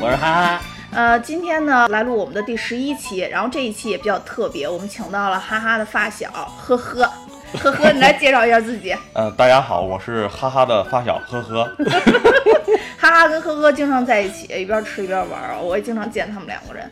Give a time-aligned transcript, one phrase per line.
[0.00, 0.60] 我是哈哈。
[0.92, 7.10] 呃，今天呢来录我们的第十一期，然后这一期也比较特别，我们请到了哈哈的发小，呵呵，
[7.58, 8.94] 呵呵，你来介绍一下自己。
[9.12, 11.68] 呃，大家好，我是哈哈的发小，呵呵。
[12.96, 16.90] 哈哈跟呵呵经常在一起，一边吃一边玩，我也经常见他们两个人。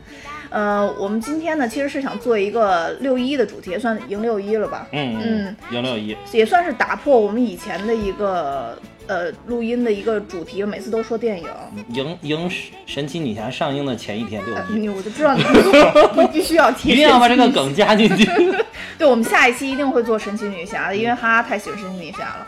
[0.49, 4.85] 呃，我们今天呢，其实是想做一个六一的主题，算迎六一了吧？
[4.91, 11.47] 嗯嗯，迎六一也算是打破我们以前的一个呃录音的一个主题，每次都说电影。
[11.89, 12.51] 迎迎
[12.85, 15.43] 神奇女侠上映的前一天六一，我就知道你
[16.15, 18.25] 你必须要提， 一定要把这个梗加进去。
[18.97, 22.47] 对，我们下一期一定会做神奇女侠的，因为哈哈太喜欢神奇女侠了。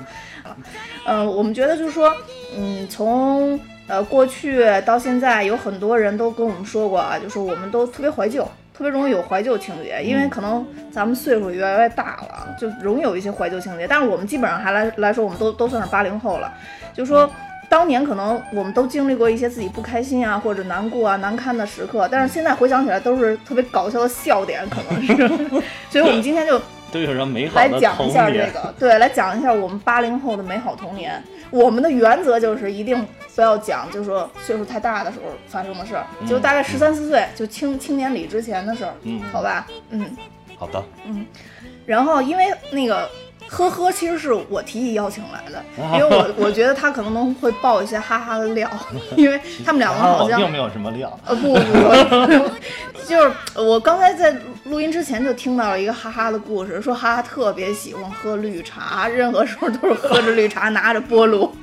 [1.06, 2.14] 嗯，我们觉得就是说，
[2.58, 3.60] 嗯，从。
[3.88, 13.88] 呃，过去到现在，有很多人都跟我们说过啊，就是我们都特别怀旧，特别容易有怀旧情节，因为可能咱们岁数越来越大了，就容易有一些怀旧情节。
[13.88, 16.54] 但是我们基本上还来来说，我们都都算是八零后了，
[16.94, 17.30] 就说
[17.70, 25.16] 当年可能我们都经历过一些自己不开心啊，或者难过啊、难堪的时刻，但是现在回想起来都是特别搞笑的笑点，可能是。
[25.90, 26.62] 所以我们今天就
[26.96, 31.22] 都有什美好来讲一下这个，对，来讲一下我们八零后的美好童年。
[31.52, 40.10] 我们的原则就是一定不要讲，就是说岁数太大的时候发生的事儿，就大概十三四岁，就青青年礼之前的事儿，嗯，好吧，嗯，
[40.58, 41.26] 好的，嗯，
[41.86, 43.10] 然后因为那个
[43.48, 45.64] 呵呵，其实是我提议邀请来的，
[45.94, 48.70] 因为我我觉得他可能能会爆一些哈哈的料，
[49.16, 52.50] 因为他们两个好像并没有什么料，呃不不。
[53.06, 61.54] 就是我刚才在录音之前就听到了一个哈哈的故事，说哈哈特别喜欢喝绿茶，任何时候都是喝着绿茶，拿着菠萝。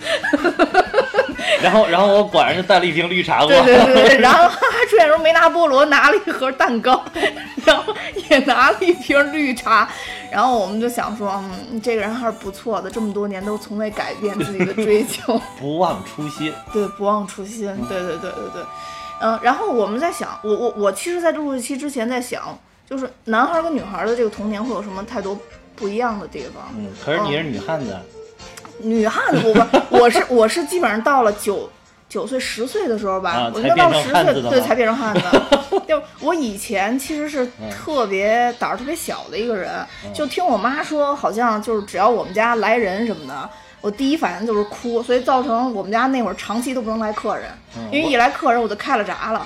[1.63, 3.63] 然后，然后我果然就带了一瓶绿茶过来。
[3.65, 4.19] 对对对对。
[4.23, 7.05] 然后哈哈出现时候没拿菠萝，拿了一盒蛋糕，
[7.65, 7.95] 然后
[8.29, 9.89] 也拿了一瓶绿茶。
[10.31, 11.31] 然后我们就想说，
[11.71, 16.53] 嗯，这个人还是不错的，这么多年都从未改变自己的追求， 不忘初心。
[16.73, 17.67] 对，不忘初心。
[17.89, 18.63] 对对对对对。
[19.21, 25.39] 嗯，然后我们在想，我我我其实，在录这期之前在想，就是男孩跟女孩的这个童年会有什么太多
[25.77, 26.65] 不一样的地方？
[26.77, 27.97] 嗯，可是你是女汉子，
[28.83, 31.71] 女汉子不不， 我是我是基本上到了九
[32.09, 35.23] 九岁十岁的时候吧，我该到十岁对才变成汉子。
[35.89, 39.71] 就我以前其实是特别胆儿特别小的一个人，
[40.15, 43.49] 就听我妈说，好像就是只要我们家来人什么的。
[43.81, 47.51] 我第一反应就是哭，所以造成我们家那会儿长期都不能来客人，
[47.91, 49.45] 因为一来客人我就开了闸了。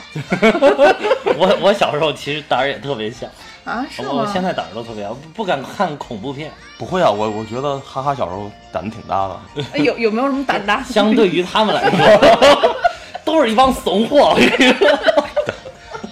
[1.38, 3.26] 我我小时候其实胆儿也特别小
[3.66, 4.09] 啊，是吗？
[4.12, 6.50] 我现在胆儿都特别小，不敢看恐怖片。
[6.78, 9.81] 不会啊，我我觉得哈哈小时候胆子挺大的。
[9.82, 10.82] 有有没有什么胆大？
[10.88, 12.77] 相对于他们来说，
[13.27, 14.34] 都是一帮怂货。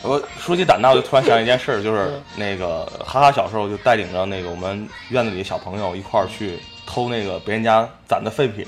[0.03, 6.59] 我说起胆大，我就突然想一件事，就是那个哈哈小时候就带领着那个我们院子里的小朋友一块儿去。
[6.87, 8.65] 偷那个别人家攒的废品，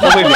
[0.00, 0.32] 偷废品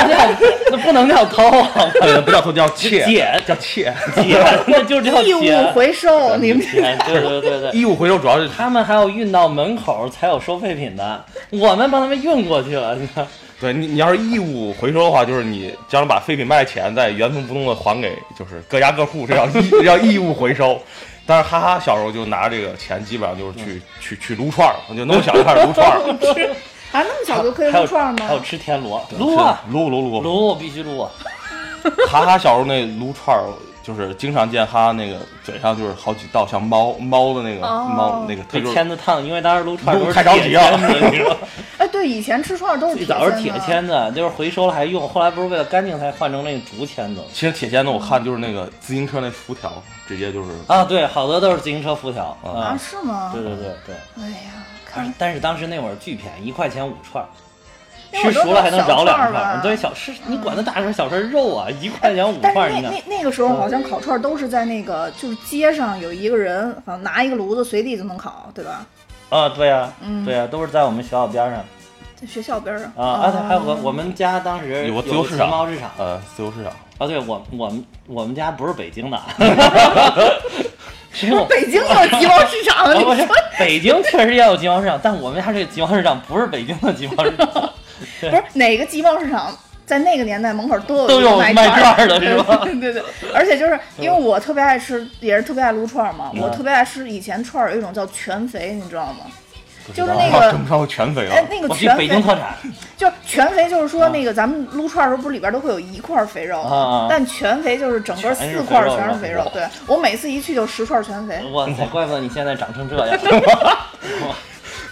[0.70, 1.50] 那不能叫偷，
[2.25, 3.04] 不叫偷叫窃，
[3.47, 6.36] 叫窃窃， 那就叫义务回收。
[6.36, 12.94] 你们对对对对，义务回收主要是他们还要运到门口才有收废品的，我们帮他们运过去了。
[12.97, 13.26] 你看，
[13.60, 20.81] 对你你要是义务回收的话，就是你将把废品卖钱，再原封不动的还给就是各家各户，这叫义叫义务回收。
[21.26, 26.00] 但是哈哈小时候就拿这个钱，基本上就是去去去撸串儿，就那么小就开始撸串儿
[26.92, 26.98] 了。
[26.98, 28.26] 还那么小就可以撸串吗？
[28.26, 31.10] 还有吃田螺，撸啊撸撸撸撸，必须撸啊。
[32.10, 33.44] 哈哈小时候那撸串儿，
[33.82, 38.42] 就是经常见哈哈那个嘴上就是好几道像猫猫的那个猫那个。
[38.44, 40.78] 被签子烫，因为当时撸串儿都是太着急了。
[41.78, 47.22] 哎，对，以前吃串儿都是最早是铁签子，就是回收了还用，后来不是为了干净才换成那个竹签子。
[47.32, 49.72] 其实铁签子我看就是那个自行车那辐条。
[50.06, 53.31] 直接就是啊，对，好多都是自行车辐条啊，是吗？
[53.32, 53.94] 对对对对。
[54.20, 57.25] 哎呀，看，但是当时那会儿巨便宜，一块钱五串，
[58.12, 59.60] 吃熟了还能饶两串。
[59.62, 62.52] 对，小吃你管它大串小串肉啊，一块钱五串。
[62.54, 68.84] 但是那那那个时候好像烤串都是在那个就是街上有一个人，好像拿一个炉子随地就能烤，对吧？
[69.28, 69.92] 啊，对呀，
[70.25, 71.64] 对呀，都是在我们学校边上。
[72.20, 73.31] 在学校边上啊啊！
[73.31, 76.70] 对，还有个我们家当时有个自由市场，市场，呃，自由市场。
[76.98, 80.69] 啊，对我我们我们家不是北京的，是
[81.48, 82.92] 北京有集贸市场。
[83.02, 83.26] 不是，
[83.58, 87.46] 北京确实也有集贸市场，但我们家这个集贸市场不是北京的集贸市场。
[88.20, 89.54] 不是哪个集贸市场
[89.84, 92.60] 在那个年代门口都有都有卖串的是吧？
[92.64, 93.02] 对对对，
[93.34, 96.30] 而且就是因为我特别爱吃，也是特别爱撸串嘛。
[96.40, 99.26] 我特别爱吃以前串有一种叫全肥，你知道吗？
[99.92, 101.34] 就是那个，全肥了？
[101.34, 102.56] 哎，那个全肥，北京特产。
[102.96, 107.06] 就全肥，就是说那个咱们撸串的时候，不是里边都会有一块肥肉啊？
[107.08, 109.50] 但全肥就是整个四块全是肥肉。
[109.54, 111.42] 对，我每次一去就十串全肥。
[111.52, 113.19] 哇塞，怪不得你现在长成这样。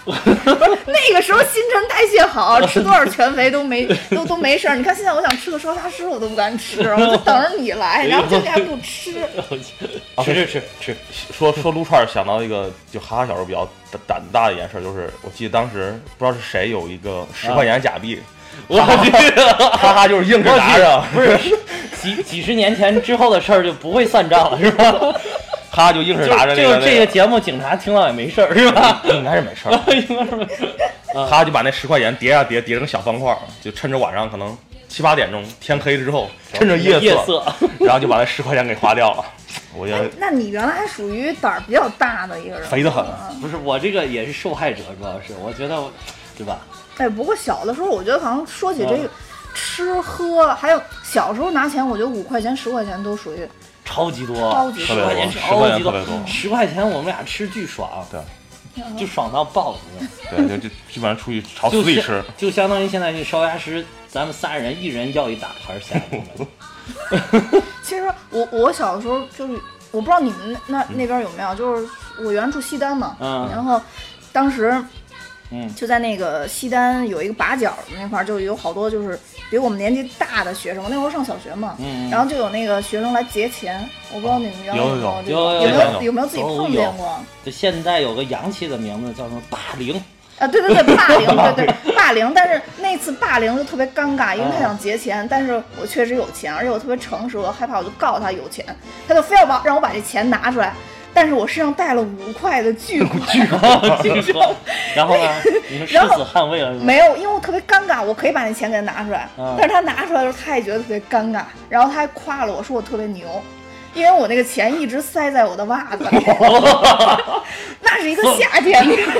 [0.05, 4.75] 那个时候新陈代谢好，吃多少全肥都没都都没事儿。
[4.75, 9.13] 你看现在我想吃个烧虾师，我都不敢吃，我 就等着你来，然后今天还不吃。
[10.23, 10.95] 吃吃吃吃。
[11.31, 18.19] 说说撸串儿，想到一个就哈哈小时候比较胆胆大的一件事，就是我记得当时不知道是谁有一个十块钱假币，
[18.67, 19.11] 我去，
[19.77, 21.37] 哈哈就是硬是拿着， 不是
[22.01, 24.93] 几几十年前之后的事儿就不会算账了，是吧？
[25.69, 29.01] 哈哈就硬是拿着那个就这个节目，警察听到也没事儿，是吧？
[29.05, 30.69] 应该是没事儿， 应该是没事儿。
[31.13, 34.55] 哈哈就把那十块钱叠啊叠，叠成小方块儿，就趁着晚上可能
[34.87, 37.43] 七八点钟天黑之后，趁着夜夜色，
[37.79, 39.23] 然后就把那十块钱给花掉了。
[39.75, 45.83] 我觉得那你原来还属于胆儿比较大的一个人，肥得很嗯不是我这个也是受害者，主要是我觉得，
[46.37, 46.59] 对吧？
[46.97, 49.09] 哎，不过小的时候，我觉得好像说起这嗯个
[49.55, 53.47] 吃喝，还有小时候拿钱，我觉得五块钱、十块钱都属于
[53.89, 56.27] 超级多，超级十块钱多超级10块钱特别多。
[56.27, 58.21] 十块钱我们俩吃巨爽，对。
[58.97, 59.75] 就爽到爆，
[60.29, 62.23] 对，就就基本上出去朝就死里吃。
[62.37, 65.99] 就相当于现在去烧鸭师，咱们仨人一人要一大盘虾。
[67.83, 69.59] 其实我我小的时候就是，
[69.91, 71.89] 我不知道你们那那那边有没有，就是
[72.19, 73.49] 我原来住西单嘛，嗯。
[73.51, 73.81] 然后
[74.31, 74.81] 当时
[75.49, 75.75] 嗯。
[75.75, 87.19] 就在那个西单有一个把角那块儿，就有好多就是比我们年纪大的学生，我那会儿上小学嘛，嗯然后就有那个学生来劫钱，我不知道你们原来有有没有这有有个有没有有有没有自己碰见过？
[87.43, 89.95] 就现在有个洋气的名字叫什么霸凌，
[90.37, 92.31] 啊，对对对，霸凌，对对霸凌。
[92.33, 98.63] 但是那次霸凌就特别尴尬，因为他想劫钱，但是我确实有钱，而且我特别诚实，我害怕我就告诉他有钱，
[99.07, 100.73] 他就非要把让我把这钱拿出来，
[101.13, 103.21] 但是我身上带了五块的巨款，
[104.01, 104.49] 巨款，
[104.95, 105.29] 然后呢，
[105.69, 106.71] 你们誓然后死捍卫了？
[106.73, 113.27] 没有，因为我特别尴尬，我可以把那钱给他拿出来，嗯但是他拿出来的时候他也觉得特别尴尬，然后他还夸了我说我特别牛。
[113.95, 116.23] 因为我那个钱一直塞在我的袜子里，
[117.81, 119.11] 那是一个夏天，你知道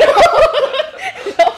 [1.43, 1.51] 吗？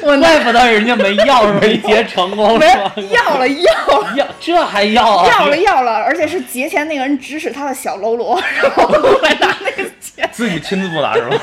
[0.06, 2.66] 我那怪不得人家没要是 没结成功，没？
[3.10, 4.14] 要了要了。
[4.16, 5.28] 要 这还要啊？
[5.28, 10.28] 要了要了，而且是劫钱那个人指使他的小喽啰，然后过来拿那个钱。
[10.32, 11.36] 自己亲自不拿是吧？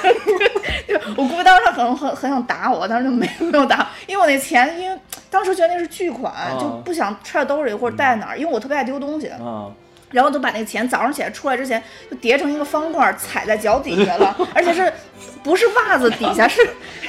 [0.87, 4.97] 就我估计当时他可能很很想打我，但是就没没有打，因为我那钱，因为
[5.29, 9.29] 当时觉得那是巨款，啊就不想揣兜里或者带哪儿，因为我特别爱丢东西。
[9.39, 9.71] 嗯，
[10.11, 14.91] 然后就把那个钱早上起来出来之前就叠成一个方块，踩在脚底下了，而且是
[15.43, 16.61] 不是袜子底下， 是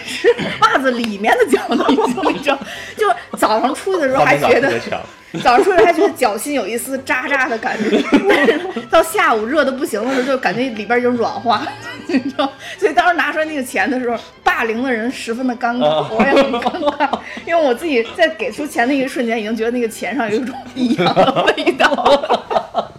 [0.04, 0.28] 是
[0.60, 2.58] 袜子里面的脚底下，你知道？
[2.96, 4.72] 就早上出去的时候还觉得。
[5.42, 11.68] 早上出去还觉得脚心有一丝扎扎的感觉，但 是到下午热的不行的时候，就感觉里边已经软化了，
[12.06, 12.50] 你知道？
[12.78, 22.90] 所以当时拿出来那个钱的时候，霸凌的人十分的尴尬，啊我也很尴尬，因为我自己在给出钱的一个瞬间，已经觉得那个钱上有一种异样的味道。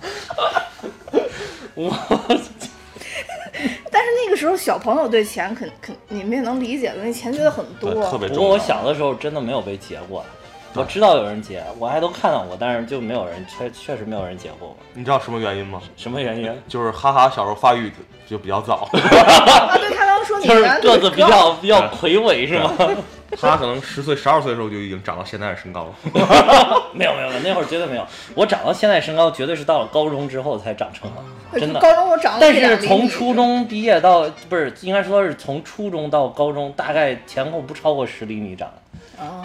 [1.73, 1.89] 我
[3.91, 8.41] 但是那个时候小朋友对钱肯肯你们也能理解的，那钱觉得很多，特别重要。
[8.41, 10.23] 不过我小的时候真的没有被劫过，
[10.73, 14.75] 我知道有人劫，我还都看到过，但是就没有人确确实没有人劫过我。
[14.93, 15.81] 你知道什么原因吗？
[15.95, 16.51] 什么原因？
[16.67, 17.91] 就是哈哈小时候发育
[18.29, 22.73] 就比较早， 啊，对他刚刚说你就是个子比较比较魁伟是吗？
[23.39, 25.93] 他可能十岁、十二岁的时候就已经长到现在的身高了。
[26.93, 28.07] 没有没有，那会儿绝对没有。
[28.33, 31.09] 我长到现在身高，绝对是到了高中之后才长成
[31.51, 31.79] 的，真的。
[31.79, 38.69] 高中我长了但是从初中毕业到不是，应该说是从初中到高中，大概前后不超过十厘米长。
[39.19, 39.43] 哦，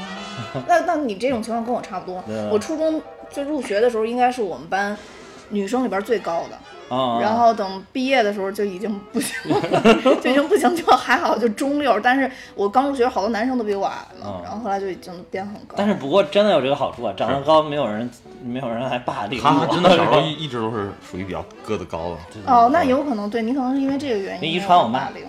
[0.69, 2.23] 那那你这种情况跟我差不多。
[2.51, 4.97] 我初中就入学的时候，应该是我们班
[5.49, 6.59] 女生里边最高的，
[6.93, 9.61] 啊，然后等毕业的时候就已经不行了，
[10.21, 11.99] 就已经不行，就还好就中六。
[12.01, 15.75] 但是我刚入学，好多男生都比我矮嘛嗯，然后后来就已经变很高。
[15.75, 18.11] 但是不过真的有这个好处啊，长得高没有人
[18.45, 22.17] 没有人来霸凌哈哈我，真的小时候一一直都是属于比较个子高的。
[22.47, 24.53] 哦，那有可能对你可能是因为这个原因。
[24.53, 25.25] 遗传我妈霸凌。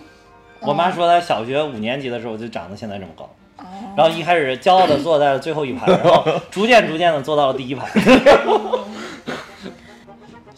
[0.59, 3.63] 我妈说她小学五年级的时候就长得现在这么高，哦，
[3.95, 7.87] 然后一开始骄傲的坐在了最后一排，然后逐渐逐渐的坐到了第一排。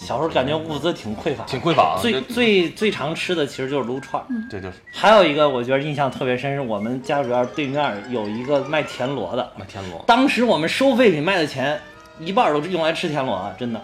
[0.05, 4.25] 小时候感觉物资挺匮乏，挺匮乏的最最最常吃的其实就是撸串儿。
[4.49, 10.03] 这就是还有一个我觉得印象特别深，是我们家主院对面有一个卖田螺的，卖田螺。
[10.07, 11.79] 当时我们收废品卖的钱
[12.19, 13.81] 一半儿都是用来吃田螺啊，真的。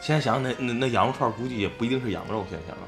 [0.00, 2.84] 现在想想那那那羊肉串估计也不一定是羊肉，现在想想，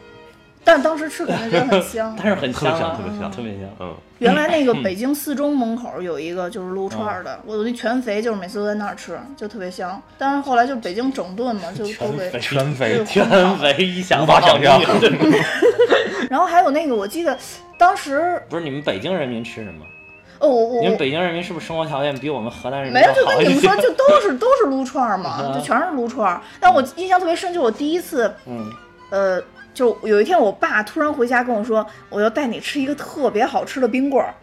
[0.67, 2.13] 但当时吃肯定觉得很香。
[2.19, 3.63] 但是很特别香啊，特别香特别香。
[3.79, 10.03] 嗯，原来那个北京四中门口有一个就是撸串的，我那全肥就是每次都在那儿吃，就特别香。
[10.19, 12.29] 但是后来就北京整顿嘛，就都给。
[12.41, 14.83] 全肥全肥一想无法想象
[16.29, 17.39] 然后还有那个，我记得
[17.79, 19.87] 当时不是你们北京人民吃什么？
[20.39, 23.75] 哦，我我你们北京人民是不是生活条件比我们河南人民没有，就跟你们说，？
[23.77, 26.41] 就都是都是撸串儿嘛，嗯 就全是撸串儿。
[26.61, 28.71] 但我印象特别深，就我第一次，嗯，
[29.11, 34.35] 呃，就有一天我爸突然回家跟我说，我要带你吃一个特别好吃的冰棍儿。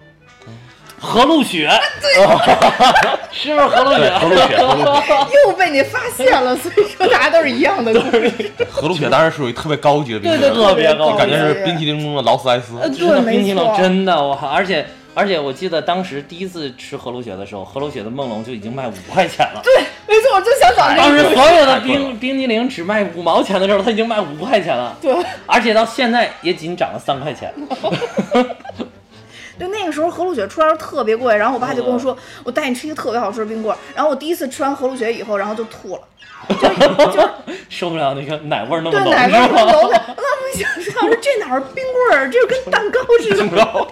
[1.00, 1.70] 和路雪，
[3.30, 4.10] 是不是和路，雪？
[4.18, 4.58] 和路雪，
[5.46, 8.32] 又被你发现了，所以说大家都是一样的故事。
[8.72, 12.76] 和路雪当然属于特别高级的冰淇淋，对对特别高级感觉是冰淇淋中的劳斯莱斯。
[12.98, 14.48] 对没冰淇淋真的我靠！
[14.48, 19.62] 而且而且我记得当时第一次吃和路雪的时候，和路雪的梦龙就已经卖五块钱了。
[19.64, 19.74] 对，
[20.08, 21.16] 没错，我就想找个当。
[21.16, 25.16] 时所有的冰冰激凌只卖五毛钱的时候，它已经卖五块钱了，对，
[25.46, 27.54] 而且到现在也仅涨了三块钱。
[29.60, 33.78] 就那个时候和路雪出来的时候特别贵，然后我爸就跟我嗯说，我带你吃一个特别好吃的冰棍儿。
[33.96, 36.02] 然后我第一次吃完和路雪以后，然后就吐了，
[36.98, 37.30] 就就
[37.70, 39.72] 受不了那个奶味儿那么浓对，奶味儿很是吧？
[39.72, 40.02] 浓的。
[40.18, 43.88] 我说，这哪儿冰棍儿，这就跟蛋糕似的。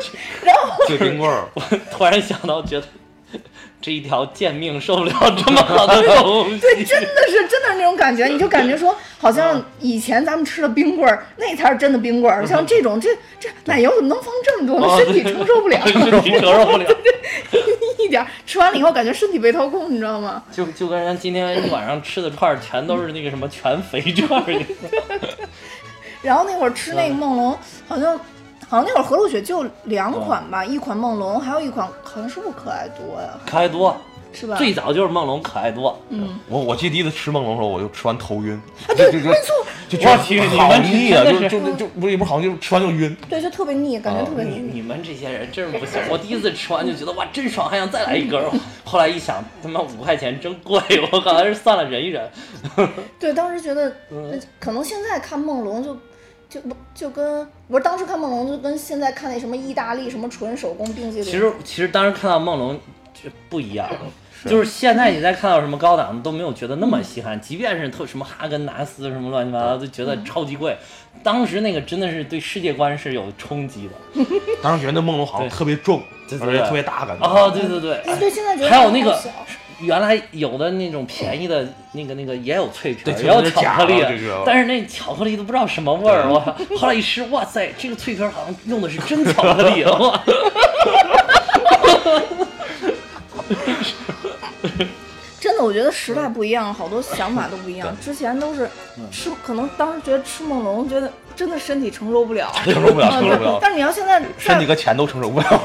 [0.42, 2.86] 然后就冰棍儿，我突然想到，觉得
[3.80, 5.12] 这一条贱命受不了
[5.44, 6.58] 这么好的 东西。
[6.58, 12.46] 对，真的是真的是那种感觉，你就感觉说，好嗯像以前咱们吃的冰棍儿，那才是真的冰棍儿。
[12.46, 14.86] 像这种，这这奶油怎么能放这么多呢？
[14.86, 16.86] 哦身体承受不了，身体承受不了。
[17.98, 20.42] 一点儿吃完了以后，感觉身体被掏空，你知道吗？
[20.52, 24.66] 就就跟人今天一晚上吃的串儿全都是那个什么全肥串儿，
[26.20, 27.58] 然后那会儿吃嗯那个梦龙，
[27.88, 28.18] 好像
[28.72, 33.38] 好像那会儿和路雪就两款吧，一款梦龙，还有一款好像是不是可爱多呀？
[33.44, 33.94] 可爱多，
[34.32, 34.56] 是吧？
[34.56, 35.94] 最早就是梦龙可爱多。
[36.08, 38.54] 嗯，我我记得第一次吃梦龙的时候，我就吃完头晕，
[38.88, 39.54] 啊对就没错，
[39.90, 43.14] 就觉得好腻啊，就就就就不是也不是好像就吃完就晕。
[43.28, 44.70] 对，就特别腻，感觉特别你腻。
[44.72, 46.00] 你们这些人真是不行！
[46.08, 48.50] 我第一次吃完就觉得哇真爽，还想再来一根儿。
[48.86, 50.80] 后来一想，他妈五块钱真贵，
[51.12, 52.26] 我靠，还是算了忍一忍。
[53.20, 55.94] 对，当时觉得，嗯可能现在看梦龙就。
[56.52, 62.78] 就不就跟我当时看梦龙就跟现在看那什么意大利什么纯手工冰激凌，其实其实当时看到梦龙
[63.14, 63.88] 就不一样，
[64.44, 70.76] 就是现在你再看到什么高档的都没有觉得那么稀罕，即便是特什么哈根达斯什么乱七八糟，都觉得超级贵。
[71.22, 74.24] 当时那个真的是对世界观是有冲击的。
[74.62, 77.26] 当时觉得那梦龙好像特别重，对对对而且特别大，感觉。
[77.26, 79.18] 哦，对对对，哎对，现在觉得还有那个
[79.82, 84.02] 原来有的那种便宜的那个那个也有脆皮也有巧克力
[84.46, 86.56] 但是那巧克力都不知道什么味儿，我靠！
[86.78, 90.22] 后来一吃，哇塞，这个脆皮好像用的是真巧克力，哇！
[95.40, 97.94] 真的，我觉得时代不一样，好多想法都不一样。
[98.00, 105.46] 之前都是嗯吃，可能当时觉得吃梦龙，觉得真的身体承受不了，承受不了，嗯 承受不了，但是你要现在身体再和钱都承受不了。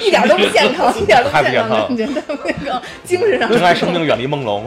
[0.00, 4.64] 一点都不健康，一点都不健康，健感觉得那个精神上珍爱生命，远离梦龙。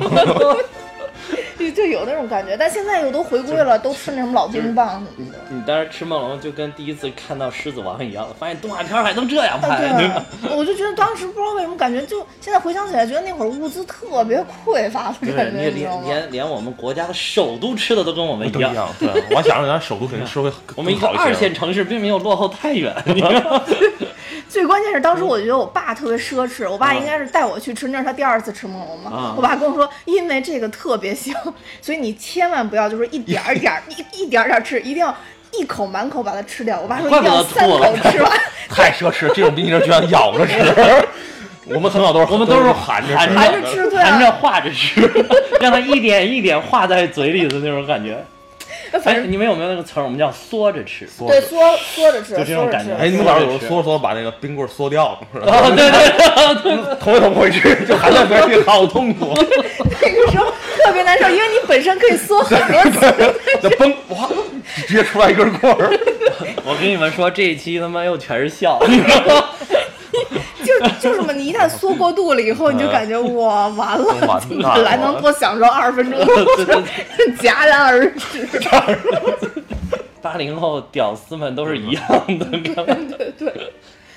[1.61, 2.57] 就就有那种感觉。
[2.57, 5.37] 但现在又都回归了，都吃那种老冰棒什么的。
[5.49, 10.25] 你当时吃梦龙就跟第一次看到狮子王一样，发现动画片还能这样啊，拍，对吧？
[10.55, 16.03] 我就觉得当时不知道为什么感觉，就现在回想起来，觉得那会儿物资特别匮乏的对，感觉，你你知道吗？
[16.05, 23.63] 连连连我们国家的首都吃的都跟我们一样，一样，对，我还想着咱首都肯定吃会 我们一个更好些二线城市并没有落后太远，你知道吗？
[24.51, 29.09] 最关键是当时我觉得我爸特别奢侈，我爸应该是带我去吃，那是他第二次吃梦龙嘛。
[29.09, 31.33] 啊我爸跟我说，因为这个特别香，
[31.81, 35.15] 所以你千万不要就是一点儿一点儿一一点儿点儿吃，一定要
[35.53, 36.81] 一口满口把它吃掉。
[36.81, 38.31] 我爸说一定要三得吐了口吃完。
[38.67, 40.53] 太奢侈，这种冰淇淋居然咬着吃。
[41.73, 45.09] 我们从小都是我们都是含着吃含含着吃含着化着吃，
[45.61, 48.21] 让它一点一点化在嘴里的那种感觉。
[48.91, 50.03] 哎，反正你们有没有那个词儿？
[50.03, 51.07] 我们叫缩着吃。
[51.27, 59.33] 对缩缩着吃，就这种感觉哎，你们老师有时候缩着缩着把那个冰棍缩掉，是吧哦，对对对，捅也捅不回去，就还在嘴里，好痛苦。
[60.01, 60.45] 那个时候
[60.83, 63.33] 特别难受，因为你本身可以缩很多次。
[63.63, 64.29] 那崩哇，
[64.87, 65.97] 直接出来一根棍儿。
[66.65, 69.45] 我跟你们说，这一期他妈又全是笑，你知道吗？
[70.63, 74.05] 就就是嘛，你一旦缩过度了以后，你就感觉哇完了，
[74.49, 76.75] 本来能多享受二十分钟，对对
[77.37, 78.47] 戛然而止。
[80.21, 82.03] 八零后屌丝们都是一样
[82.39, 83.71] 的，对对，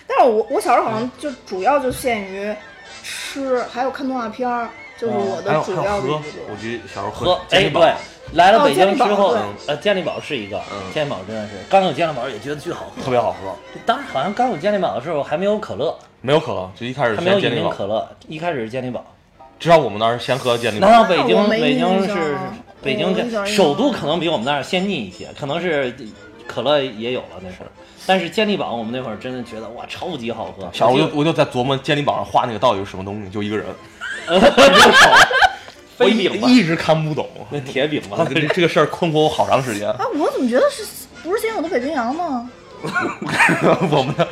[0.06, 2.54] 但是我我小时候好像就主要就限于
[3.02, 4.68] 吃，还有看动画片儿，
[5.04, 7.94] 就是我的还有还有喝我记得小时候喝健力宝哎
[8.30, 13.02] 对，来了哦北京之后健力宝对，呃，健力宝是一个嗯，健力宝真的是刚有健力宝也觉得巨好喝。
[13.02, 17.68] 特别好喝，当时好像刚有健力宝的时候还没有可乐，没有可乐，就一开始还没有饮先健力宝。
[17.68, 19.04] 品可乐，一开始是健力宝。
[19.58, 21.02] 至少我们那儿先喝健力宝难。
[21.02, 22.36] 道北京北京是
[22.82, 25.94] 北京首都可能比我们那儿先进一些，可能是
[26.46, 27.68] 可乐也有了那会儿，
[28.06, 30.68] 但是健力宝我们那会儿真的觉得哇超级好喝。
[30.72, 33.66] 小时候我就我就在琢磨健力宝上画那个到底是什么东西，就一个人，
[35.96, 37.28] 飞饼吧，一直看不懂。
[37.50, 39.88] 那铁饼吧，这这个事儿困惑我好长时间。
[39.90, 40.82] 啊，我怎么觉得是
[41.22, 42.50] 不是先有的北冰洋吗？
[43.90, 44.28] 我们的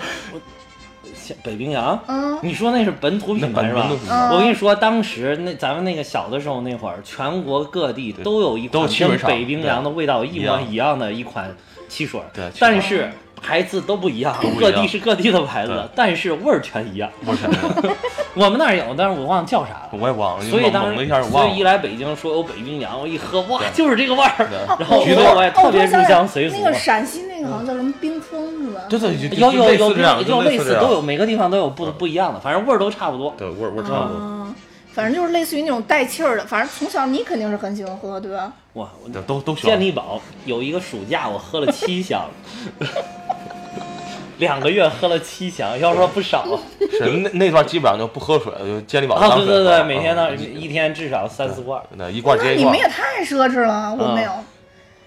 [1.42, 1.98] 北冰洋。
[2.08, 3.88] 嗯，你说那是本土品牌是吧？
[4.32, 11.54] 我跟你说，当时那咱们那个小的时候那会儿，全国各地都有一款跟北冰洋的味道一模一样的一款
[11.88, 13.10] 汽水，对但是
[13.42, 17.10] 牌子都不一样，一样各地是各地的牌子，但是味儿全一样。
[18.34, 19.90] 我们那儿有，但是我忘了叫啥了。
[19.92, 21.04] 我也忘了，所以当时。
[21.52, 24.48] 以一来北京说有北冰洋，我一喝哇，就是这个味儿。
[24.78, 26.70] 然后橘子我我也哦，特别入乡随俗那。
[26.70, 28.80] 个陕西那个好像叫什么冰峰是吧？
[28.88, 33.34] 对对，就有有有就类似这样，有类似都有，每个地方都有不嗯不一样的，反正味儿都差不多。
[33.36, 34.54] 对味儿味儿差不多，嗯，
[34.92, 38.52] 反正就是类似于那种带气儿的，反正从小你肯定是很喜欢喝，对吧？
[38.74, 42.22] 哇，我都都喜欢健力宝有一个暑假我喝了七箱，
[44.42, 46.44] 两个月喝了七箱，要说不少
[46.90, 49.28] 是那那段基本上就不喝水了，就健力宝啊！
[49.28, 51.80] 当水喝对对对，每天呢嗯一天至少三四罐。
[51.96, 52.76] 那一罐那接一罐你们。
[52.76, 54.32] 也太奢侈了，我没有。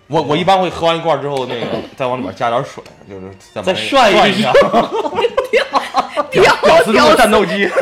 [0.08, 1.66] 我我一般会喝完一罐之后，那个
[1.98, 4.54] 再往里面加点水，就是再把再那个涮一下。
[6.32, 7.76] 屌屌丝中的战斗机，这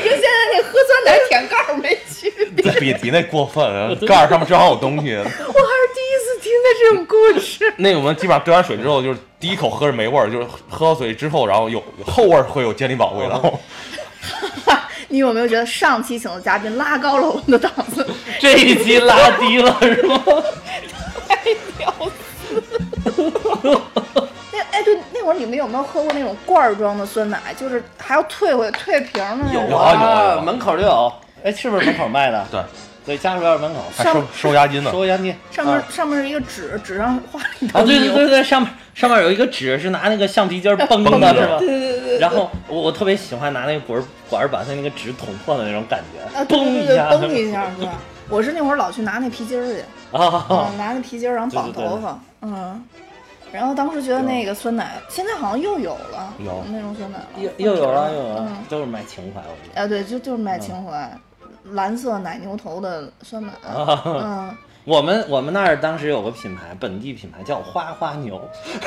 [0.00, 2.70] 跟现在那喝酸奶舔盖儿没区别。
[2.78, 3.60] 比比那过分，
[4.06, 5.16] 盖儿上面正好有东西。
[5.16, 5.28] 我还
[6.80, 7.72] 这种故事。
[7.76, 13.58] 那个我们基本上兑完水之后，就是第一口喝是没味儿，就是喝到嘴之后，然后有有后味儿会有健力宝味道。
[15.10, 18.06] 你有没有觉得上期请的嘉宾拉高了我们的档次？
[18.38, 20.22] 这一期拉低了是吗？
[21.26, 21.36] 太
[21.78, 21.94] 屌
[22.50, 22.62] 丝！
[24.52, 27.40] 那哎，对，那会儿你们有没有喝过那种罐儿装的酸奶？
[27.56, 29.70] 就是还要退回退瓶儿的那种。
[29.70, 31.10] 有啊有啊有啊门口就有。
[31.42, 32.46] 哎，是不是门口卖的？
[32.50, 32.60] 对，
[33.08, 34.90] 对，家属院门口还收收押金呢。
[34.92, 35.34] 收押金。
[35.50, 41.58] 上面、啊上面是一个纸，纸上画了一啊，对对对对，上面上面有一个纸是拿那个橡皮筋儿绷绷的的是吧？
[41.58, 42.18] 对对对对。
[42.18, 47.92] 然后我我特别喜欢拿那个管儿管儿把它那个纸捅破的那种感觉，啊，对嘣对对，一下，嘣一下，是吧？
[48.28, 49.80] 我是那会儿老去拿那皮筋儿去，
[50.12, 52.84] 啊啊，，拿那皮筋儿然后绑对对对头发，嗯。
[53.50, 59.80] 然后当时觉得那个酸奶，现在好像又有了，有那种酸奶了，又又有了又有了嗯，都是卖情怀，我觉得。
[59.80, 61.10] 啊，对，就就是卖情怀，
[61.72, 68.40] 蓝色奶牛头的酸奶，啊， 嗯，我们我们那儿当时有个品牌，本地品牌叫花花牛，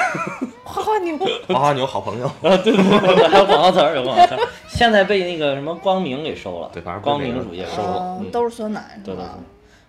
[0.63, 1.17] 花花牛，
[1.48, 4.39] 花花牛好朋友，啊，对对对对，还有广告词儿，有广告词儿。
[4.67, 8.20] 现在被那个什么光明给收了，对反正光明乳业收了。
[8.32, 9.38] 都是酸奶，是对对吧？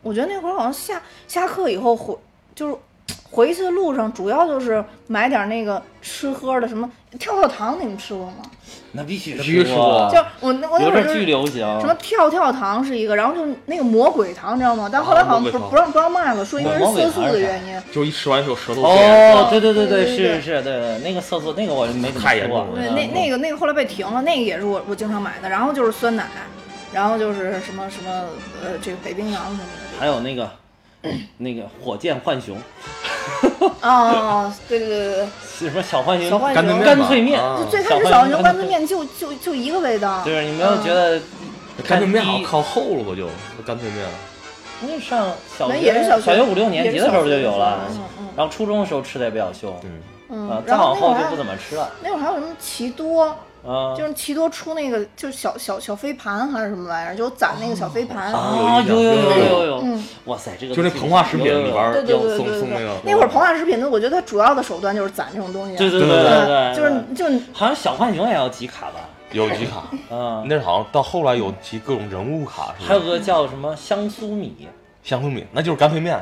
[0.02, 2.16] 我觉得那会儿好像下下课以后回
[2.54, 2.76] 就是
[3.30, 8.36] 回去的路上，主要就是买点那个吃喝的，什么跳跳糖，你们吃过吗？
[8.94, 11.60] 那必须吃过就我那我那会儿就是巨流行。
[11.80, 14.88] 什么跳跳糖是一个，然后就是那个魔鬼糖，你知道吗？
[14.92, 17.82] 但后来好像不不让不让卖了，说因为是色素的原因。
[17.92, 22.66] 就一吃完之后舌头哦，对对对对是是，对对，那个色素那个我没怎么吃过太严重。
[22.74, 25.48] 对，嗯那那个那个后来被停了，那个也是我我经常买的。
[25.48, 26.26] 然后就是酸奶，
[26.92, 28.10] 然后就是什么什么
[28.62, 29.98] 呃，这个北冰洋什么的。
[29.98, 30.50] 还有那个
[31.38, 32.56] 那个火箭浣熊，
[33.82, 35.16] 哦，对对对对。
[35.16, 36.30] 对，什么小浣熊？
[36.30, 36.54] 小浣熊。
[36.54, 37.40] 干脆面干脆面。
[37.40, 37.56] 啊。
[37.58, 40.22] 就最开始小浣熊干干脆脆面就就就一个味道。
[40.24, 41.20] 就是你没有觉得
[41.86, 43.26] 干脆面好靠后了不就
[43.66, 44.06] 干脆面？
[44.84, 47.78] 那上小那学也是小学小学五六年级的时候就有了。
[47.88, 48.04] 也是小学的时候。
[48.18, 49.72] 嗯嗯，然后初中的时候吃的也比较凶，
[50.30, 53.94] 嗯，再然后往后就不那会儿还怎么吃了，那会儿还有什么奇多，啊。
[53.96, 58.32] 就是奇多出那个就是小小小飞盘还是什么玩意儿，就攒那个小飞盘。
[58.32, 65.76] 啊，有有有有有嗯，哇塞，这个就那膨化食品里边儿对对对对那个，那会儿膨化食品的，我觉得它主要的手段就是攒这种东西。
[65.76, 69.00] 对对对对对对，就是就是好像小浣熊也要集卡吧，
[69.32, 72.88] 有集卡，啊，那是好像到后来有集各种人物卡，是吧？
[72.88, 74.68] 还有个叫什么香酥米，
[75.02, 76.18] 香酥米，那就是干脆面。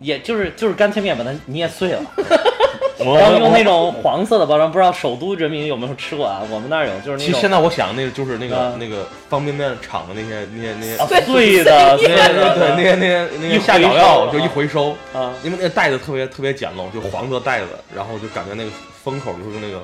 [0.00, 2.22] 也就是就是干脆面把它捏碎了，我
[3.18, 6.42] 然后用那种黄色的包装，不知道首都人民有没有吃过啊？
[6.50, 12.14] 我们那儿有，就是那种其实现在我想，那个就是那个啊那个方便面厂的那些那些那些啊碎的，对对
[12.58, 18.70] 对，那些那些那一些下回脚料就一回收，啊，因为那个袋子特别特别简陋，就黄色袋子，然后就感觉那个
[19.04, 19.80] 封口就是那个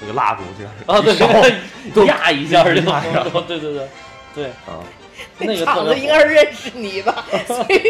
[0.00, 1.00] 那个蜡烛这样啊
[1.94, 3.88] 对压一下就压一下对对对对
[4.34, 4.82] 对，啊，
[5.38, 7.80] 那个厂子应该是认识你吧， 所以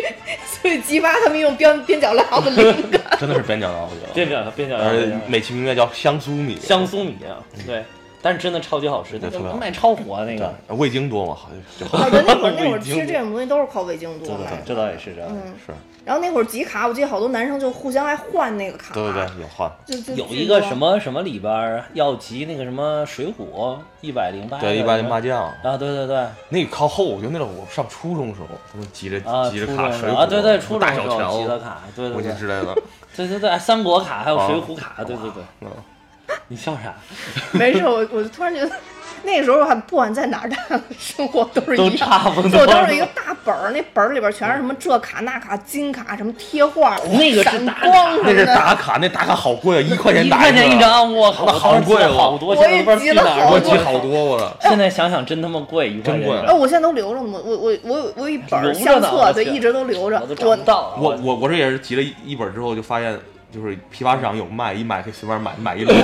[0.45, 3.01] 所以激发他们用边边角料的灵感。
[3.19, 4.13] 真的是边角料，我觉得。
[4.13, 7.85] 边角料边角料美其名曰叫香酥米，香酥米啊，对，
[8.21, 14.63] 但是真的超级好吃，对特别好卖超火那对个，味精多嘛，好像就哦，对，那会儿那会儿味精其实这种东西都是靠味精多对对对，卖的。
[14.67, 15.31] 这倒也是这样。
[15.31, 15.73] 嗯，是，
[16.07, 18.95] 然后那会儿集卡，我记得好多男生就互相还换那个卡。
[18.95, 32.73] 对对对，有换，就就有一个什么什么里边儿要集那个什么水浒一百零八，对一百零八将，啊，对对对，那个靠后，我觉得那种我上初中的时候，他们集着啊，集着卡水浒啊，对对，初中时候小乔集的卡，对对对之类的，
[33.17, 35.69] 对对对，三国卡还有啊水浒卡，对对对，嗯，
[36.47, 36.95] 你笑啥？
[37.51, 38.71] 没事，我我突然觉得
[39.27, 40.57] 那时候还不管在哪儿，的
[40.97, 42.09] 生活都是都一样。
[42.09, 42.51] 差不多。
[42.51, 48.47] 就当时一个大本儿，那本儿里边全是什么这卡那卡、金卡，什么贴画，那个是闪打卡那是光什么的。
[48.47, 60.87] 打卡，那打卡好贵啊，一块钱打一块钱一，张，我靠，那好贵哦好多，我也集了好多集好多我的，现在想想真他妈贵，一块钱真贵哎，我现在都留着呢，我我我我有我有一本相册，对，一直都留着我我。
[60.99, 63.19] 我我我这也是集了一一本之后，就发现
[63.53, 65.95] 就是批发市场有卖，一买可以随便买买一摞，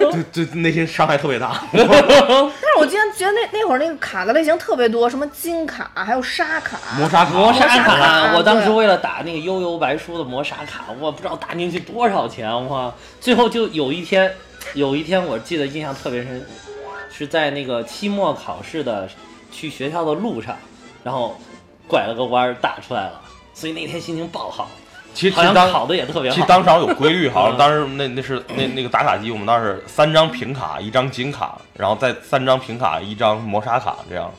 [0.32, 1.62] 就就内心伤害特别大。
[1.72, 12.92] 但是我今天觉得那那会儿那个卡的类型特别多，什么金卡，还有沙卡，磨砂卡，磨砂砂卡我当时为了打那个悠悠白书的磨砂卡，我不知道打进去多少钱，哇！
[13.20, 14.32] 最后就有一天，
[14.74, 16.46] 有一天我记得印象特别深，
[17.10, 19.08] 是在那个期末考试的
[19.50, 20.56] 去学校的路上，
[21.02, 21.38] 然后
[21.88, 23.20] 拐了个弯儿打出来了，
[23.52, 24.70] 所以那天心情爆好，
[25.18, 26.34] 其实当好像考的也特别好。
[26.36, 34.30] 其实当时好像有规律，好像嗯当时那那是那那个打卡机，我们当时三张平卡，一张金卡，然后再三张平卡，一张磨砂卡这样。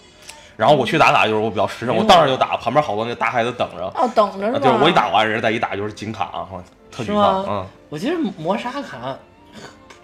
[0.56, 4.60] 然后我去打卡就是我比较实诚，我当时就打，旁边好多那大孩子等着，啊哦，等着是吧？
[4.60, 6.48] 就是我一打完，人家再一打就是金卡啊，
[6.89, 8.82] 特沮是吗丧，嗯，我觉得磨砂卡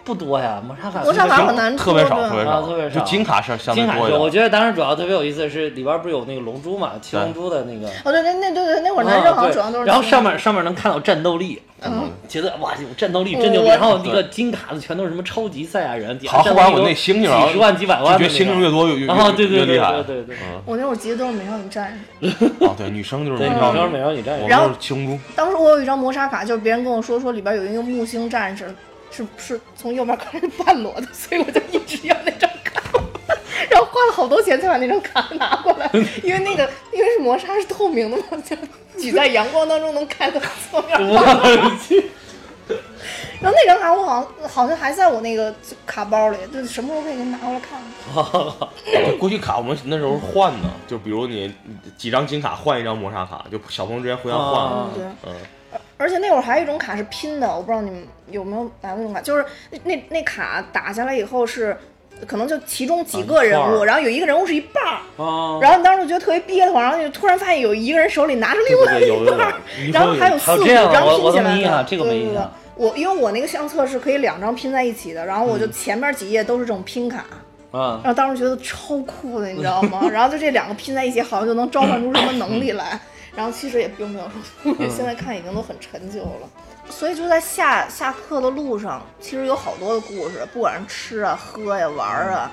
[0.06, 4.30] 不多呀，磨砂卡磨砂卡特别很难特别少，特别少，啊特别少就金卡是相对多一金卡是，我。
[4.30, 7.88] 觉得当时主要特别有意思的是里边不是有那个龙珠嘛，七龙珠的那个。
[8.04, 13.68] 哦，对，那那对对，那会儿男生好像主要都是然后上面上面能看到战斗力，嗯，觉得哇有战斗力真牛逼。
[13.70, 18.70] 然后那个金卡的全都是什么超级赛亚人，好，后边我那星星，几十万几百万的那就觉得星星越。
[18.70, 19.94] 多越越然后对对对越厉害。
[20.04, 22.46] 对对我那会儿集的都是美少女战士。
[22.60, 24.46] 哦，对，女生就是美少女生美少女战士。
[24.48, 25.18] 然后七龙珠。
[25.36, 28.66] 当时我有一张磨砂卡，就是别人跟我说说里边有一个木星战士，
[29.12, 32.82] 是是从右边开始半裸的，所以我就一直要那张卡，
[33.70, 35.90] 然后花了好多钱才把那张卡拿过来，
[36.24, 38.56] 因为那个因为是磨砂是透明的嘛，就
[39.00, 40.40] 举在阳光当中能看到
[40.70, 40.98] 侧面。
[43.42, 45.54] 然后那张卡我好像好像还在我那个
[45.86, 47.80] 卡包里，就是什么时候可以给你拿过来看
[48.12, 49.18] 看？
[49.20, 51.54] 过去卡我们那时候换的，就比如你
[51.96, 54.64] 几张金卡换一张磨砂卡，就小朋友之间互相换。
[54.64, 55.04] 啊对。
[55.28, 55.36] 嗯，
[55.98, 61.76] 而且那会儿还有一种卡是拼的，我不知道你们有没有拿过那种卡，就是那那那卡打下来以后是，
[62.28, 69.54] 可能就其中几个人物，然后有一个人物是一半儿，啊，然后你当时就觉得特别憋得慌，然后就突然发现有一个人手里拿着另外一半儿
[69.86, 72.42] 有，然后还有四五张拼起来的对对对
[72.76, 77.26] 我因为我那个相册是可以两张拼在一起的，然后我就前面几页都是这种拼卡，
[77.72, 80.02] 啊然后当时觉得超酷的，你知道吗？
[80.12, 83.00] 然后就这两个拼在一起，好像就能召唤出什么能力来。
[83.36, 84.26] 然后其实也并没有
[84.64, 86.50] 什么现在看已经都很陈旧了。
[86.90, 92.52] 所以就在下下课的路上，其实有好多的故事，不管是吃啊、喝呀、玩儿啊。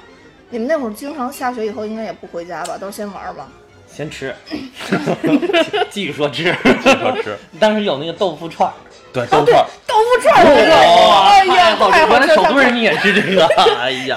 [0.50, 2.76] 你们那会儿经常下学以后应该也不回家吧？
[2.78, 3.48] 都是先玩儿吧？
[3.86, 4.34] 先吃，
[5.90, 6.44] 继续说吃。
[6.82, 7.36] 继续说吃。
[7.60, 8.72] 当时有那个豆腐串儿，
[9.12, 9.66] 对，豆腐串儿。
[9.87, 10.77] 豆腐串儿我知道，
[11.22, 11.98] 哎呀，好吃！
[11.98, 12.18] 太好了！
[12.18, 13.46] 原来首都人你也是这个，
[13.79, 14.16] 哎呀，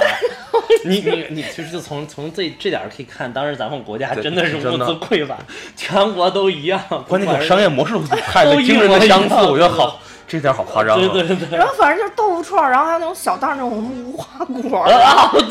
[0.86, 5.38] 你你 你，其实就从从这这点儿可以看，当时咱们国家真的是物资匮乏，
[5.76, 6.80] 全国都一样。
[7.08, 7.94] 关键商业模式
[8.32, 11.10] 太都一惊人的相似，样我觉得好，这点好夸张啊。
[11.14, 15.42] 对对对，然后反正就是豆腐串儿，然后还有那种小袋儿那种什么无花果儿，啊，我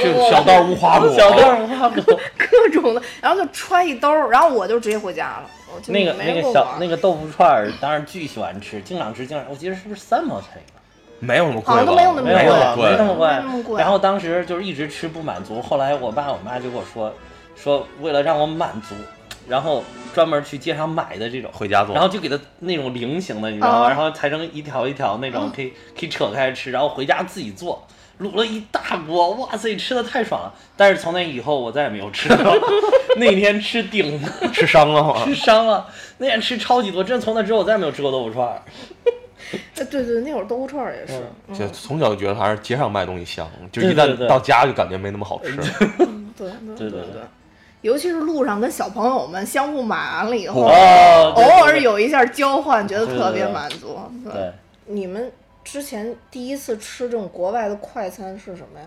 [0.00, 2.02] 去，小袋无花果，小袋儿花 果，
[2.36, 5.44] 各种的，然后就揣一兜儿，然后我就直接回家了。
[5.86, 10.78] 那个那个小那个豆腐串儿，当时巨喜欢吃，经常吃，经常，我记得是不是三毛钱一个？
[11.18, 11.72] 没有那么贵吧？
[11.72, 17.12] 好像都没有那么贵，没那么贵没那么贵然后当时就是一直吃不满足，后来我爸我妈就跟我说，
[17.56, 18.94] 说为了让我满足，
[19.48, 19.82] 然后
[20.14, 21.50] 专门去街上买的这种。
[21.52, 21.94] 回家做。
[21.94, 23.86] 然后就给它那种菱形的，你知道吗？
[23.86, 27.86] 哦然后裁成一条一条那种，可以可以扯开吃，然后回家自己做，
[28.20, 30.52] 卤了一大锅，哇塞，吃的太爽了。
[30.76, 32.58] 但是从那以后我再也没有吃过，
[33.16, 35.24] 那天吃顶了，吃伤了吗？
[35.24, 35.86] 吃伤了。
[36.18, 38.62] 那天吃超级多，真的从那之后我再也没有吃过豆腐串儿。
[39.76, 45.50] 哎对对，那会儿豆腐串儿也是，嗯就从小就觉得还是街上卖东西香，就一对对对旦到家就感觉没那么好吃。
[45.98, 47.22] 嗯对对对对对。
[47.82, 53.98] 尤其是路上跟小朋友们相互买完了以后，哦，偶尔有一下交换，觉得特别满足。
[54.24, 54.32] 对。
[54.32, 54.52] 对，
[54.86, 55.30] 你们
[55.62, 58.86] 之前第一次吃这种国外的快餐是什么呀？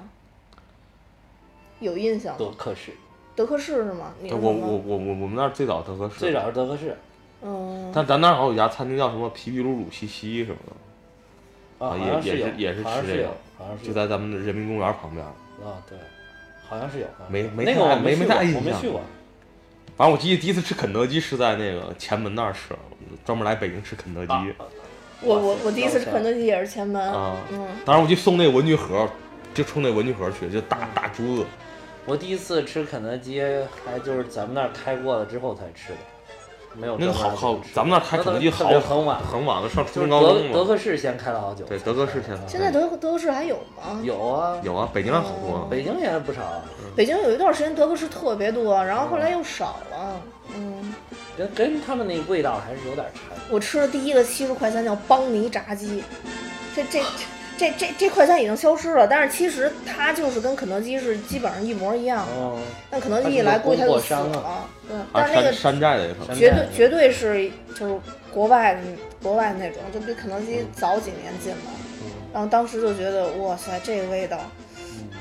[1.79, 2.38] 有印象吗？
[2.39, 2.93] 德克士，
[3.36, 4.13] 德克士是吗？
[4.21, 6.97] 你我我我我我们那儿最早德克士，最早是德克士。
[7.41, 10.58] 嗯，但咱那儿好像有一家餐厅叫什么皮皮鲁鲁西西什么
[11.79, 13.88] 的，啊，也也是也是好像是有吃这个，好像是有。
[13.88, 15.23] 就在咱们的人民公园旁边。
[15.25, 15.97] 啊，对，
[16.67, 17.08] 好像是有。
[17.30, 19.01] 没没那个没没大印象我没去过。
[19.97, 22.75] 反正我记得第一次吃肯德基是在那个前门那儿吃，
[23.23, 24.34] 专门来北京吃肯德基。
[24.34, 24.45] 啊
[25.21, 29.10] 我我我第一次吃肯德基也是前门，啊嗯，当时我去送那个文具盒，
[29.54, 31.45] 就冲那文具盒去，就大大珠子。
[32.06, 33.41] 我第一次吃肯德基，
[33.86, 35.99] 还就是咱们那儿开过了之后才吃的，
[36.77, 40.53] 没有那个好好，吃咱们那儿开肯德基好很晚，很晚了，上初就是中高中了。
[40.53, 41.65] 德德克士先开了好久。
[41.65, 43.99] 对，德克士现在现在德德克士还有吗？
[44.03, 45.67] 有啊，有啊，北京还好多。
[45.69, 46.41] 北京也不少，
[46.95, 50.21] 北京有一段时间德克士特别多，然后后来又少了。
[50.55, 50.93] 嗯，
[51.38, 53.41] 跟跟他们那个味道还是有点差距。
[53.53, 56.03] 我吃的第一个七十块钱叫邦尼炸鸡，
[56.75, 56.99] 这这
[57.58, 62.34] 这这这快餐已经消失了，但是其实它就是跟肯德基是基本上一模一样的。
[62.34, 64.68] 哦，但肯德基一来，估计它就死了。
[64.88, 66.38] 对，但是那个山寨的也可能。
[66.38, 68.00] 绝对绝对是就是
[68.32, 68.78] 国外
[69.22, 71.58] 国外那种，就比肯德基早几年进的。
[72.34, 74.38] 然后当时就觉得，哇塞，这个味道，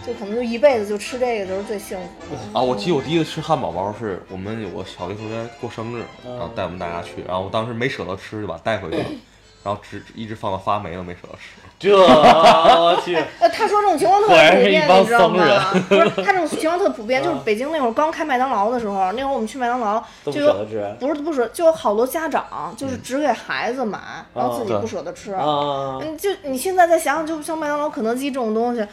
[0.04, 2.58] 就可能就一辈子就吃这个就是最幸福的。
[2.58, 9.04] 啊，我记得我第一次吃汉堡包是我们有个小学同学过生日，然后带我们大家去，然后我当时没舍得吃，就把它带回去了，
[9.62, 11.60] 然后只一直放到发霉了没舍得吃。
[11.90, 15.44] 这我去， 呃，他说这种情况特别普遍，你知道吗？
[15.88, 23.98] 不是， 他这种情况特普遍，就是北京那会儿刚开麦当劳的时候，那会儿我们去麦当劳不就有舍得吃不是不是，就有好多家长就是只给孩子买，
[24.34, 25.32] 然后自己不舍得吃。
[25.32, 25.98] 啊！
[26.02, 28.86] 嗯，就你现在再想想，就像麦当劳、肯德基这种东西，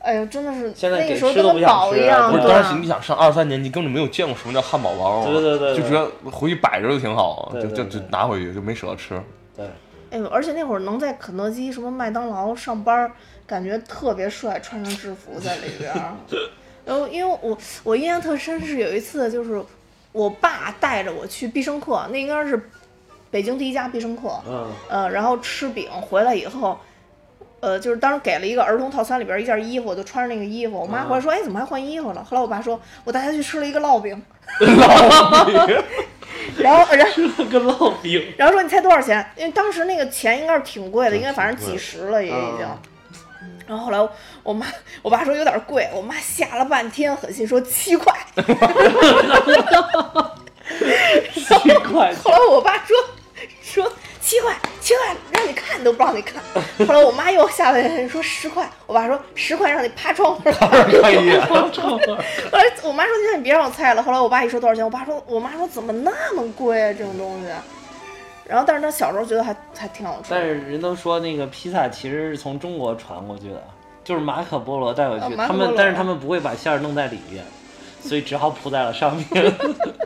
[0.00, 9.20] 哎呦，真的是那个时候跟宝一样，不是，当时你想上二三年级，根本没有见过什么叫汉堡包啊，对对对对就觉得回去摆着就挺好，就就就拿回去，就没舍得吃。
[9.56, 9.66] 对，
[10.10, 13.12] 哎呦，而且那会儿能在肯德基、什么麦当劳上班儿，
[13.46, 16.14] 感觉特别帅，穿上制服在里边儿。
[16.84, 19.62] 然后，因为我我印象特深是有一次，就是
[20.12, 22.70] 我爸带着我去必胜客，那应该是
[23.30, 26.78] 北京第一家必胜客，嗯，呃，然后吃饼回来以后。
[27.60, 30.78] 呃，就是当时给了一个儿童套餐里边一件衣服，我就穿着那个衣服。
[30.78, 34.22] 我妈回来说：“哎，怎么还换衣服了？”后来我爸说：“我带他去吃了一个烙饼。
[36.58, 39.24] ”然后，然后个烙饼，然后说你猜多少钱？
[39.36, 42.60] 因为当时那个钱应该是挺贵的，应该反正几十了也已经。
[42.60, 42.78] 嗯
[43.66, 44.08] 然后后来
[44.42, 44.66] 我妈
[45.00, 48.12] 我爸说有点贵，我妈吓了半天，狠心说七块。
[51.32, 52.94] 七块 后来我爸说
[53.62, 53.90] 说
[54.24, 56.42] 七块七块，让你看都不让你看。
[56.88, 60.68] 后来我妈又吓了半天说十块，我爸说十块让你趴窗户上。
[60.70, 67.48] 可以， 后来我妈说：“那你别让我猜了。”后来我爸一说多少钱，我爸说：“我妈说怎么那么贵啊，这种东西。”
[68.48, 70.28] 然后，但是他小时候觉得还还挺好吃。
[70.30, 73.62] 但是人都说那个披萨其实是从中国传过去的，
[74.02, 77.44] 就是马可波罗带回去，他啊马可波罗们但是他们不会把馅儿弄在里面，
[78.02, 79.26] 所以只好铺在了上面。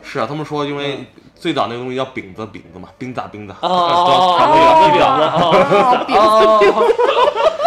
[0.03, 1.05] 是啊，他们说因为
[1.39, 6.83] 最早那个东西叫饼子，饼子嘛，冰子冰炸，哦 哦它哦饼哦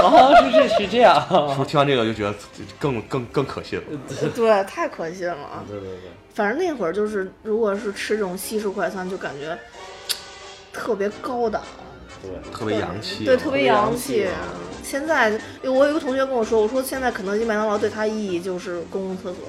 [0.04, 1.24] 哦，是是是这样。
[1.56, 2.34] 说听完这个就觉得
[2.78, 3.84] 更更更可信了。
[4.34, 5.64] 对，太可信了。
[5.66, 9.56] 对对对，反正那会儿就是，如果是吃这种西式快餐，就感觉
[10.72, 11.62] 特别高档，
[12.20, 14.28] 对，特别洋气，对，特别洋气。
[14.82, 19.44] 现在我有一个同学跟我说，我说现在肯德基、麦当劳对他意义就是公共厕所，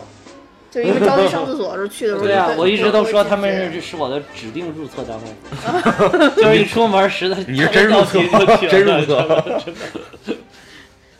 [0.74, 3.74] 就因为着急上厕所的时候去的时候，对啊，我一直都说他们是。
[3.74, 8.20] 是是我的指定入厕单位，就是一出门实在 你是真入厕
[8.68, 9.44] 真入厕。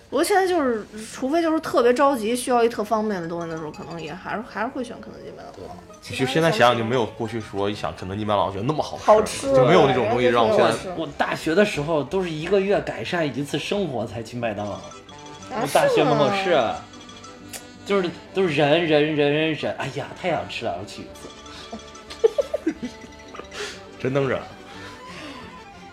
[0.10, 5.76] 不过现在就是，除非就是特别着急需要一特方便的东西的时候，可能也还是还是会选肯德基、麦当劳。
[6.02, 14.82] 其实现在想想就没有过去说一想肯德基、麦当劳觉得那么好吃，好吃就没有那种东西让我现在我大学的时候都是一个月改善一次生活才去麦当劳，啊
[15.62, 16.52] 我大学门口吗是，
[17.86, 21.28] 就是都是忍忍忍忍忍，哎呀太想吃了，我去一次。
[24.00, 24.40] 真能忍。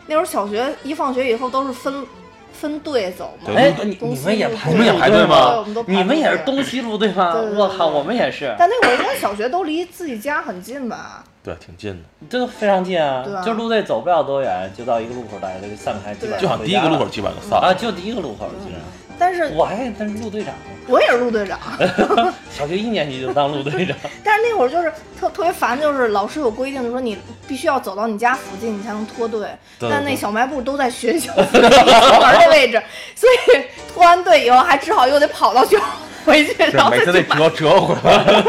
[0.06, 2.06] 那时候小学一放学以后都是分
[2.52, 3.52] 分队走嘛。
[3.56, 11.24] 哎，你你们也排你们也排队队吗你们也是东西路对吗我靠，我们也是，但那会儿应该小学都离自己家很近吧？
[11.42, 18.80] 对，挺近的，这非常近啊对啊，就路队走不了多远，就到一个路口，大家就散开，基本上就好像第一个路口基本上就散啊，就第一个路口，竟然。
[19.20, 21.60] 但是我还当陆队长呢，我也是陆队长，
[22.50, 23.94] 小学一年级就当陆队长。
[24.24, 29.46] 但是那会儿就是特特别烦，就是老师有规定，就说你必须要走到你家附近，你才能脱队。
[29.78, 32.82] 但那小卖部都在学校门的位置，
[33.14, 35.84] 所以脱完队以后还只好又得跑到学校
[36.24, 37.12] 回去，然对，后每次。
[37.12, 38.44] 得折折回来。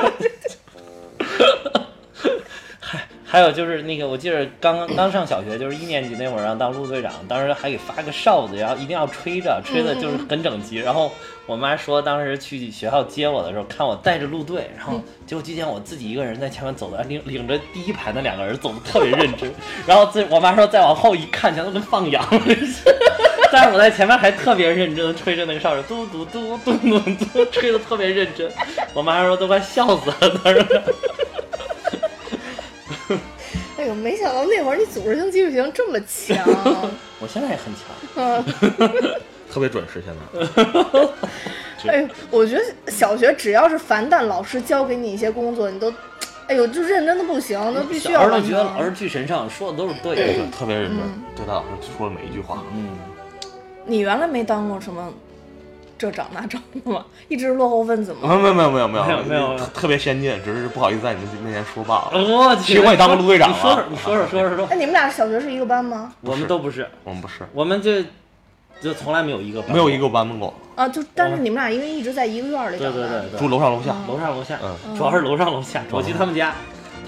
[3.32, 10.80] 还有就是那个，我记得刚刚上小学，就是一年级那会儿，让当路队长，当时还给发个哨子，然后一定要吹着，吹的就是很整齐。
[10.80, 11.10] 然后
[11.46, 19.50] 我妈说，当时去学校接我的时候，看我带着路队，然后结果就见我自己一个人在前面走的，领领着第一排那两个人走的特别认真。
[19.88, 22.42] 然后再我妈说再往后一看，全都跟放羊了。
[23.50, 28.52] 但是我在前面还特别认真的吹着那个哨子，嘟嘟嘟嘟嘟嘟，吹的特别认真。
[28.94, 30.66] 我妈说都快笑死了，当时。
[33.82, 36.38] 哎呦，没想到那会儿你组织性、纪律性这么强。
[37.20, 37.84] 我现在也很强。
[38.16, 38.46] 嗯，
[39.52, 41.92] 特别准时，现在。
[41.92, 45.92] 哎呦，我觉得小学只要是凡但老师教给你一些工作，你都，
[46.48, 48.84] 哎呦，就认真的不行，那必须要完时候觉得老。
[48.86, 51.00] 师巨神圣，说的都是对对的。，特别认真，
[51.36, 52.64] 对他老师说的每一句话。
[52.76, 52.90] 嗯，
[53.84, 55.12] 你原来没当过什么
[56.02, 57.06] 这长那长的吗？
[57.30, 58.36] 一直是落后分子吗？
[58.36, 62.12] 没有没有没有没有没有没有没有特特别先进，只是不好意思在你们面前说罢了。
[62.14, 66.12] 我去，其实我也当过陆队长你说说啊，你说说说说说哎，，你们俩小学是一个班吗？
[66.22, 68.02] 我们都不是，我们不是，我们就
[68.82, 73.08] 就从来没有一个班没有一个班过，啊，就但是你们俩因为一直在一个院里对长大。
[73.08, 73.96] 对对对，住楼上楼下。
[74.08, 75.84] 楼上楼下，嗯主要是楼上楼下。
[75.92, 76.56] 我去他们家，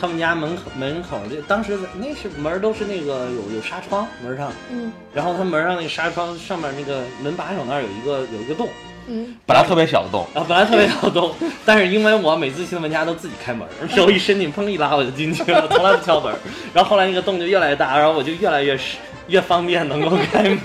[0.04, 4.92] 他们家门口门口这当时那是门都是那个有有纱窗门上，嗯。
[5.14, 8.68] 然后他门上那个纱窗上面那个门把手那儿有一个有一个洞。
[9.08, 11.34] 嗯，本来特别小的洞，啊，本来特别小的洞，
[11.66, 16.36] 但是因为我每次去他们家都自己开门，手一伸进，砰一拉我就进去了，从来不敲门。
[16.76, 18.98] 然后后来那个洞就越来越大，然后我就越来越是
[19.30, 20.60] 越方便能够开门。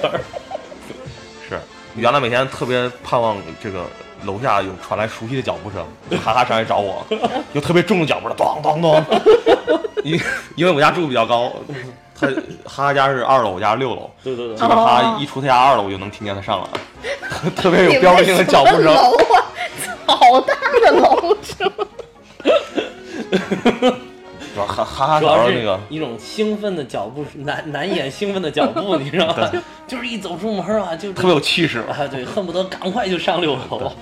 [1.49, 1.61] 是。
[1.95, 3.85] 原来每天特别盼望这个
[4.25, 5.85] 楼下有传来熟悉的脚步声，
[6.19, 7.07] 哈哈上来找我，
[7.53, 9.05] 有特别重的脚步声，咚咚咚。
[10.05, 10.21] 因
[10.57, 11.53] 因为我家住的比较高，
[12.19, 12.27] 他
[12.65, 18.95] 哈哈家是二楼，我家是六楼，对对对基，本上一出他家二楼，我就能听见他上来了， 特别有标志性的脚步声。
[20.07, 20.55] 好大
[20.85, 21.85] 的楼是吗？
[24.59, 29.49] 主要哈哈哈主要是那个一种兴奋的脚步， 难难掩兴奋的脚步， 你知道吗？
[29.53, 33.93] 就就是一走出门啊，就特别有气势，啊，对，恨不得赶快就上六楼。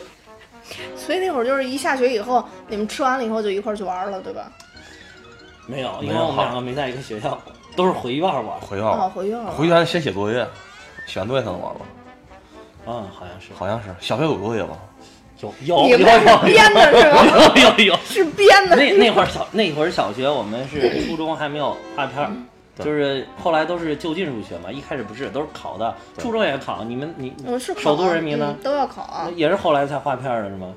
[0.94, 4.52] 所以那会儿就是一下学以后，你们吃完了以后就一块儿去玩了，对吧？
[5.66, 7.38] 没有，因为我们两个没在一个学校，
[7.74, 8.60] 都是回院玩。
[8.60, 9.50] 回哦，校回院了。
[9.52, 10.46] 回去还得先写作业，
[11.06, 11.80] 写完作业才能玩吧？
[12.86, 14.76] 嗯，好像是好像是小学有作业吧？
[15.40, 17.52] 有有你有们是编的是吗？
[17.54, 17.96] 有有有。
[18.04, 18.76] 是编的。
[18.76, 22.30] 那那会儿小那会儿小学，我们是初中还没有画片儿，
[22.78, 24.70] 就是后来都是就近入学嘛。
[24.70, 26.82] 一开始不是都是考的，初中也考。
[26.84, 29.30] 你们你我是考首都人民呢嗯，都要考啊。
[29.36, 30.68] 也是后来才画片儿的是吗？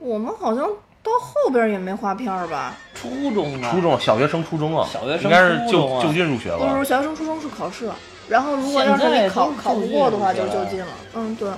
[0.00, 0.64] 我们好像
[1.02, 2.76] 到后边也没画片儿吧？
[2.94, 6.84] 初中啊，初中小学升初中啊，小学生应该是就初中啊就近入学不是，吧？
[6.84, 7.90] 小学生、初中是考试，
[8.28, 10.86] 然后如果要是你考考不过的话，就就近了。
[11.14, 11.48] 嗯，对，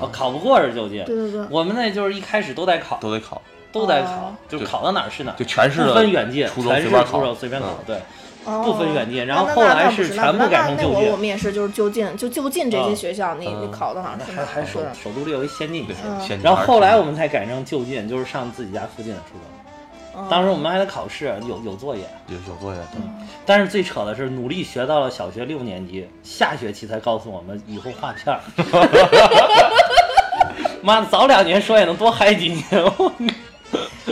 [0.00, 1.04] 哦考不过是就近。
[1.04, 1.44] 对对对。
[1.50, 7.96] 我们那就是一开始都得考，都得考，都得考哦，就考到哪儿是哪儿，就全是不分远近，初中全是随便考初中随便考嗯，对。
[8.46, 14.44] 哦不分远近然后后来是是全部改成就近我我们也是就是就近就就近这些嗯学校，你你嗯考到哪儿是哪。
[14.44, 15.86] 还还首对首都略微先进一
[16.22, 16.36] 些。
[16.42, 19.40] 然后后来我们才改成就近，就是上自己家附近的初中。
[20.16, 22.04] 嗯当时我们还得考试，有有作业。
[22.28, 23.00] 有有作业，对
[23.44, 28.40] 但是最扯的是，努力学到了小学六年级，下学期才告诉我们以后画片儿。
[30.82, 32.64] 妈的，早两年说也能多嗨几年。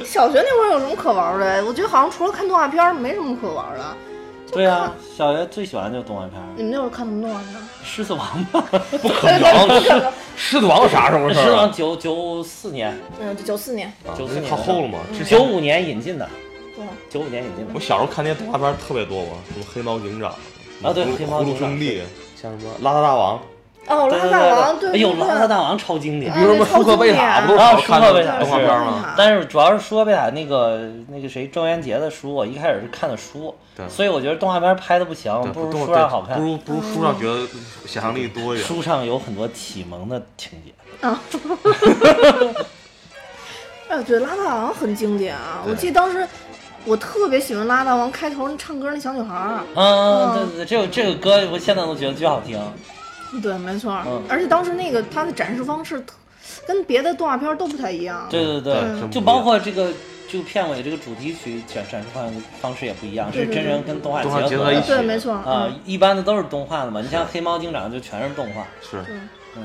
[0.04, 1.64] 小学那会儿有什么可玩的？
[1.64, 3.96] 我觉得好像除了看动画片儿，没什么可玩的。
[4.52, 7.54] 就对啊，小学最喜欢的就是动画片，你们那会儿看什么动画片？
[7.82, 8.64] 《狮子王》吗，
[9.00, 11.72] 不可能， 狮子王啥时候《的狮子王》？
[11.74, 13.90] 九九四年，嗯，九四年。
[14.16, 14.98] 九四年那靠后了嘛？
[15.12, 16.28] 之前九五年引进的，
[16.76, 17.80] 对，九五年引进的我。
[17.80, 20.30] 小时候看那些动画片特别多嘛，什么黑猫警长
[20.82, 22.02] 啊对黑猫警长兄弟，
[22.40, 23.40] 像什么邋遢大王，
[23.88, 26.38] 哦，对邋遢大王，对，哎呦，对邋遢大王超经典啊。
[26.38, 29.14] 比如什么舒克贝塔，不都是啊好看的舒克贝塔动画片吗？
[29.16, 36.36] 但是主要是舒克贝塔那个那个谁郑渊洁的书，我一开始是看的书，对所以我觉得动画片拍的不行，不如对书上好看。
[36.38, 37.40] 不如不如书上觉得
[37.86, 38.66] 想象力多一点。
[38.66, 40.72] 书上有很多启蒙的情节。
[41.06, 41.20] 啊
[43.88, 45.62] 哎，对，邋遢大王很经典啊！
[45.68, 46.26] 我记得当时
[46.86, 49.60] 我特别喜欢邋遢大王开头那唱歌那小女孩儿。
[49.74, 52.58] 嗯，对对对，这个这个歌我现在都觉得巨好听。
[53.40, 54.02] 对，没错。
[54.06, 56.14] 嗯而且当时那个它的展示方式特
[56.66, 58.26] 跟别的动画片都不太一样。
[58.28, 59.92] 对对对就包括这个
[60.28, 65.32] 这个片尾这个主题曲展展示方方式也不一样，是真人跟动画结合的对，没错。
[65.32, 67.00] 啊嗯，一般的都是动画的嘛。
[67.00, 69.02] 你像黑猫警长就全是动画，是，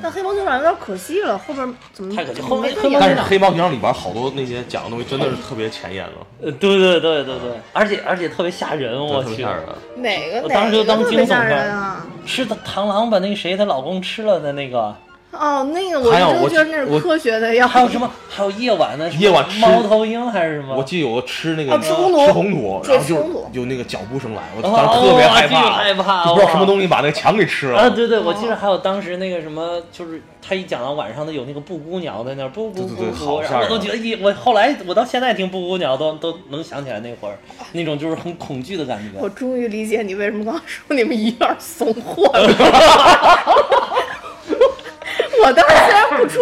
[0.02, 9.64] 但黑猫警长有点可惜了，后边怎么太可惜后面没个演黑猫警长但是黑猫警长里边好多那些讲的东西真的是特别前沿了，呃，对对对对对，而且而且特别吓人，我去特别吓，人。
[9.98, 12.06] 哪个我当时就哪个当惊悚片啊？
[12.26, 14.94] 是的，螳螂把那个谁她老公吃了的那个，
[15.40, 18.10] 哦，那个我还有我觉得那我是科学的药还有什么？
[18.30, 20.76] 还有夜晚的夜晚吃猫头鹰还是什么？
[20.76, 23.16] 我记得有个吃那个啊吃红土吃红土，然后就
[23.54, 27.80] 有那个脚步声来，我哦当时特别害巨怕，害怕就不知道什么东西把那个墙给吃了。
[27.80, 27.90] 啊！
[27.90, 37.38] 对对，我记哦得还有当时那个什么，就是他一讲到晚上的有那个布谷鸟在那儿布布对对对布布，好然后我都觉得一我后来我到现在听布谷鸟都都能想起来那会儿
[37.72, 39.20] 那种就是很恐惧的感觉。
[39.20, 42.48] 我终于理解你为什么刚刚说你们一院怂货了。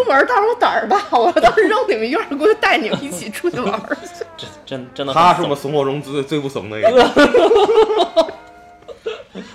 [0.08, 4.26] 我当时虽然不出门，但是我胆儿大， 我到时候扔你们院儿过去，带你们一起出去玩儿 去。
[4.38, 8.32] 真真真的他是我们怂货中最最不怂的一个。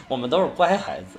[0.09, 1.18] 我们都是乖孩子。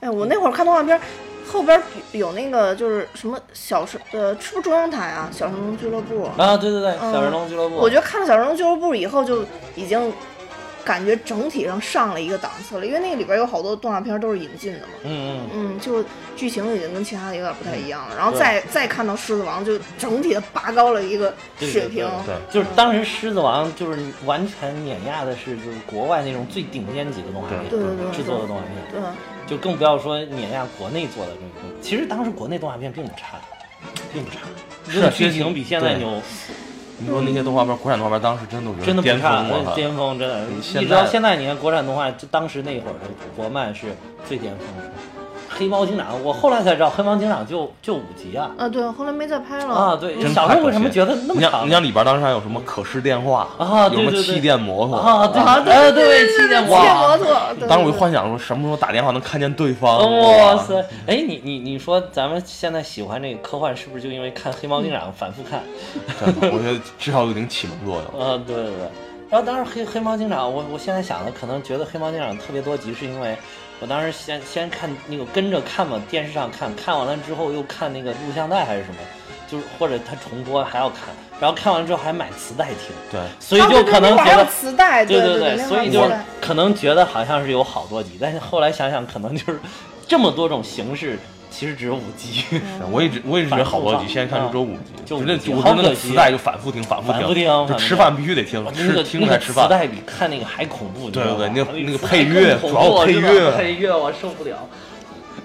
[0.00, 0.98] 哎，我那会儿看动画片，
[1.46, 1.80] 后边
[2.12, 5.28] 有那个就是什么小神呃，是不是中央台啊？
[5.32, 6.24] 小神龙俱乐部。
[6.38, 7.76] 啊，对对对，嗯小神龙俱乐部。
[7.76, 9.44] 我觉得看了《小神龙俱乐部》以后，就
[9.74, 10.12] 已经
[10.84, 14.86] 感觉整体上上了一个档次了，因为那个里边有好多动画片都是引进的嘛。
[15.04, 16.04] 嗯嗯，嗯，就
[16.36, 22.08] 剧情已经跟其他的有点不太一样了，然后再再看到《狮子王》，就整体的拔高了一个水平。
[22.26, 29.00] 对，就是当时《狮子王》就是完全碾压的是就是国外那种最顶尖级的动画片对对对制作的动画片，对，
[29.46, 31.50] 就更不要说碾压国内做的这种。
[31.82, 33.38] 其实当时国内动画片并不差，
[34.12, 34.38] 并不差，
[34.88, 36.22] 是论剧情比现在对牛。
[37.00, 39.74] 你说那些动画片，国产动画片当时真的真的不巅差，峰了。
[39.74, 40.44] 巅峰真的。
[40.46, 43.86] 你现一直到现在，你看国产动画，就当时那会儿的国漫是
[44.28, 44.90] 最巅峰的。
[45.60, 48.50] 黑猫警长，我后来才知道黑猫警长就就五集啊。
[48.56, 49.94] 啊，对，后来没再拍了啊，。
[49.94, 51.70] 对，小时候为什么觉得那么像长你？
[51.70, 59.98] 像里边当时还有什么可视电话啊有什么气垫摩托啊，对啊对呃对，气垫切摩，托，当时我就幻想说什么时候打电话能看见对方。
[59.98, 60.80] 哇塞！
[61.06, 65.60] 哎，你你你说咱们现在喜欢这个科幻，是不是就因为看黑猫警长反复看？
[66.40, 68.18] 我觉得至少有一定启蒙作用。
[68.18, 68.88] 啊，对对对。
[69.28, 73.36] 然后当时黑黑猫警长，我我现在想的可能觉得黑猫警长特别多集，是因为
[73.80, 78.96] 我当时先先看那个跟着看嘛，电视上看看完了之后又看那个录像带还是什么，
[79.48, 81.08] 就是或者它重播还要看，
[81.40, 84.44] 然后看完之后还买磁带听，对，所以就可能觉得。
[84.46, 86.02] 磁带，对对对，那所以就
[86.42, 89.58] 可能觉得好像是有好多集，但是后来想想，可能就是
[90.06, 91.18] 这么多种形式，
[91.50, 92.44] 其实只有五集。
[92.90, 99.64] 我一直我一直觉得好多集，现在看就只有五集，就五那集我真的那个好可惜磁带就反复听，反复听就吃饭必须得听，那吃听才吃饭。
[99.66, 104.68] 磁带比看那个还恐怖，你知道吗对对对那个那个配乐主要配乐配乐我受不了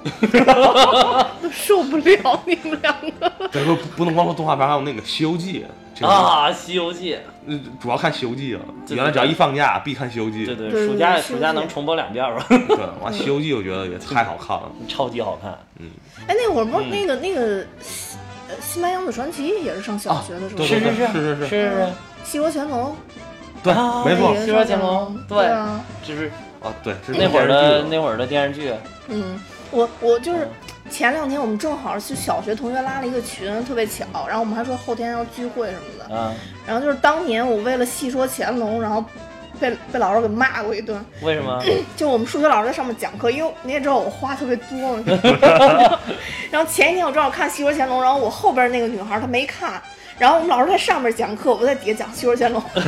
[1.51, 3.31] 受不了你们两个。
[3.51, 5.59] 对，不不能光说动画片，还有那个《西游记》
[5.99, 6.49] 这个，啊！
[6.53, 7.17] 《西游记
[7.47, 8.63] 呃主要看《西游记》了。
[8.89, 14.71] 原来只要一放假必看《西游记》，》，对对，暑假暑假能重播两遍吧，对，完《西游记》我觉得也太好看了。
[14.87, 15.57] 超级好看。
[15.79, 15.89] 嗯
[16.27, 21.87] 哎，那会儿不是嗯那个那个呃《新白娘子传奇》也是上小学的时候，对对是是是是是是是，
[22.23, 22.95] 西游乾隆，
[23.63, 25.47] 对啊，没错西游乾隆对
[26.03, 26.31] 就是
[26.61, 28.71] 啊，对，那会儿的那会儿的电视剧，
[29.07, 29.39] 嗯，
[29.71, 30.47] 我我就是
[30.95, 36.33] 前两天我们正好是小学同学拉了一个群，特别巧，然后我们还说后天要聚会什么的，嗯，
[36.65, 39.03] 然后就是当年我为了戏说乾隆，然后
[39.59, 41.61] 被被老师给骂过一顿，为什么？
[41.97, 45.03] 就我们数学老师在上面讲课，因为你也知道我话特别多嘛。
[46.49, 49.81] 然后前一天我正好看《戏说乾隆》，然后我后边那个女孩她没看，
[50.17, 52.63] 然后我们老师在上面讲课，我在底下讲《戏说乾隆》，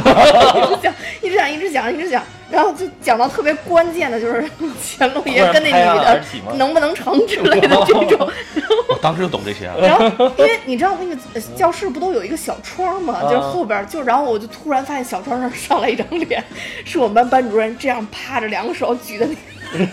[0.71, 4.49] 一直讲，一直讲，一直讲，一直讲，然后就讲到特别关键的，就是
[4.81, 6.21] 乾隆爷跟那女的
[6.55, 8.29] 能不能成之类的这种。
[8.89, 9.65] 我当时就懂这些。
[9.81, 13.19] 然后因为你知道那个呃教室不都有一个小窗吗？
[13.21, 16.43] 啊就是后边就，然后我就突然发现小窗上上来一张脸，
[16.85, 19.27] 是我们班班主任这样趴着，两个手举在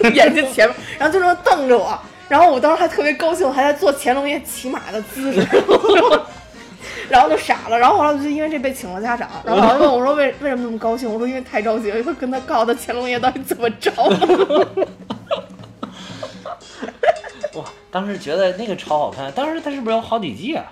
[0.00, 1.98] 那 眼睛前面，然后就这么瞪着我。
[2.28, 5.46] 然后我当时还特别高兴，还在做乾隆爷骑马的姿势，
[7.08, 7.78] 然后就傻了。
[7.78, 11.12] 然后后来我就因为这被请了家长，然后老师问我说为为什么那么高兴？
[11.12, 13.90] 我说因为太着急了，会跟他告他乾隆爷到底怎么着。
[17.54, 20.64] 哇，当时觉得那个超好看，当时他是不是有好几季啊？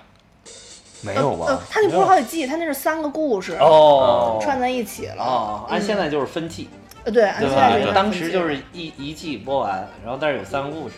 [1.01, 5.23] 没有呃吧？，他那不是好几季，他那是三个故事、哦，串在一起了。
[5.23, 6.69] 哦，按嗯现在就是分季，
[7.03, 7.85] 呃，对，按现在这？
[7.85, 10.95] 个当时就是一一季播完，然后但是有三个故事，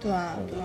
[0.00, 0.58] 对对。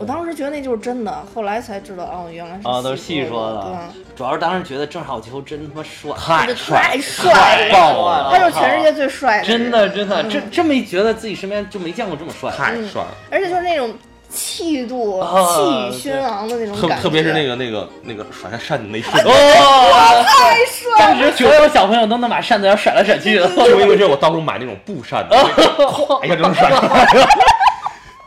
[0.00, 3.62] 我当时觉得那就是真的，后来才知道哦，原来是啊，都是戏说的。
[3.64, 4.02] 对。
[4.16, 8.30] 主要是当时觉得郑少秋真他妈帅，太帅太帅了，爆了！
[8.32, 12.50] 他就是全世界最帅的，真的真的，嗯这真没觉得自己身边就没见过这么帅。
[12.50, 13.08] 太帅了！
[13.30, 13.92] 而且就是那种
[14.30, 20.22] 气度、啊气宇轩昂的那种感觉，特特别是那个那个那个甩下扇子那一瞬间，哇！
[20.22, 23.46] 太帅当时所有小朋友都能把扇子要甩来甩去的。
[23.48, 27.06] 就因为这我当初买那种布扇子，咵一下就能甩出来。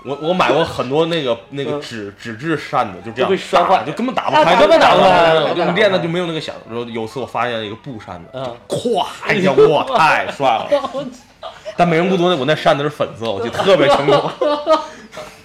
[0.05, 6.53] 我我买过 很多那个那个纸纸质扇子，就这样摔坏就根本打不啊开，根本打不开用练的就没有那个响。
[6.69, 10.67] 然后有次我发现一个布扇子，嗯咵一下，哇，太帅了！
[11.75, 14.29] 但美人不多，我那扇子是粉色，我记得特别清楚。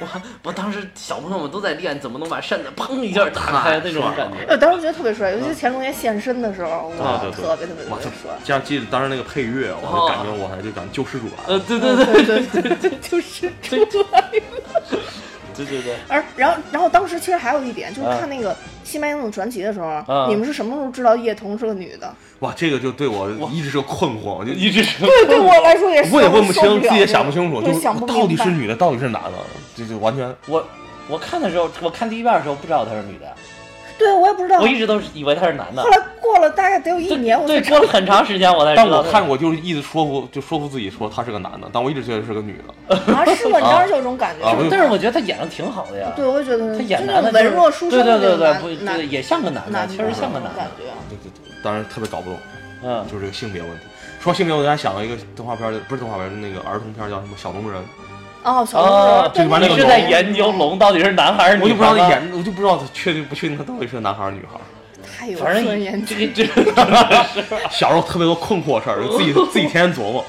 [0.12, 4.46] 我我当时小朋友们都在练，怎么能把扇子砰一下打开那种感觉。
[4.48, 8.30] 我当时觉得特别帅，尤其是乾隆爷现身的时候，哇，特别特别特哇，别帅。
[8.44, 11.54] 这样记得当时那个配乐，我就感觉我还就感觉救世主来了。
[11.54, 13.50] 呃，对对对对对对对，就是
[13.90, 14.98] 出来了。
[15.64, 18.18] 对对对，而然后然后当时其实还有一点，就是嗯。
[18.18, 18.52] 看那个
[18.84, 20.28] 《新白娘子传奇》的时候，嗯。
[20.28, 22.12] 你们是什么时候知道叶童是个女的？
[22.40, 29.32] 哇，这个就对我一直是个困惑，我就一直是对，对我来说也是，我也问不清，自己也想不清楚，就想不到底是女的，到底是男的，
[29.76, 30.64] 就就完全我
[31.08, 33.26] 我看的时候，我看第一遍的时候不知道她是女的，
[34.00, 34.58] 对我也不知道。
[34.58, 35.90] 我一直都是以为他是男的后。
[35.90, 38.84] 来过了大概得有一年，我才对，知道过了很长时间我才知道。
[38.84, 42.96] 但我看过，就是一直说服，就说服自己说他是个男的，但我一直觉得是个女的。
[43.14, 43.58] 啊，是吗？
[43.60, 44.56] 你当时就有这种感觉？
[44.70, 46.12] 但是我觉得他演的挺好的呀。
[46.16, 50.56] 对，我也觉得他演男的文弱书生对对对对，不也像个男的，男确实像个男的。
[50.56, 50.84] 感觉。
[51.08, 52.38] 对对对，当然特别搞不懂，
[52.82, 53.84] 嗯，就是这个性别问题。
[54.20, 57.80] 说性别，我还想到一个动画片儿，不是动画片儿，是那个儿童片儿，叫什么《小龙人》，
[58.42, 64.60] 哦，小哦龙，人，这里边那个你是在研究龙到底是男孩还是女孩我就不知道他吗演，我就不知道他确定不确定他到底是个男孩儿女孩儿。
[65.18, 70.24] 太有反正尊严这个这个， 小时候特别多困惑事儿，就自己 自己天天琢磨。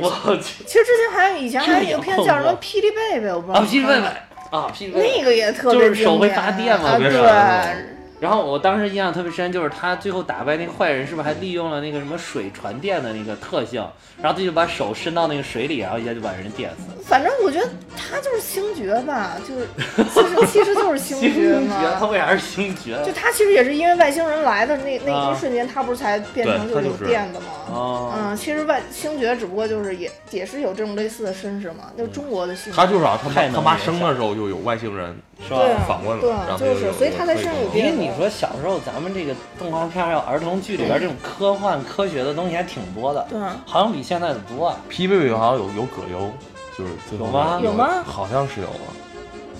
[0.00, 3.66] 我去其实之前还有以前还有一个片叫什么霹雳贝贝》，我不知道啊。
[3.68, 4.06] 霹雳贝贝，
[4.50, 7.76] 啊，霹雳那个也特就是手会发电嘛啊特别对闪
[8.20, 13.80] 然后我当时印象特别深，就是他最后打败那个坏人，是不是还利用了那个什么水传电的那个特性？
[14.20, 17.02] 然后他就把手伸到那个水里，然后一下就把人电死。
[17.04, 19.68] 反正我觉得他就是星爵吧， 就是
[20.12, 22.06] 其实其实就是星爵星爵他。
[22.06, 23.00] 为啥是星爵？
[23.06, 27.46] 就他其实也是因为外星人来的那那啊一瞬间，他不是才变成就是电的吗？
[27.70, 32.76] 哦，嗯，其实外星爵只不过就是也也是有这种类似的身世嘛，就是中国的星爵。
[32.76, 35.16] 他就是啊，他太能妈他妈生的时候就有外星人
[35.46, 35.60] 是吧？
[35.86, 44.76] 访问了，就是所以他才身上有因为你说小时候咱们这个动画片儿还有儿童剧里边这种科幻科学的东西还挺多的，对好像比现在的多啊。
[44.88, 46.30] 皮贝贝好像有有葛优，
[46.76, 48.90] 就是有吗有吗好像是有啊，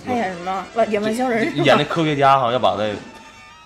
[0.05, 0.65] 他演什么？
[0.75, 2.93] 外演外星人演那科学家好像要把那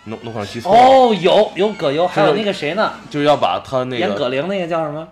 [0.05, 2.93] 弄弄成记错了，哦，有有葛优，还有那个谁呢？
[3.09, 5.07] 就是要把他那个演葛玲那个叫什么？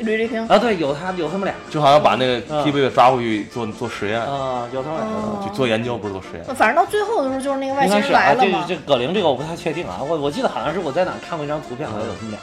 [0.00, 0.46] 吕丽萍。
[0.48, 5.06] 啊，对，有他有他们俩就好像把那个嗯皮贝贝抓回去做做实验，啊，有他们俩。
[5.06, 6.44] 哦就做研究不是做实验。
[6.54, 8.64] 反正到最后的时候，就是那个外星人来了这嘛。
[8.68, 12.40] 这葛玲这个我不太确定啊，我我记得好像是我在哪看过一张图片，好像有他们俩。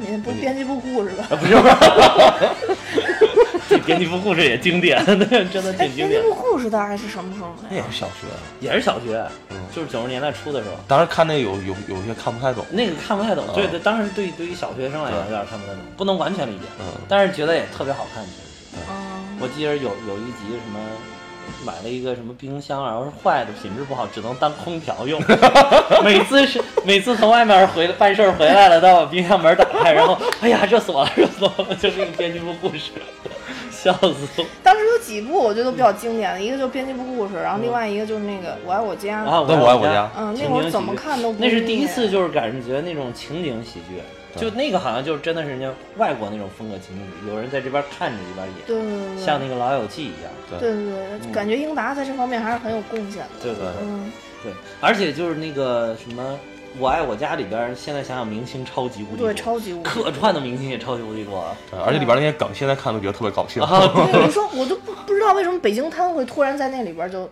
[0.00, 1.24] 你不是编辑部故事吧？
[1.30, 1.52] 啊，不是，
[3.33, 3.33] 这
[3.84, 6.34] 编辑部故事也经典， 那真的哎，挺经典编辑部。
[6.34, 7.76] 故事大概是什么时候那？
[7.76, 8.26] 也是小学，
[8.60, 10.74] 也是小学嗯，就是九十年代初的时候。
[10.86, 18.24] 当时看那有有有些看不太懂，那个看不太懂，啊对对，当时对对于小学生来讲有点看不太懂，不能完全理解，嗯，但是觉得也特别好看。
[18.24, 20.78] 其实嗯，我记得有有一集什么。
[21.62, 25.20] 买了一个什么冰箱，然后是坏的，品质不好，只能当空调用。
[26.02, 32.92] 每次是每次从外面回来办事儿回来了，都要把冰箱门打开，然后哎呀热死我了，热死我了，就是那个编辑部故事，
[33.84, 34.44] 笑死我。
[34.64, 39.18] 当时有几部我觉得都比较经典的，一个就是编辑部故事，然后另外一个就是那个我爱我家。
[39.18, 44.00] 啊，那我爱我家嗯，那会儿怎么看都不那是第一次，就是感觉那种情景喜剧，
[44.40, 50.32] 就那个好像就真的是人家外国那种风格情景喜剧，有人在这边看着一边演，对对对对，像那个《老友记》一样。
[50.58, 53.30] 对对对，感觉英达在这方面还是很有贡献的。
[53.42, 54.10] 对对嗯，
[54.42, 56.22] 对，而且就是那个什么
[56.78, 59.88] 《我爱我家》里边，现在想想明星超级无敌多，对，超级无敌。
[59.88, 61.44] 客串的明星也超级无敌多
[61.84, 63.64] 而且里边那些梗现在看都觉得特别搞笑。
[63.64, 63.80] 啊，
[64.12, 67.30] 对，你说我都不不知道为什么北京滩会突然在那里边就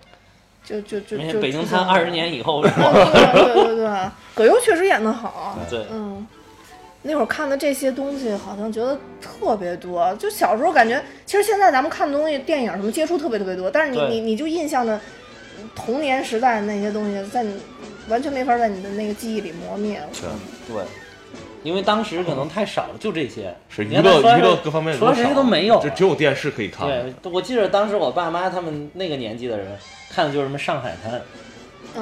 [0.65, 2.93] 就就就就因为北京滩二十年以后 是吧？
[2.93, 5.59] 对对对对对，葛优确实演得好。
[5.69, 6.25] 对，嗯，
[7.03, 10.15] 那会儿看的这些东西，好像觉得特别多。
[10.15, 15.01] 就小时候感觉，其实现在咱们看的东西，电影什么接触特别特别多，但是你你你就印象的
[15.75, 17.57] 童年时代那些东西，在你
[18.09, 20.09] 完全没法在你的那个记忆里磨灭了。
[20.13, 20.85] 对，对，
[21.63, 23.55] 因为当时可能太少了，就这些。
[23.69, 26.87] 是娱乐娱乐各方面除了这些都没有就只有电视可以看。
[26.89, 29.77] 对，我记得当时我爸妈他们那个年纪的人
[30.11, 31.15] 看的就是什么《上海滩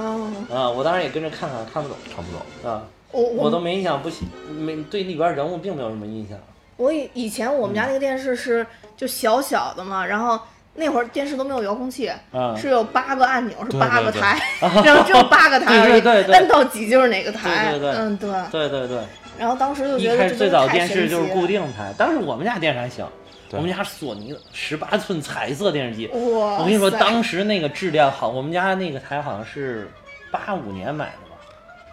[0.01, 0.16] 啊，》
[0.55, 2.70] 啊，我当时也跟着看看，看不懂看不懂。
[2.70, 6.38] 啊，我我都没印象，不喜没对里边人物并没有什么印象。
[6.76, 10.40] 我以以前我们家那个电视是就小小的嘛，然后。
[10.75, 14.41] 那会儿电视都没有遥控器，啊是有八个按钮，是对对对八个台，
[14.85, 18.31] 然后只有八个台而已，对对对到几就是哪个台，对对对嗯对。
[18.51, 18.99] 对对对，
[19.39, 23.05] 然后当时就觉得最早电视就是固定台，当时我们家电视还行，
[23.51, 26.07] 我们家索尼的十八寸彩色电视机。
[26.07, 26.59] 哇！
[26.59, 29.91] 我跟你说，当时那个质量好，我们家那个台好像是
[30.31, 31.37] 八五年买的吧，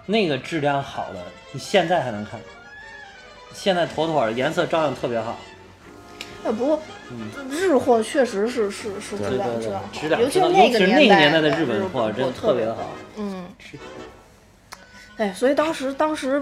[0.05, 1.19] 那个质量好的，
[1.51, 2.39] 你现在还能看，
[3.53, 5.35] 现在妥妥的，颜色照样特别好。
[6.47, 6.79] 哎，不过
[7.49, 12.77] 日货确实是是是质量质量，好，尤其是那个尤其那个年代的的日本货真的特别好。
[13.17, 13.45] 嗯，
[15.17, 16.41] 哎，所以当时当时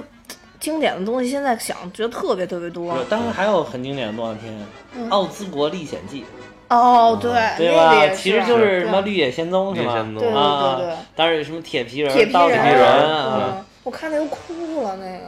[0.59, 3.03] 经典的东西，现在想觉得特别特别多是。
[3.05, 4.53] 当时还有很经典的动画片
[4.95, 6.23] 嗯《奥兹国历险记
[6.67, 8.07] 哦，对，》，对吧？
[8.13, 9.93] 其实就是什么《绿野仙踪》是吧？
[9.93, 13.55] 绿野仙踪对对啊对对，当时有什么铁皮人、铁皮盗铁皮人人，啊。
[13.57, 15.25] 嗯，我看那都哭了，那个。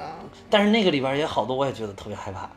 [0.50, 2.50] 但是那个里边也好多，我也觉得特别害怕。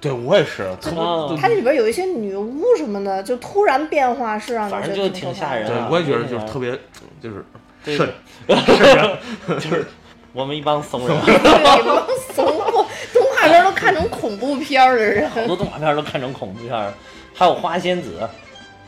[0.00, 6.78] 对我也是，特啊它这里边有一些女巫什么的，就突然变化，是让你反正觉得就挺吓人啊对我也觉得就是特别
[7.22, 7.44] 就是
[7.84, 8.08] 对瘆。
[9.58, 9.86] 就是
[10.32, 12.02] 我们一帮怂人， 对，你们
[12.34, 15.28] 怂过，动画片都看成恐怖片儿的人。
[15.30, 16.92] 好多动画片都看成恐怖片儿，
[17.34, 18.28] 还有花仙子，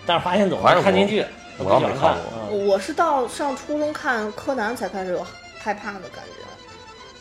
[0.07, 1.25] 但是花仙子我还是看进去，
[1.57, 5.27] 我不喜欢倒没看过嗯我是到上初中看柯南才开始有
[5.59, 6.45] 害怕的感觉，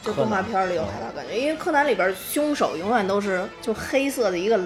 [0.08, 4.60] 就动画片儿里有害怕感觉，因为柯南里边凶手永远都是就黑色的一个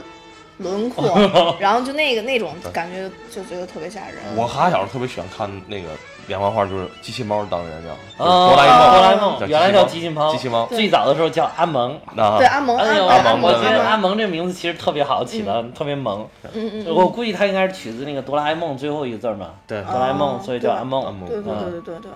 [0.57, 1.17] 轮廓，
[1.59, 4.17] 然后就那个那种感觉就觉得特别吓人。
[4.35, 5.89] 我哈小时候特别喜欢看那个
[6.27, 11.99] 连环画，就是机器猫当人叫，哆啦 A 梦，哆啦 A 梦原来叫机器猫，机器猫最早的时候叫阿蒙。
[12.15, 16.27] 啊对，阿蒙，哎呦，阿蒙我觉得阿阿蒙，蒙这名字其实特别好起的，特别萌。
[16.53, 22.11] 嗯嗯我估计他应该是取自那个哆啦 A 梦最后一个字儿嘛，对哆啦 A 梦，哦所以叫阿蒙对对嗯对对对对。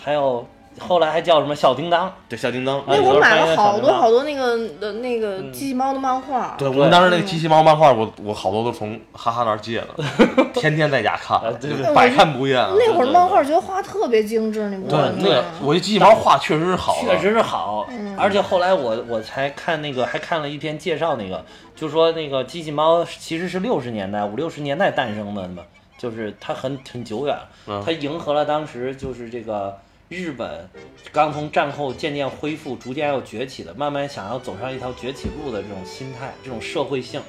[0.00, 0.46] 还有
[0.78, 2.82] 后来还叫什么小叮当，对小叮当。
[2.86, 4.24] 那会儿买了好多好多。
[4.24, 9.88] 那个的那个机器猫的漫画，对，我们当时那个机器猫漫画，我我好多都从哈哈那儿借的。
[10.54, 12.72] 天天在家看啊，对对百看不厌啊。
[12.76, 15.44] 那会儿漫画觉得画特别精致，你不觉对个？
[15.62, 21.44] 我觉得机器猫画确实是好，确实是好，嗯而且后来我我才看那个，还看了一篇介绍，那个
[21.76, 25.62] 就说那个机器猫其实是六十年代五六十年代诞生的嘛，
[25.96, 29.78] 就是它很很久远，嗯它迎合了当时就是这个
[30.08, 30.68] 日本
[31.12, 37.20] 刚从战后渐渐恢复，逐渐要崛起的，慢慢想要走上一条崛起路的这种心态，这种社会性，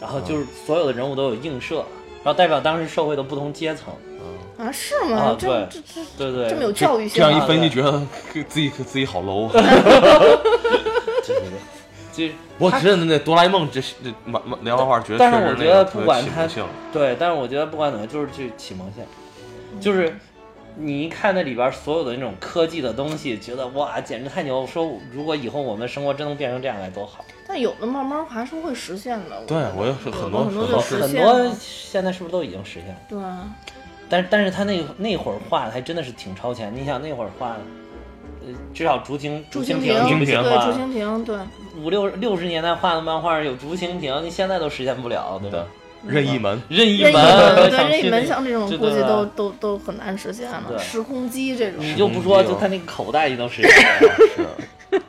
[0.00, 1.84] 然后就是所有的人物都有映射，
[2.24, 3.92] 然后代表当时社会的不同阶层，
[4.58, 5.18] 啊，是吗？
[5.18, 7.26] 啊对这这对对，这么有教育性啊！
[7.26, 8.02] 这样一分析，觉得
[8.48, 9.50] 自己自己好 low。
[9.52, 11.50] 对对
[12.14, 16.76] 对，就我真的那哆啦 A 梦这这漫漫连环画，觉得但是确实我觉得不管它启蒙性。
[16.90, 19.06] 对，但是我觉得不管怎么样，就是去启蒙线，
[19.78, 20.16] 就是
[20.78, 24.66] 你一看那里边所有的那种科技的东西，觉得哇，简直太牛！
[24.66, 27.24] 说如果以后我们的生活真能变成这样该多好！
[27.48, 29.42] 但有的慢慢还是会实现的。
[29.46, 32.96] 对我也是有很多很多很多就实很多现在是不是都已经实现了？
[33.08, 33.48] 对啊，
[34.08, 36.74] 但是但是他那那会儿画的还真的是挺超前。
[36.74, 37.56] 你想那会儿画，
[38.46, 41.38] 呃，至少竹蜻竹蜻蜻蜓，竹蜻蜓对，竹蜻蜓，对，
[41.82, 45.64] 五六六十年代画的漫画有竹蜻蜓，你现在都实现不了，对吧？
[46.06, 50.78] 任意门，任意门，对，任意门像这种估计都都都很难实现了。
[50.78, 54.50] 时空机这种，你就不说，就他那个口袋你都实现了。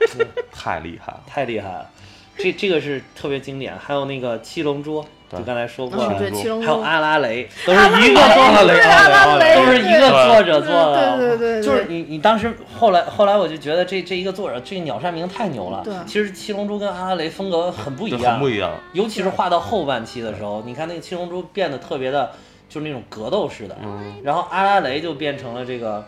[0.08, 1.22] 是太厉害了。
[1.28, 1.90] 太厉害了，
[2.38, 3.78] 这这个是特别经典。
[3.78, 6.02] 还有那个七龙珠，对就刚才说过。
[6.04, 11.18] 嗯，了，对，七龙珠，还有阿拉蕾，都是一个作者，对阿拉蕾，都是一个作者做的。
[11.18, 15.82] 对对对对，就是你，你当时后来后来我就觉得这这一个作者，这个鸟山明太牛了。
[15.84, 15.94] 对。
[16.06, 18.72] 其实七龙珠跟阿拉蕾风格很不一样，很不一样。
[18.94, 22.32] 尤其是画到后半期的时候，你看那个七龙珠变得特别的，
[22.70, 26.06] 就是那种格斗式的，嗯，然后阿拉蕾就变成了这个，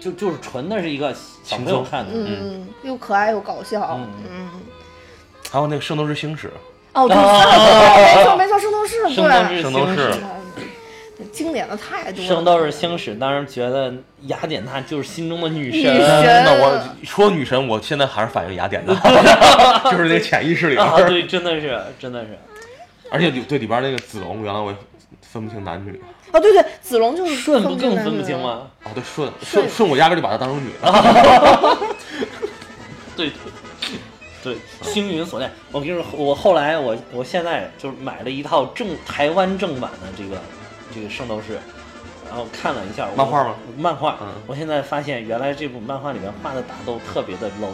[0.00, 1.12] 就就是纯的是一个
[1.42, 4.08] 小朋友看的，嗯，又可爱又搞笑，嗯。
[4.30, 4.50] 嗯。
[5.50, 6.52] 还有那个《圣斗士星矢
[6.92, 10.18] 哦，对，啊 没错没错，圣斗士，圣斗士对，圣斗士星矢
[11.18, 12.28] 嗯经典的太多了。
[12.28, 18.94] 圣斗士星矢，当时觉得雅典娜就是心中的女女神神那我说女神，我现在还是反映雅典娜，
[19.90, 22.38] 就是那个潜意识里边啊，对，真的是，真的是，
[23.10, 24.76] 而且里对里边那个子龙，原来我也
[25.20, 26.02] 分不清男女。
[26.32, 28.38] 哦，对对，子龙就是顺不更分分不清？
[28.40, 28.62] 吗？
[28.84, 30.90] 哦，对，顺顺顺顺，我压根就把她当成女的。
[33.16, 33.30] 对，
[34.42, 35.50] 对，星云锁链。
[35.72, 40.40] 我跟你说，我后来我我现在就是买了一套正台湾正版的这个
[40.94, 41.58] 这个圣斗士。
[42.28, 43.56] 然后看了一下漫画吗？
[43.76, 47.72] 漫画，嗯我现在发现原来这部漫画里面画的打斗特别的 low，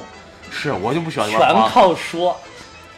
[0.51, 1.39] 是，我就不喜欢全。
[1.69, 2.35] 靠说，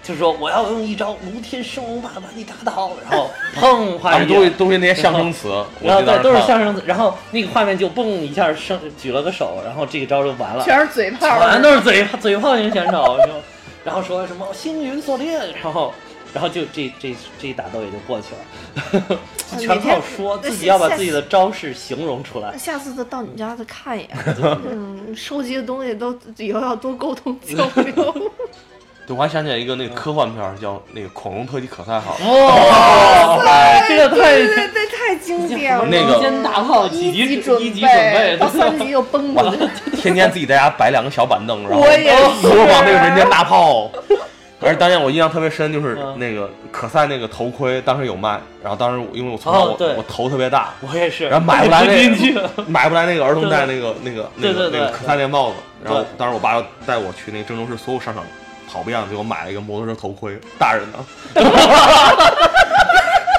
[0.00, 5.48] 就是说我要用一招如天生龙把把你打倒，然后砰 画而且一眼，都是都是那些象声词，
[5.82, 13.32] 然后对都是记得当时看相声词，然后那个画面就嘣一下升举了个手，然后这个招就完了，全是嘴炮，全都是嘴嘴炮型选手，就
[13.88, 15.94] 然后说什么星云锁链，然后
[16.34, 19.18] 然后就这这这一打斗也就过去了，
[19.58, 22.54] 全靠说自己要把自己的招式形容出来。
[22.58, 24.10] 下次再到你家再看一眼，
[24.70, 28.30] 嗯，收集的东西都以后要多沟通交流。
[29.08, 32.14] 对，我还想起来一个那个科幻片儿，叫那个《恐龙特级可赛号》。
[32.30, 35.86] 哇，这个太对对对，太经典了。
[35.86, 39.56] 那个无间大炮几级一级准一级准备，到三级又崩了。
[39.96, 43.90] 天天自己在家摆两个小板凳，然后我也是模仿那个人间大炮。
[44.60, 58.22] 而当年我印象特别深，就是嗯那个可赛那个头盔，当时有卖，然后当时因为我从小我哦我头特别大，我也是，然后买不来那买不来那个儿童戴那个那个那个那个可赛那帽子，然后当时我爸要带我去那个郑州市所有商场
[58.70, 60.98] 跑遍，给我买了一个摩托车头盔，大人的，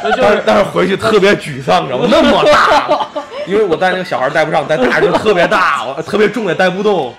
[0.04, 2.08] 那就是但是但是回去特别沮丧，你知道吗？
[2.10, 3.08] 那么大，
[3.46, 7.14] 因为我带那个小孩带不上，带大人就特别大，我特别重也带不动，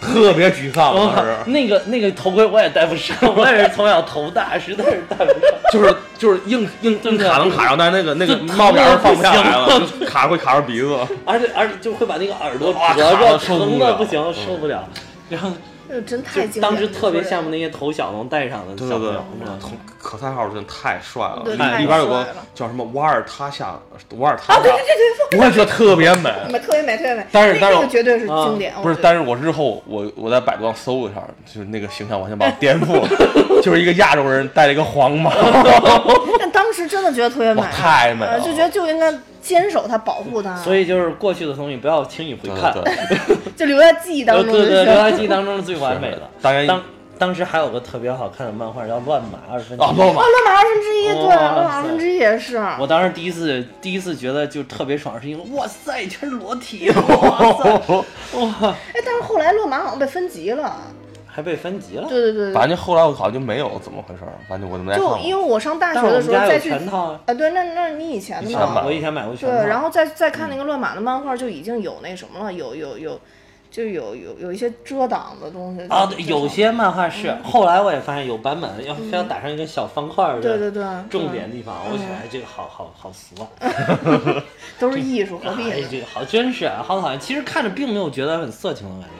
[0.00, 0.94] 特别沮丧。
[0.94, 5.50] 当时，那个那个头盔我也戴不上，我也是从小头大，实在是戴不上。
[5.72, 10.96] 就是就是硬硬硬卡能卡上，但是那个那个就帽檐儿放不下来了，就卡会卡着鼻子。
[11.24, 14.84] 而且而且就会把那个耳朵哇折着，疼的不行，嗯受不了。
[15.28, 15.50] 然后
[15.90, 16.62] 这真太就经典。
[16.62, 23.78] 当时特别羡慕那些头小能戴上的对对对小朋友，是吧，从可赛号真的太帅了，里边有个叫什么瓦尔塔夏，
[24.16, 26.30] 瓦尔塔夏，啊，对对对对，我也觉得特别美。
[26.60, 27.26] 特别美，特别美。
[27.32, 33.08] 但是但是那个绝对是啊经典，不是，但是我日后我我在百度上搜一下，就是那个形象完全把我颠覆了，
[33.60, 35.32] 就是一个亚洲人戴了一个黄毛，
[36.38, 46.22] 但当时真的觉得特别美，，太美了，呃就觉得就应该坚守它，保护它，所以就是过去的东西不要轻易回看，对对对， 就留在记忆当中呃对对，留就在记忆当中是最完美的。
[46.42, 46.82] 当然当
[47.18, 49.86] 当时还有个特别好看的漫画叫《乱马二分之一。
[49.86, 50.22] 啊，》，乱马。
[50.22, 52.56] 哦，乱马二分之一，对，乱马二分之一也是。
[52.78, 58.04] 我当时第一次第一次觉得就特别爽，是因为哇塞，全是裸体， 哇塞，
[58.38, 58.54] 哇，
[58.94, 60.78] 哎，但是后来乱马好像被分级了，
[61.32, 62.08] 还被分级了。
[62.08, 65.18] 对对对对反正后来我好像就没有怎么回事儿，反正我就没太看就。
[65.18, 73.20] 因为我上大学的时候再去全套啊，啊，对，那那是你以前的嘛，我以前买过全套对，然后再再看那个乱码的漫画，就已经有那什么了，有有有，
[73.70, 83.48] 就有有有一些遮挡的东西啊，对，有些漫画是，后来我也发现有版本要非要打上一个小方块儿的对对对，重点地方，我觉得哎这个好好好俗啊，
[84.80, 85.86] 都是艺术，何必哎呢？
[85.90, 87.20] 这个好真是啊，好讨厌。
[87.20, 89.19] 其实看着并没有觉得很色情的感觉，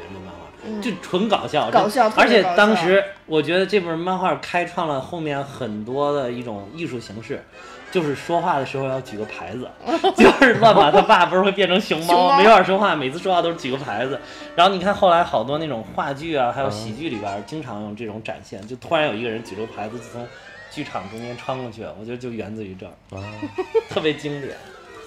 [0.82, 7.42] 就纯搞笑，嗯搞笑而且当时我觉得这本漫画开创了后面很多的一种艺术形式。
[7.92, 9.68] 就是说话的时候要举个牌子，
[10.16, 14.16] 就是乱马他爸不是会变成熊熊猫，没法说话，每次说话都是举个牌子。
[14.54, 20.24] 然后你看后来好多那种话剧啊，还有嗯喜剧里边经常用这种展现，就突然有一个人举着牌子就从
[20.70, 23.26] 剧场中间穿过去，我觉得就源自于这儿，啊，
[23.90, 24.56] 特别经典。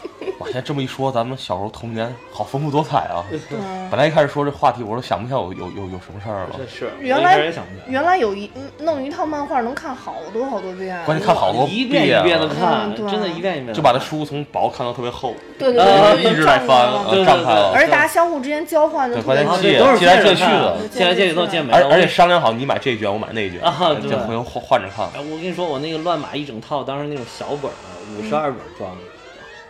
[0.39, 3.23] 哇，现在这么一说，咱们小时候童年好丰富多彩啊！
[3.51, 6.65] 嗯，本来一开始说这话题，我都想不起来有有有有什么事儿了这。
[6.67, 7.85] 是原来也想不起来。
[7.87, 21.77] 原来有一嗯弄一套漫画能看好多好多遍，关键看好多一遍一遍的啊看，真的一遍一遍就把那书从薄看到特别厚，对对呃对，对一直在翻，对对呃，站开了而且大家相互之间交换的关键借借来借去的借来借去都借没了。
[21.77, 25.05] 而而且商量好，你买这一卷，我买那一卷，啊对就回头换换着看。
[25.15, 27.75] 哎，我跟你说，我那个乱码一整套，当时那种小本儿，
[28.17, 29.01] 五十二本装的，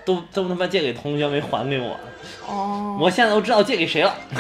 [0.06, 1.98] 都都他妈借给同学没还给我，
[2.48, 4.16] 哦，我现在都知道借给谁了，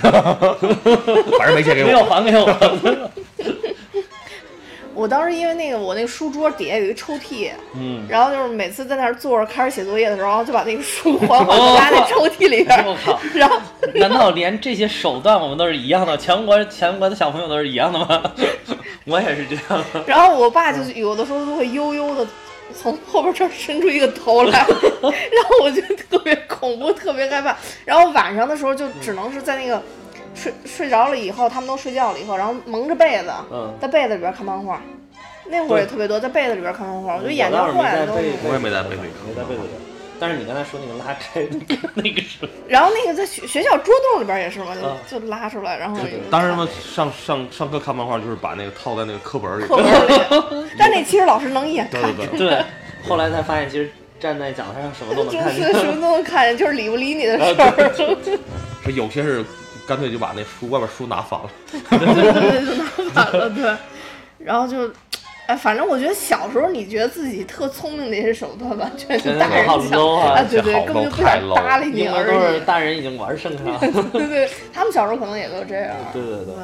[1.37, 2.05] 反正没借给我 没有我。
[2.05, 3.11] 还给我。
[4.95, 13.19] 我当时因为那个我那个书桌底下有一个抽屉，嗯，然后就是每次在那儿坐着开始写作业的时候，然后就把那个书缓缓的压在抽屉里边儿，我靠！
[13.33, 13.59] 然后
[13.95, 16.15] 难道连这些手段我们都是一样的？
[16.15, 18.21] 全国全国的小朋友都是一样的吗？
[19.05, 19.83] 我也是这样。
[20.05, 22.27] 然后我爸就是有的时候都会悠悠的
[22.75, 24.59] 从后边这儿伸出一个头来，
[25.01, 27.55] 然后我就特别恐怖，特别害怕。
[27.85, 29.81] 然后晚上的时候就只能是在那个
[30.33, 34.81] 睡睡着了以后，他们都睡觉了以后，然后蒙着被子，嗯，在被子里边看漫画。
[35.45, 39.69] 那会儿也特别多，在被子里边看漫画，我觉得眼睛坏了都我也没在被子里看没在被子里。
[40.23, 49.75] 但是你刚才说那个拉开那个 那个是， 然后那个在学学校桌洞里边也是嘛，啊就就拉出来，然后有当时嘛，上上上课看漫画就是把那个套在那个课本里课。
[49.75, 49.83] 本
[50.63, 52.63] 里，但那其实老师能一眼对看对对，对，
[53.05, 55.67] 后来才发现其实站在讲台上什么都能看见。
[55.67, 58.37] 就是什么都能看见，就是理不理你的事儿。
[58.85, 59.43] 这有些是
[59.85, 61.49] 干脆就把那书外边书拿反了。
[61.69, 63.75] 对对对，就拿反了，对。
[64.39, 64.89] 然后就，
[65.45, 72.59] 哎，反正我觉得小时候你觉得自己特聪明的一些手段，完 全是大人好想啊啊，对对，这好根本就不想搭理你而应该都是。
[72.61, 73.79] 大人已经玩剩了。
[74.13, 75.95] 对对，他们小时候可能也都这样。
[76.13, 76.55] 对对对，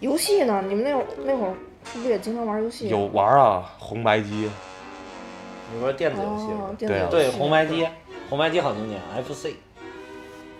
[0.00, 0.62] 游戏呢？
[0.68, 1.54] 你们那会儿那会儿
[1.90, 2.88] 是不是也经常玩游戏？
[2.88, 4.50] 有玩啊，红白机，
[5.72, 7.88] 你说电子游戏对对，红白机，
[8.28, 9.54] 红白机好经典，FC。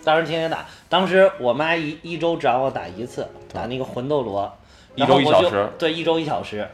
[0.02, 4.50] 当时天天打，当时我妈一一周只让我打一次，打那个魂斗罗，
[4.94, 6.66] 一周一小时对，一周一小时。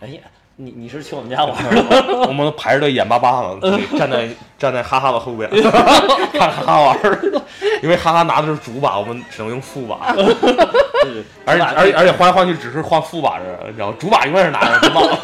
[0.00, 0.20] 哎呀，
[0.56, 2.26] 你你是去我们家玩的吗？
[2.28, 4.28] 我们排着队眼巴巴的，站在
[4.58, 5.50] 站在哈哈的后边
[6.32, 7.42] 看哈哈玩儿，
[7.82, 15.18] 因为哈哈拿的是主把，我们只能用副把， 对而且而且而且换来换去只是换副把人，你知道主把永远是拿着，真忘了。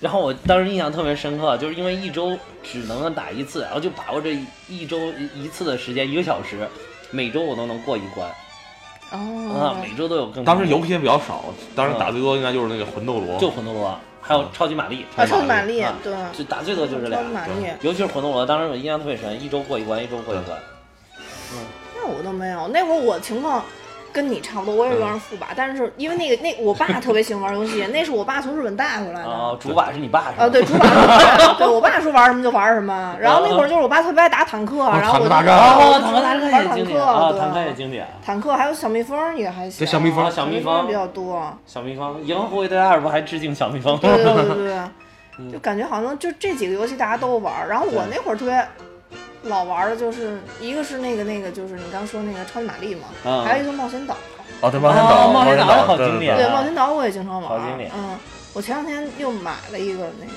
[0.00, 6.68] 然后我当时印象特别深刻，就是因为一周只能打一次，然后就把握这一一周一一次的时间，一个小时，
[7.10, 8.28] 每周我都能过一关
[9.10, 11.44] 啊，哦，每周都有更当时游戏也比较少，
[11.74, 17.52] 当时打最多应该就是那个魂斗罗，就魂斗罗，还有超级玛丽，啊，超级玛丽啊，对，就打最多就是俩超级，玛丽。
[17.82, 20.58] 尤其是魂斗罗，当时我印象特别深，一周过一关，一周过一关。
[21.52, 21.58] 嗯。
[21.96, 23.64] 那我都没有，那会儿我情况
[24.16, 29.28] 跟你差不多，我也是玩副把，但是因为那个那我爸特别喜欢玩游戏， 那是我爸从日本带回来的。
[29.28, 30.44] 啊，主把是你爸是吧？
[30.44, 33.14] 啊，对，主把是我爸， 对我爸说玩什么就玩什么。
[33.20, 37.04] 然后那会儿就是我爸特别爱打坦克，然后我就坦克大战哦，坦克大玩战也坦克，经典
[37.38, 38.06] 坦克也经典。
[38.24, 39.78] 坦克还有小蜜蜂也还行。
[39.78, 41.52] 这小蜜蜂啊小蜜蜂比较多。
[41.66, 43.98] 小蜜蜂，银河护卫队二不还致敬小蜜蜂？
[43.98, 44.78] 对对对对
[45.52, 47.68] 就感觉好像就这几个游戏大家都玩儿。
[47.68, 48.66] 然后我那会儿特别
[49.48, 54.16] 老玩的就是一个是那个那个就是你刚说那个超级玛丽嘛，嗯还有一个冒险岛。
[54.60, 57.58] 哦，对，冒险哦岛，冒险岛岛好经典对，对对冒险岛我也经常玩儿。
[57.58, 58.16] 好经典嗯，
[58.54, 60.32] 我前两天又买了一个那个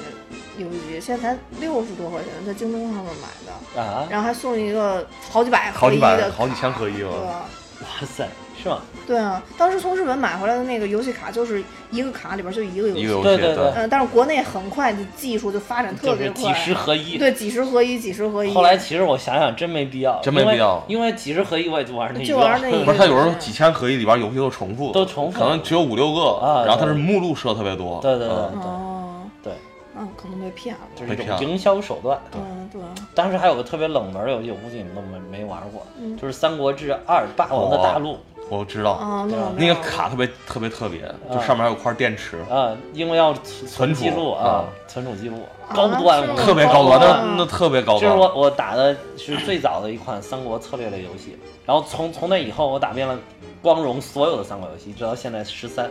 [0.58, 7.12] 游戏机，现在才六十多块钱，在京东上面买的，啊，然后还送一个好几百合好几百一的，好几千合一对了。
[7.12, 7.46] 吧？
[7.82, 8.28] 哇塞，
[8.62, 8.80] 是吗？
[9.08, 13.02] 对啊，当时从日本买回来的那个游戏卡，就是一个卡里边就一个游戏。
[13.02, 13.72] 一个游戏，对对对。
[13.76, 17.18] 嗯，但是国内很快的技术就发展特别快，就是几十合一。
[17.18, 18.54] 对几十合一，几十合一。
[18.54, 20.84] 后来其实我想想，真没必要，真没必要。
[20.88, 22.86] 因为因为几十合一我也就玩那一个，就玩那一个。
[22.86, 25.40] 不是，它有时候几千合一里边游戏都重复，都重复。
[25.40, 28.00] 可能只有五六个，啊然后它是目录设特别多。
[28.02, 29.54] 对对对对哦，对，
[29.98, 30.82] 嗯，可能被骗了。
[30.96, 31.40] 就是一被骗了。
[31.40, 32.20] 种营销手段。
[32.30, 32.40] 对，
[32.74, 32.82] 对，
[33.16, 36.18] 当时还有个特别冷门的游戏，我估计你们都没没玩过，嗯。
[36.18, 38.14] 就是《三国志二：霸王的大陆》
[38.50, 48.02] 我知道，啊，那个卡特别特别特别，就上面还有块电池，啊，因为要存存储记录啊啊，存储记录，啊高端，特别高端，哦那那特别高端。
[48.02, 53.18] 这是我我打的是最早的一款三国策略类游戏，然后从从那以后，我打遍了
[53.62, 55.86] 光荣所有的三国游戏，直到现在十三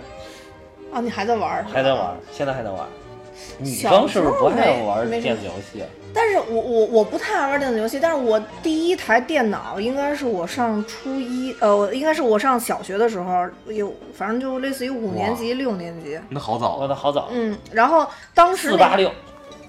[0.93, 1.65] 啊，你还在玩？
[1.67, 2.85] 还在玩，现在还在玩。
[3.59, 5.85] 女小生是不是不爱玩电子游戏？
[6.15, 19.11] 但是我我我不太爱玩电子游戏，但是我第一台电脑应该是我上初一，呃，应该是我上小学的时候有，反正就类似于五年级、六年级，那好早啊，我的好早，嗯，然后当时那四八六。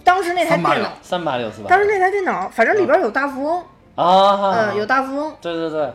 [0.01, 3.63] 当时那台电386脑，三八六四八当时那台电脑，反正里边有大富翁，
[3.93, 5.87] 啊，嗯，有大富翁，对对对，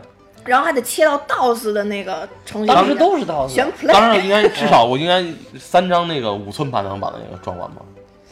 [0.45, 5.25] 然后还得切到 DOS 的那个程序，当时都是 DOS，选当 Play，当然应该至少我应该
[5.59, 7.81] 三张那个五寸排行榜的那个装完吧，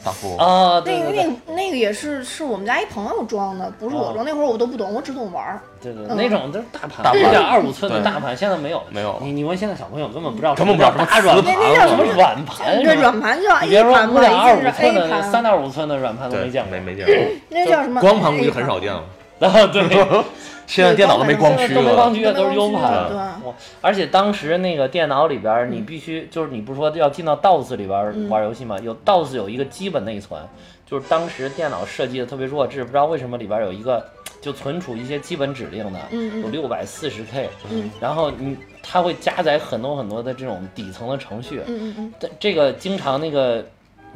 [0.03, 0.37] 大富翁。
[0.37, 4.25] 啊，对那个对对那个那个也是是我们家一朋友装的，不是我装。
[4.25, 5.59] 那会儿我都不懂，我只懂玩儿。
[5.81, 16.79] 对对，嗯那种都是大盘，大盘一点二五寸的大盘，现在没有没有了你你问现在小朋友根本不知道根本不知道什么叫大软什么磁盘，盘什么软盘，对，么软盘叫你 A 别说盘吧，五点二一定是五寸 A 的、盘，三点五寸的软盘都没见过没。
[16.79, 17.15] 没见过，
[17.49, 17.99] 那叫什么？
[18.01, 19.03] 光盘估计很少见了。
[19.39, 19.83] 然后对，
[20.65, 23.41] 现在电脑都没光驱都没光驱了，驱，都是 U 盘。
[23.81, 28.77] 而且当时那个电脑里边，你必须就是你不是说要进到 DOS 里边玩游戏吗？
[28.79, 30.41] 有 DOS 有一个基本内存，
[30.85, 34.05] 就是当时电脑设计的特别弱智，不知道为什么里边有一个
[34.41, 35.99] 就存储一些基本指令的，
[36.41, 37.91] 有六百四十 K，嗯。
[37.99, 42.13] 然后你它会加载很多很多的这种底层的程序，嗯嗯嗯。
[42.19, 43.65] 但这个经常那个，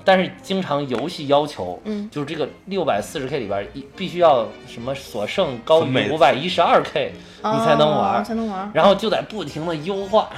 [0.06, 8.72] 但是经常游戏要求，嗯就是这个六百四十 K 里边一必须要什么所剩高于五百一十二 K，你才能玩才能玩。
[8.74, 10.30] 然后就在不停的优化。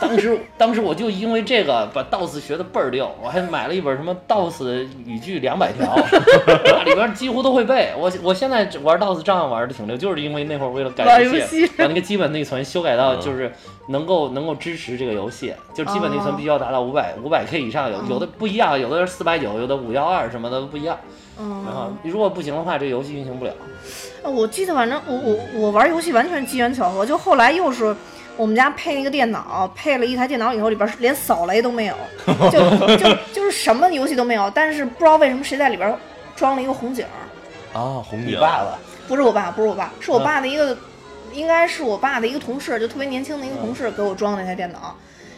[0.00, 5.94] 当时，当时我就因为这个把 DOS 学的倍儿溜，我还买了一本什么 DOS 语句两百条，
[6.84, 7.92] 里边几乎都会背。
[7.96, 13.52] 我我现在玩 DOS 照样玩的挺溜，就是因为那会儿为了改游戏把那个基本内存修改到就是
[13.88, 20.98] 能够能够支持这个游戏，就基本内存必须要达到五百五百 K 以上，有有的不一样，有的是四百九，有的五幺二什么的不一样。
[21.36, 23.52] 然后嗯，如果不行的话，这个游戏运行不了。
[24.22, 27.94] 呃我记得反正我我我玩游戏完全机缘巧合，就后来又是
[28.36, 31.94] 我们家配那个电脑，配了一台电脑以后，里边是连扫雷都没有，
[32.50, 35.96] 就就就是什么游戏都没有，但是不知道为什么谁在里边
[36.34, 38.28] 装了一个红警儿，啊，红警。
[38.30, 38.78] 你爸爸。
[39.06, 40.24] 不是我爸，不是我爸，是我嗯。
[40.24, 40.76] 爸的一个，
[41.32, 44.96] 应该是我爸的一个同事，就特别年轻的一个同事给我装的那台电脑。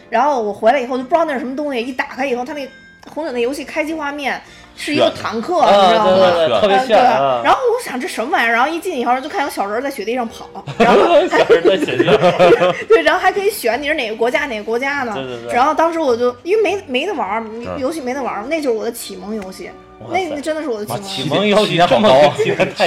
[0.08, 2.68] 然后我回来以后就不知道那是什么东西，一打开以后，他那
[3.12, 4.40] 红警那游戏开机画面
[4.76, 6.30] 是一个坦克，啊，你知道吗？
[6.36, 7.40] 对对对，特别炫啊！
[7.42, 10.46] 然后我想这什么玩意儿，然后一进以后就看有小人在雪地上跑，
[10.78, 10.98] 然后
[11.28, 12.16] 小人在雪地上，
[12.86, 15.12] 对，然后还可以选你是哪个国家哪个国家呢？
[15.14, 17.44] 对对对然后当时我就因为没没得玩
[17.78, 19.70] 游戏没得玩儿，那就是我的启蒙游戏，
[20.00, 21.22] 哇塞那那真的是我的启蒙游戏。
[21.22, 22.44] 启蒙游戏起点这么高啊，起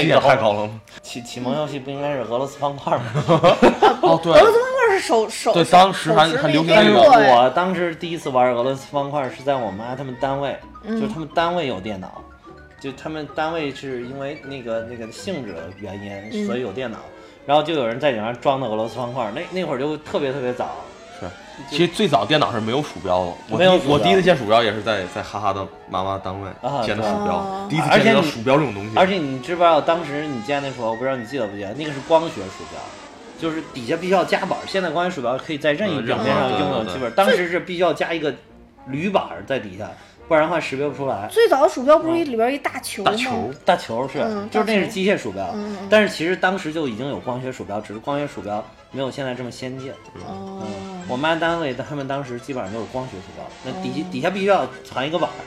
[0.08, 0.70] 点太高了。
[1.02, 3.04] 启启蒙游戏不应该是俄罗斯方块吗？
[4.04, 10.56] 哦，对俄罗斯方块是手手对当时还还流行那个我当时第一次玩俄罗斯方块是在我妈他们单位，
[10.88, 12.22] 就是他们单位有电脑，
[12.80, 16.98] 就他们单位是因为那个那个性质的原因，所以有电脑，
[17.46, 20.70] 然后就有人在里面装的俄罗斯方块，那那会儿就特别特别早。
[21.20, 21.26] 是，
[21.70, 23.34] 其实最早电脑是没有鼠标的。
[23.50, 28.92] 我我第一次见鼠标也是在在哈哈的妈妈单位啊见的鼠标哦，第一次而且你见到鼠标这种东西。
[28.96, 32.80] 而且你知不知道当时你见那时候，我不知道你记得不记得，那个是光学鼠标，
[33.40, 34.62] 就是底下必须要加板儿。
[34.68, 38.34] 现在光学鼠标可以在任意嗯表面上对对对拥有基本，当时是必须要加一个
[38.88, 39.90] 铝板儿在底下，
[40.28, 41.28] 不然的话识别不出来。
[41.32, 43.12] 最早的鼠标不是里边一大球吗？
[43.12, 45.56] 大球大球是，嗯就是那是机械鼠标，
[45.90, 49.92] 但是其实当时就已经有光学鼠标，只是光学鼠标没有现在这么先进。
[50.28, 50.62] 哦，
[51.08, 55.40] 我妈单位他们当时基本上都是光学鼠标，那底哦下底下必须要藏一个板儿。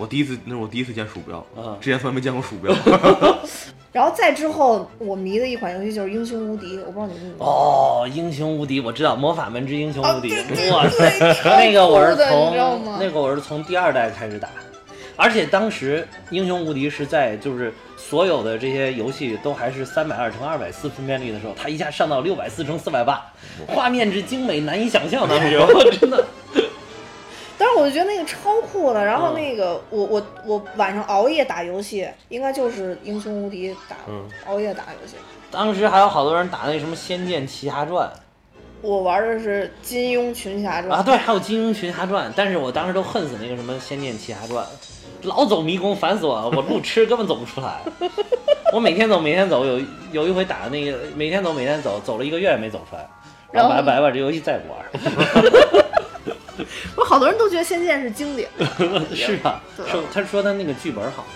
[0.00, 2.74] 我第一次那是我第一次见鼠标嗯，之前从来没见过鼠标。
[3.92, 10.32] 然后再之后，我迷的一款游戏就是《英雄无敌》，我不知道你们哦，英雄无敌，我知道魔法门之英雄无敌，
[10.70, 11.12] 哇塞，
[11.44, 12.56] 那个我是从
[12.98, 14.48] 那个我是从第二代开始打，
[15.16, 23.20] 而且当时英雄无敌是在就是所有的这些游戏都还是三百二乘二百四分辨率的时候，它一下上到六百四乘四百八，
[23.66, 25.58] 画面之精美难以想象，当时
[26.00, 26.24] 真的。
[27.60, 29.04] 但是我就觉得那个超酷的。
[29.04, 35.16] 然后嗯那个、我我我晚上熬夜打游戏，应该就是《英雄无敌》打、嗯熬夜打游戏。
[35.50, 38.10] 当时还有好多人打那什么《仙剑奇侠传
[38.80, 44.64] 我玩的是《金庸群侠》传啊，对，还有《金庸群侠传》，但是我当时都恨死那个什么《仙剑奇侠传》，
[45.24, 47.80] 老走迷宫，烦死我了，我路痴根本走不出来。
[48.72, 49.78] 我每天走，每天走，有
[50.12, 53.06] 有一回打那个每天走，每天走，走了一个月也没走出来，
[53.52, 55.82] 然后把然后把把这游戏再不玩。
[56.94, 58.48] 不是好多人都觉得《仙剑》是经典。
[59.14, 59.86] 是啊，对。
[59.86, 61.26] 说他说他那个剧本好，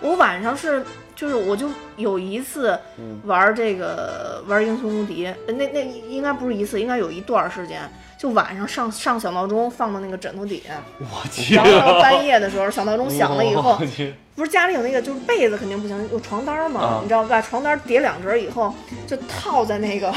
[0.00, 3.20] 我晚上是就是我就有一次嗯。
[3.24, 7.80] 玩这个玩英雄无敌，呃那那应该不是一次，应该有一段时间，
[8.22, 13.76] 就晚上上上小闹钟放到那个枕头底下，我去，然后到 半夜的时候小闹钟响了以后
[14.36, 17.42] 不是家里有那个就是被子肯定不行，有床单嘛，啊你知道吧？
[17.42, 18.72] 床单叠两折以后
[19.08, 20.14] 就套在那个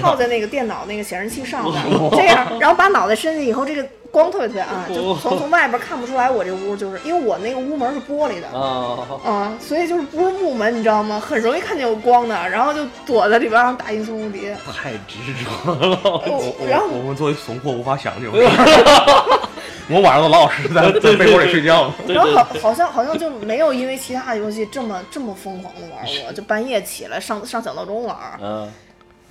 [0.00, 1.82] 套在那个电脑那个显示器上面，
[2.12, 8.48] 这样，然后把脑袋伸进去以后，这个光特别特别暗，就从从外边看不出来我这屋就是因为我那个屋门是玻璃的。
[8.58, 11.18] 啊，啊，所以就是不是木门，你知道吗？
[11.20, 14.48] 很容易看见有光的，然后就躲在里边，然后打英雄无敌。
[14.72, 16.22] 太执着了，
[16.68, 19.38] 然后我们作为怂货无法想这种事儿。
[19.90, 28.72] 我晚上都老老实实在在被窝里睡觉然后好，好像好像就没有因为其他的游戏这么这么疯狂的玩过， 就半夜起来上上小闹钟玩儿，嗯，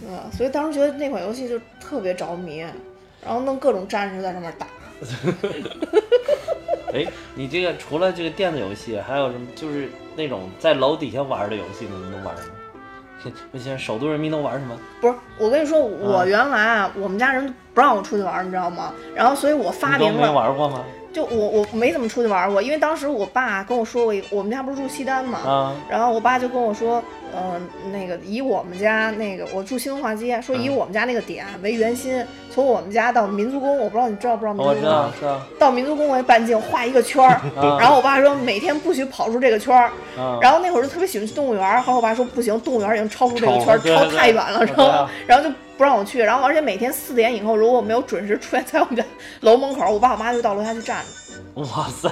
[0.07, 2.59] 嗯，所以当时觉得那款游戏就特别着迷，
[3.25, 4.67] 然后弄各种战士在上面打。
[6.93, 9.47] 哎，你这个除了这个电子游戏，还有什么？
[9.55, 12.43] 就是那种在楼底下玩的游戏，你能玩什
[13.51, 14.77] 那 现在首都人民能玩什么？
[14.99, 18.93] 不是，我跟你说，我啊原来啊，我们家人不让我出去玩，你知道吗？
[19.15, 20.83] 然后所以我发明了，玩过吗？
[21.13, 27.03] 就我我没怎么出去玩过，因为当时我爸跟我说过一，我们家不是住西单嘛，啊，然后我爸就跟我说，
[27.35, 30.75] 嗯、那个以我们家那个我住新东华街，说以嗯。
[30.81, 34.95] 我们家那个点为圆心，从我们家到民族宫，我不知道你知道不知道民我知族宫？
[34.95, 49.03] 道知道，到民族宫为半径画一个圈儿，啊然后我爸说每天不许跑出这个圈儿，啊，然后那会儿就特别喜欢去动物园儿，后来我爸说不行，动物园儿已经超出这个圈儿，超太远了，对然后然后就不让我去，然后而且每天四点以后，如果我没有准时出现在我们家
[49.41, 51.03] 楼门口，我爸我妈就到楼下去站
[51.55, 52.09] 着，哇塞，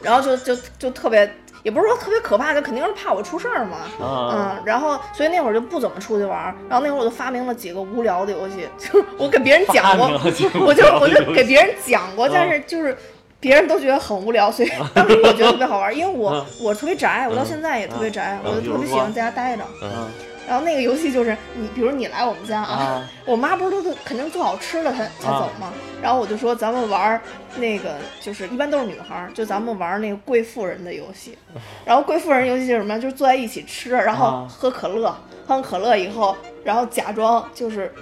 [0.00, 1.28] 然后就就就特别。
[1.66, 3.78] 也不是说特别可怕，就肯定是怕我出事儿嘛。
[4.00, 12.96] 啊，嗯，然后所以那会儿就不怎么出去玩儿，然后那会儿我就发明了几个无聊的游戏，就是我给别人讲过我就我就给别人讲过，但是就是
[13.40, 16.46] 别人都觉得很无聊，所以当时我觉得特别好玩儿，因为我嗯。
[16.62, 19.64] 我特别宅，我到现在也特别宅，我就特别喜欢在家待着。
[19.82, 20.08] 嗯
[20.46, 25.72] 然后那个游戏就是你，比如你来我们家啊，啊， 我妈不是都肯定做好吃的才才走吗？
[26.00, 27.20] 然后我就说咱们玩儿
[27.56, 31.36] 那个，就是一般都是女孩儿，就咱们玩儿那个贵妇人的游戏。
[31.84, 32.98] 然后贵妇人游戏就是什么？
[33.00, 35.10] 就是坐在一起吃，然后啊喝可乐，
[35.46, 37.92] 喝完可乐以后，然后假装就是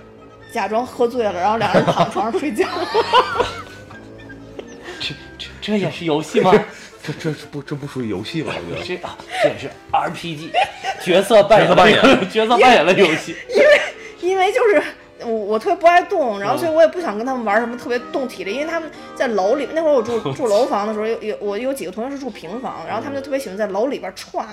[0.52, 2.66] 假装喝醉了，然后两人躺床上睡觉。
[5.00, 6.52] 这这这也是游戏吗？
[7.06, 8.54] 这这这不这不属于游戏吧？
[8.70, 8.86] 我觉得。
[8.86, 10.50] 这啊，这也是 RPG
[11.04, 13.36] 角色扮演角色扮演的游戏。
[14.22, 14.82] 因为就是
[15.22, 24.46] 我我特别不爱动，然后所以我也不想跟他们玩什么特别动体力，因为他们在楼里那会儿我住 住楼房的时候，有有我有几个同学是住平房，然后他们就特别喜欢在楼里边串，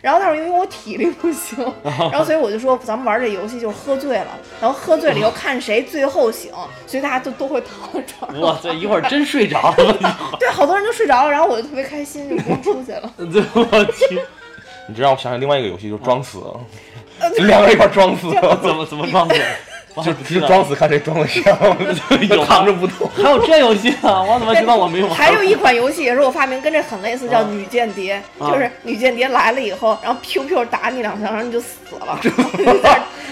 [0.00, 4.28] 然后但是因为我体力不行， 然后所以我就说咱们玩这游戏就是喝醉了，
[4.60, 6.50] 然后喝醉了以后看谁最后醒，
[6.86, 8.40] 所以大家都都会躺在床上。
[8.40, 9.96] 哇塞，一会儿真睡着了，
[10.40, 13.12] 对，好多人都睡着了，然后我就特别开心，就不用出去了。
[13.18, 14.18] 对，我去，
[14.88, 16.38] 你这让我想起另外一个游戏，就是装死，
[17.46, 18.30] 两个人一块儿装死，
[18.62, 19.34] 怎么怎么装死？
[20.04, 21.56] 就就装死看谁装的像，
[22.28, 23.08] 有躺着不动。
[23.16, 24.22] 还有这游戏啊？
[24.22, 25.14] 我怎么知道我没玩过？
[25.16, 32.18] 还有一款游戏也是我发明，跟这很类似，叫啊女间谍，啊就是女间谍来了以后，然后 Q Q 打你两枪，然后你就死了，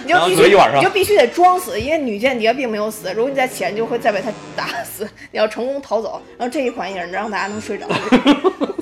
[0.05, 6.21] 你就必须你就必须得装死，因为女间谍并没有死，如果你再起来，就会再被他打死，你要成功逃走。
[6.39, 7.87] 然后这一款也是让大家能睡着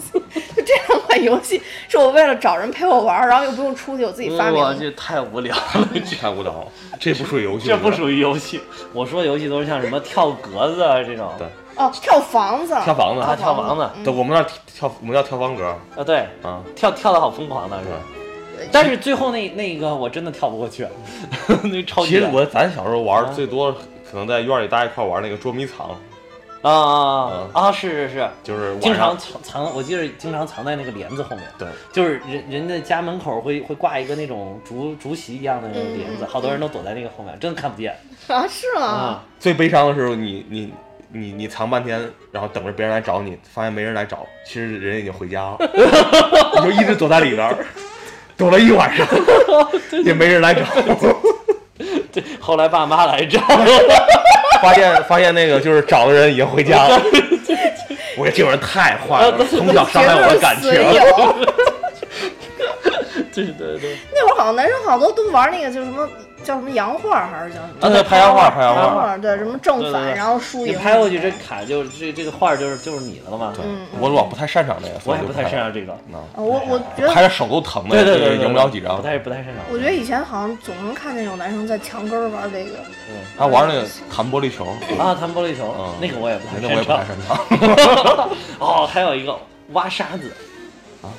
[1.13, 4.69] 款游戏是我为了找人陪我玩，然后又不用出去，我自己发明的。
[4.69, 5.89] 我这太无聊了，
[6.21, 6.67] 太无聊，
[6.99, 8.61] 这不属于游戏，这不属于游戏。
[8.95, 11.47] 我说游戏都是像什么跳格子啊这种，对
[11.77, 16.61] 哦，跳房子，跳房子啊，跳房子嗯对，我们那儿跳，我们叫跳方格啊，对，啊。
[16.75, 17.97] 跳跳的好疯狂的是吧？
[18.71, 20.87] 但是最后那那个我真的跳不过去，
[21.65, 25.91] 那超级其实我咱小时候玩最多，可能在院里大家一块玩那个捉迷藏，
[26.63, 27.51] 啊啊嗯。
[27.53, 27.73] 啊啊！
[27.73, 31.47] 是是是，就是晚经常藏藏，我记得经常藏在那个帘子后面。
[31.59, 37.95] 对，就是人人家家门口会会挂一个那种竹竹席一样的那种帘子，好多人都躲在那个后面，真的看不见。
[38.29, 38.87] 啊，是吗？
[38.87, 39.25] 啊。
[39.39, 40.73] 最悲伤的时候，你你
[41.11, 42.01] 你你藏半天，
[42.31, 45.57] 然后等着别人来找你，发现没人来找，其实人已经回家了，
[46.65, 47.57] 你就一直躲在里边儿，
[48.37, 49.07] 躲了一晚上，
[50.05, 50.63] 也没人来找，
[52.13, 53.41] 对，后来爸妈来找，
[54.63, 57.01] 发现发现那个就是找的人已经回家了。
[58.17, 61.03] 我这种人太坏了， 从小伤害我的感情绝。
[63.35, 63.53] 对是。
[63.53, 66.09] 对对对，那会儿好像男生好多都玩那个，就是什么
[66.43, 67.87] 叫什么洋画还是叫什么？
[67.87, 70.79] 啊对拍洋画拍洋画，对，什么正反，对对对然后输你赢。
[70.79, 73.53] 拍过去这卡就这这个画就是就是你的了嘛。
[73.55, 75.97] 对嗯，我我不太擅长这个，我也不太擅长这个，
[76.35, 79.03] 我我觉得，拍着手都疼的，对对对，对赢不了几张不。
[79.03, 79.57] 太不太擅长。
[79.71, 82.71] 我觉得以前好像总能看见有男生在墙根玩这个。
[83.39, 84.67] 他玩那个弹玻璃球，
[84.99, 87.09] 啊，弹玻璃球嗯，那个我也不太那我也不太擅。
[87.27, 88.31] 长。
[88.59, 89.37] 哦，还有一个
[89.73, 90.33] 挖沙子，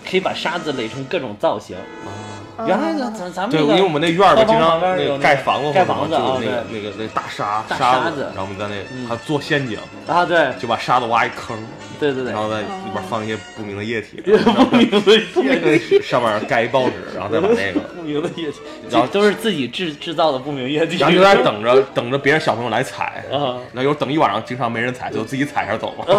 [0.10, 1.76] 可以把沙子垒成各种造型。
[1.78, 2.32] 啊。
[2.68, 8.28] 原来咱咱咱们对，那个因为我们那院儿吧，经常那盖房子或盖房子那个那个那大沙大沙沙子。
[8.36, 9.08] 然后我们在那嗯。
[9.08, 10.54] 还做陷阱，啊，对。
[10.60, 11.58] 就把沙子挖一坑，
[12.00, 12.32] 对对对。
[12.32, 20.98] 然，后在里边放一些不明的液体， 不明的液体，上面盖一报纸，然后再把那个，不明的液体，然后都是自己制制造的不明液体。
[20.98, 26.06] 然后就在那等着等着别人小朋友来踩，啊，那有时候等一晚上，经常没人踩，就自己踩下走嘛。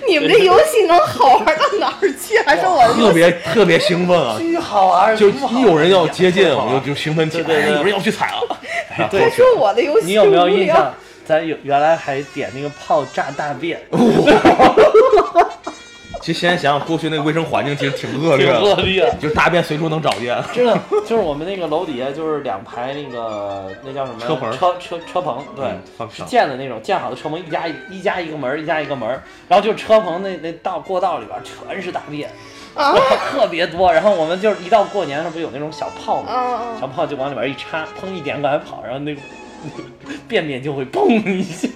[0.08, 2.38] 你们这游戏能好玩到哪儿去？
[2.46, 4.36] 还是我特别特别兴奋啊！
[4.38, 8.58] 巨好玩，就一有人要接近，我就就兴奋起来，对对对哎有人要去踩了。
[9.10, 10.06] 对这是我的游戏？
[10.06, 10.92] 你有没有印象？
[11.26, 13.80] 咱有原来还点那个炮炸大便，
[16.20, 19.10] 其实现在想想，过去那个卫生环境其实挺恶劣挺恶的，劣。
[19.20, 20.36] 就是大便随处能找见。
[20.52, 25.66] 真的，就是我们那个楼底下就是两排那个那叫什么车棚车车车棚，对，
[26.10, 29.08] 是建的那种建好的车棚，一家一一家一个门，一家一个门，
[29.48, 32.30] 然后就车棚那那道过道里边全是大便，
[32.74, 32.94] 啊
[33.32, 33.92] 特别多。
[33.92, 36.32] 然后我们就是一到过年的时候，不是有那种小炮啊吗？
[36.32, 36.76] 啊！
[36.80, 39.20] 小炮就往里边一插，砰一点赶快跑，然后那个
[40.28, 41.66] 便便就会嘣一下。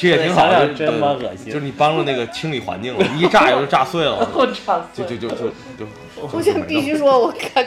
[0.00, 4.82] 其实也挺好的，真妈恶心就是你帮助那个清理环境了，一炸油就炸碎了， 我操！
[4.94, 5.36] 就就就就
[5.78, 5.86] 就。
[6.32, 7.66] 我现在必须说，我感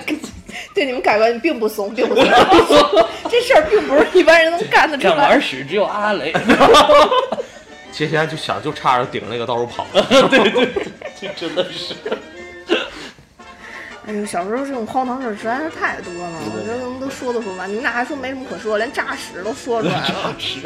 [0.73, 2.25] 对你们改观并不怂，并不怂。
[3.29, 5.39] 这事儿并不是一般人能干得出这玩来。
[5.39, 6.33] 屎只有阿雷，
[7.93, 10.69] 其实现在就想就差着顶着那个到处跑，对对，
[11.21, 11.93] 这真的是。
[14.05, 17.69] 哎呦，小时候这种荒唐事儿实在是太多了，我觉得咱们都说都说不完。
[17.69, 20.59] 你们俩还说没什么可说，连炸屎都说出来了， 是，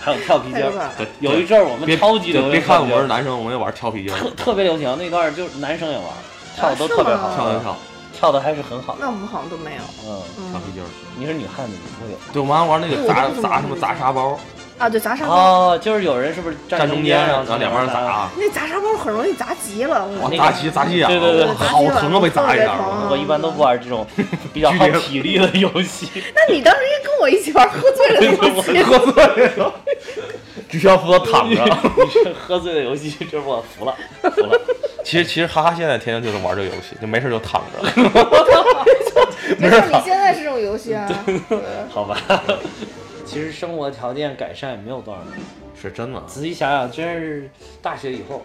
[0.00, 0.90] 还有跳皮筋儿。
[1.18, 6.06] 有一阵儿我们别超级流行别别看我是男生，我们也玩跳皮筋儿，特特别流行，那段儿就是男生也玩，
[6.54, 7.76] 跳的都特别好，跳的跳，
[8.12, 8.96] 跳的还是很好。
[9.00, 9.82] 那我们好像都没有。
[10.06, 10.86] 嗯，跳皮筋儿。
[11.18, 12.18] 你是女汉子，你不会有。
[12.32, 14.38] 对，我们还玩那个砸砸什么砸沙包，
[14.76, 20.04] 啊，对，砸沙包，哦，就是有人是不是站中间，中然然后两边砸啊，那砸沙包很容易砸急了。
[20.20, 22.20] 我，那个砸急砸急眼对对对了，好疼啊！
[22.20, 22.74] 被砸一下
[23.08, 24.04] 我一般都不玩这种
[24.52, 26.08] 比较 耗体力的游戏。
[26.34, 28.82] 那你当时应该跟我一起玩喝醉了的游戏。
[28.82, 29.74] 喝醉了，
[30.68, 31.64] 只需要负责躺着。
[31.64, 34.60] 你这喝醉的游戏，这我服了，服了。
[35.04, 38.02] 其实其实哈哈现在天天就是玩这个游戏，就没事就躺着。
[39.58, 41.08] 没事，你现在是这种游戏啊？
[41.88, 42.18] 好吧。
[43.34, 45.32] 其实生活条件改善也没有多少年，
[45.74, 47.50] 是真的，仔细想想，真是
[47.82, 48.40] 大学以后，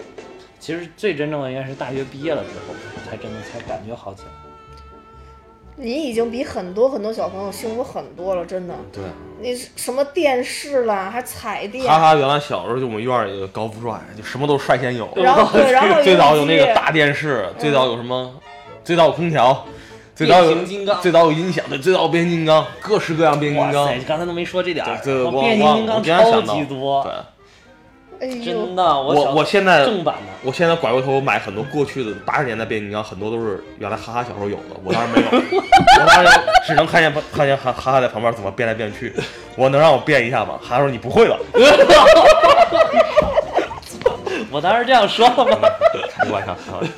[0.59, 2.73] 其实最真正的应该是大学毕业了之后，
[3.07, 4.29] 才真的才感觉好起来。
[5.75, 8.73] 你已经比很多很多小朋友幸福很多了，真的。
[8.91, 9.03] 对。
[9.39, 15.07] 你什么电视啦，还彩电，哈哈原来小时候就我们院儿里有高富帅，就什么都率先有。
[15.17, 18.33] 然后对，然后最早有那个大电视，最早有什么？
[18.83, 19.67] 最早有空调，
[20.19, 23.99] 最早有变形金刚最早有音响，的，最早有变形金刚，各式各样变形金刚哇塞，。
[24.05, 27.01] 刚才都没说这点儿，这我变形金刚超想到级多，
[28.19, 30.23] 对，哎真，的，我我我现在正版的。
[30.43, 36.29] 我现在拐过头买很多过去的八十年代变形金刚，很多都是原来哈哈小时候有的，我当时没有，我当时
[36.67, 39.15] 只能看见看见哈哈哈在旁边怎么变来变去，
[39.55, 40.59] 我能让我变一下吗？
[40.61, 41.39] 哈哈说你不会了，
[44.51, 45.67] 我当时这样说了吗？
[46.11, 46.91] 开个玩笑，开玩笑。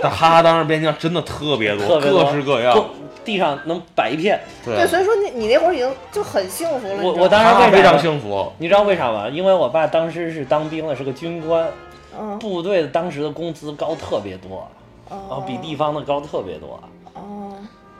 [0.00, 2.84] 但哈哈当时变形金刚真的特别多，特别多各式各样，
[3.24, 4.40] 地上能摆一片。
[4.64, 7.02] 对，所以说你你那会儿已经就很幸福了。
[7.02, 8.52] 我我当时为非常幸福。
[8.58, 9.28] 你知道为啥吗？
[9.28, 11.68] 因为我爸当时是当兵的，是个军官，
[12.18, 14.68] 嗯部队的当时的工资高特别多，
[15.10, 16.80] 然后哦比地方的高特别多。
[17.14, 17.52] 哦，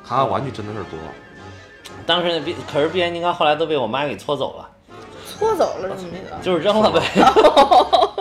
[0.03, 0.99] 哈哈玩具真的是多，
[2.07, 4.69] 当时那变，可是变形金刚后来都被我妈给搓走了，
[5.27, 6.35] 搓走了什么意思？
[6.43, 7.01] 就是扔了呗。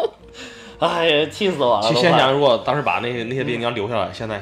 [0.88, 1.82] 哎呀，气死我了！
[1.84, 4.42] 都快其实现想，如果当时把那些那些变形金刚留下来，现在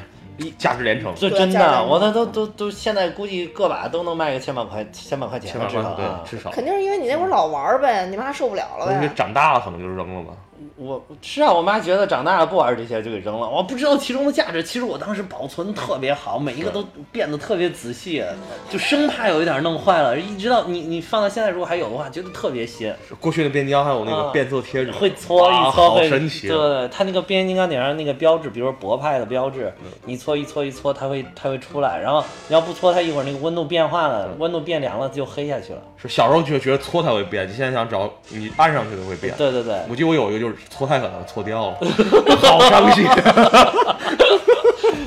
[0.58, 6.50] 价值连城，这真的，我那都都都现在估计个把都能卖个千把块千把块钱，千把块至少啊对，至少。
[6.50, 9.14] 肯定是因为你那会儿老玩呗，你妈受不了了因为呗。
[9.14, 10.34] 长大了可能就扔了吧。
[10.76, 14.62] 我是啊，我妈觉得长大了不玩这些就给扔了，我不知道其中的价值。
[14.64, 18.24] 其实我当时保存特别好，每一个都变得特别仔细，
[18.70, 20.18] 就生怕有一点弄坏了。
[20.20, 29.74] 一直到你你放到现在如果还有的话，觉得特别新，过去的变形金刚还有那个啊变色贴纸，会搓一搓会，好神奇对对对，它那个变形金刚顶上那个标志，比如说博派的标志，
[30.06, 32.00] 你搓一搓一搓，它会它会出来。
[32.00, 35.82] 然后你要不搓，它一会儿那个温度变化了，温度变凉了就黑下去了。
[35.98, 39.34] 是小时候就觉得搓它会变，你现在想只要你按上去都会变。
[39.38, 41.78] 对对对，我记得我有一个就是搓太狠了，搓掉了，
[42.42, 43.08] 好伤心。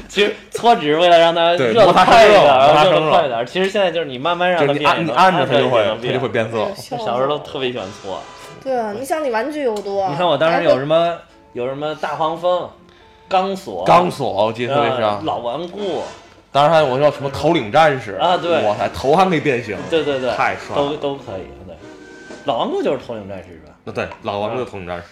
[0.09, 3.47] 其实搓只是为了让它对热的快一点，快一点。
[3.47, 6.67] 其实现在就是你慢慢让你它变，按你按着它就会它就会变色。
[6.77, 8.21] 小时候都特别喜欢搓。
[8.63, 10.07] 对啊，你想你玩具有多？
[10.11, 11.17] 你看我当时有什么
[11.55, 12.69] 有什么大黄蜂、
[13.27, 16.03] 钢索、钢索我记得特别呃深，老顽固，
[16.53, 20.83] 当然还有我叫什么头领战士啊对哇塞，头还可以变形，对对对，太帅了。
[20.83, 21.49] 都都可以。
[21.67, 21.75] 对，
[22.45, 23.62] 老顽固就是头领战士？
[23.85, 25.05] 那对老王的头领战士，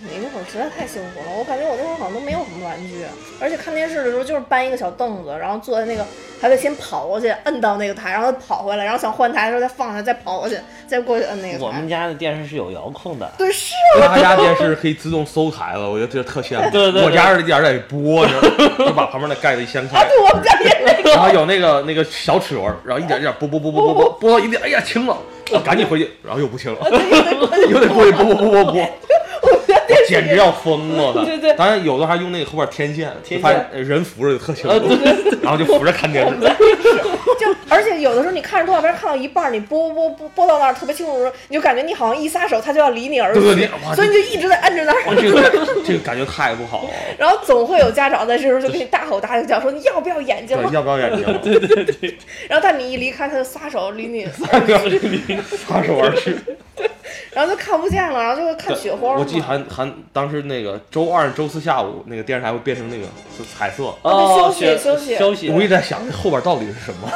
[0.00, 3.04] 你那会儿实在太幸福了，我感觉我那会儿好像都没有什么玩具，
[3.40, 6.06] 而且看电视的时候就是搬一个小凳子，然后坐在那个，
[6.40, 10.56] 还得先跑过去摁到那个台，然后跑回来，然后想换台的时候再放下，再跑过去，
[10.86, 11.88] 再过去摁那个台我们。
[11.88, 13.28] 家的电视是有遥控的。
[13.36, 16.70] 对，是他家电视可以自动搜台了，我觉得这特羡慕。
[16.70, 21.08] 对对对我家是一点儿点播，你知道吗就把旁边那盖子一掀开， 对，我们家也是。
[21.08, 25.16] 然后有那个那个小齿轮，然后一点一点拨拨拨拨拨拨，拨到一点，哎呀轻了，
[25.64, 26.78] 赶紧回去，然后又不听了，
[27.70, 28.88] 又得 过去拨拨拨拨拨，
[30.08, 31.24] 简直要疯了的。
[31.26, 34.88] 对对当然有的还用那个后边天线，天线人扶着就特清呃楚，
[35.42, 36.34] 然后就扶着看电视。
[37.38, 43.40] 就而且有的时候你看着动画片看到一半，你播播播播到那儿特别清楚的时候，你就感觉你好像一撒手，他就要离你而去，
[43.94, 45.16] 所以你就一直在摁着那哇，儿。
[45.16, 46.90] 这个这个感觉太不好了。
[47.18, 50.58] 然后总会有家长在这时候就给你大吼大叫说你要不要眼睛？
[50.72, 51.24] 要不要眼睛？
[52.48, 54.98] 然后但你一离开，他就撒手离你，撒手离
[55.28, 56.34] 你，撒手而去。
[57.32, 59.14] 然后就看不见了，然后就会看雪花。
[59.14, 63.06] 我记得还还当时那个周二、周四下午那个电视台会变成那个
[63.56, 63.94] 彩色。
[64.02, 65.50] 哦，休息休息休息。
[65.50, 67.08] 我一直在想这后边到底是什么？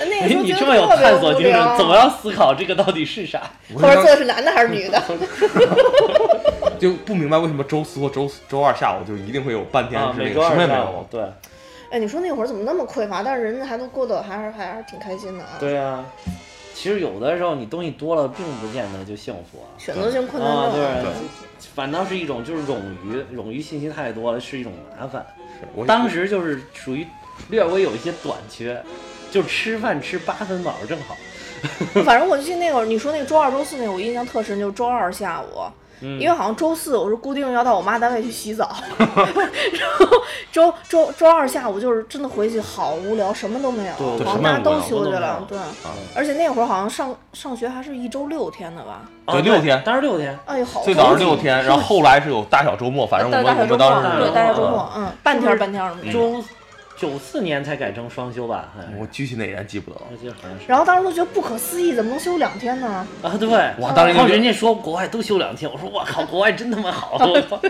[0.00, 1.76] 哎，那个你这么有探索精神，聊。
[1.76, 3.42] 总要思考这个到底是啥？
[3.74, 5.02] 后边坐的是男的还是女的？
[6.78, 11.06] 就不明白为什么周四或周四周二下午就一定会有半天啊，是那个什么也没有。。
[11.10, 11.22] 对
[11.90, 13.22] 哎，你说那会儿怎么那么匮乏？
[13.22, 15.50] 但是人家还都过得还是还是挺开心的啊。
[15.58, 16.04] 对啊，
[16.80, 19.66] 其实有的时候你东西多了，并不见得就幸福啊。
[19.76, 20.74] 选择性困难啊，症。
[20.74, 21.12] 对对，
[21.74, 25.26] 反倒是一种就是冗余，冗余信息太多了，是一种麻烦。
[25.74, 27.04] 我当时就是属于
[27.48, 28.80] 略微有一些短缺，
[29.28, 31.16] 就吃饭吃八分饱正好。
[32.06, 35.62] 反正我记得那会儿你说那个周二、周四那个，我印象特深，就是周二下午。
[36.00, 36.18] 嗯。
[36.20, 39.08] 因为好像周四我是固定要到我妈单位去洗澡， 然
[39.98, 40.06] 后
[40.52, 45.58] 周周周二下午就是真的回去好无聊，什么都没有，对好像大家都休息了对。
[45.58, 45.64] 啊，
[46.14, 49.02] 而且那会儿好像上上学还是一周六天的吧？
[49.26, 49.80] 啊对六天。
[49.84, 50.38] 当时六天。
[50.46, 56.12] 哎呦，好最早是六天，然后后来是有大小周末，反正我们我大大小周末，们当时对，大小周嗯末，嗯，半天儿半天儿的。
[56.12, 56.42] 周
[56.98, 58.68] 九四年才改成双休吧？
[58.74, 60.02] 好像我具体哪年记不得了。
[60.10, 60.64] 我记得好像是。
[60.66, 63.06] 然后当时都觉得不可思议，怎么能休两天呢？
[63.22, 63.48] 啊，对，
[63.78, 67.16] 哇当时然后人家说国外都休两天，我说我靠，国外真他妈好。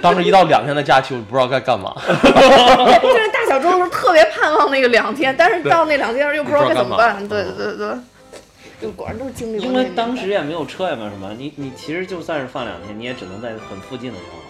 [0.01, 1.95] 当时一到两天的假期，我不知道该干嘛。
[2.09, 7.29] 就是大小周的时候特别盼望那个两天，但是到那两天又不知道该怎么办。
[7.29, 7.89] 对对对对，
[8.81, 9.91] 就果然都是经历过因为。
[9.95, 14.48] 当时也没有车，也没有什么，你你其实就算是放两天，你也只能在很附近的地方玩，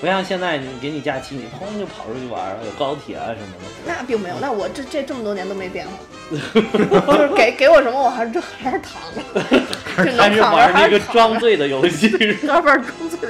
[0.00, 3.64] 不像现在你给你假期，你砰就跑出去玩，有高铁啊什么的。
[3.84, 5.92] 那并没有，那我这这这么多年都没变化，
[7.16, 9.20] 就是给给我什么我还是就还是躺着，
[9.50, 11.00] 就还是能躺着玩那个。
[11.12, 12.38] 装醉的游戏。
[12.44, 13.28] 要不然工作的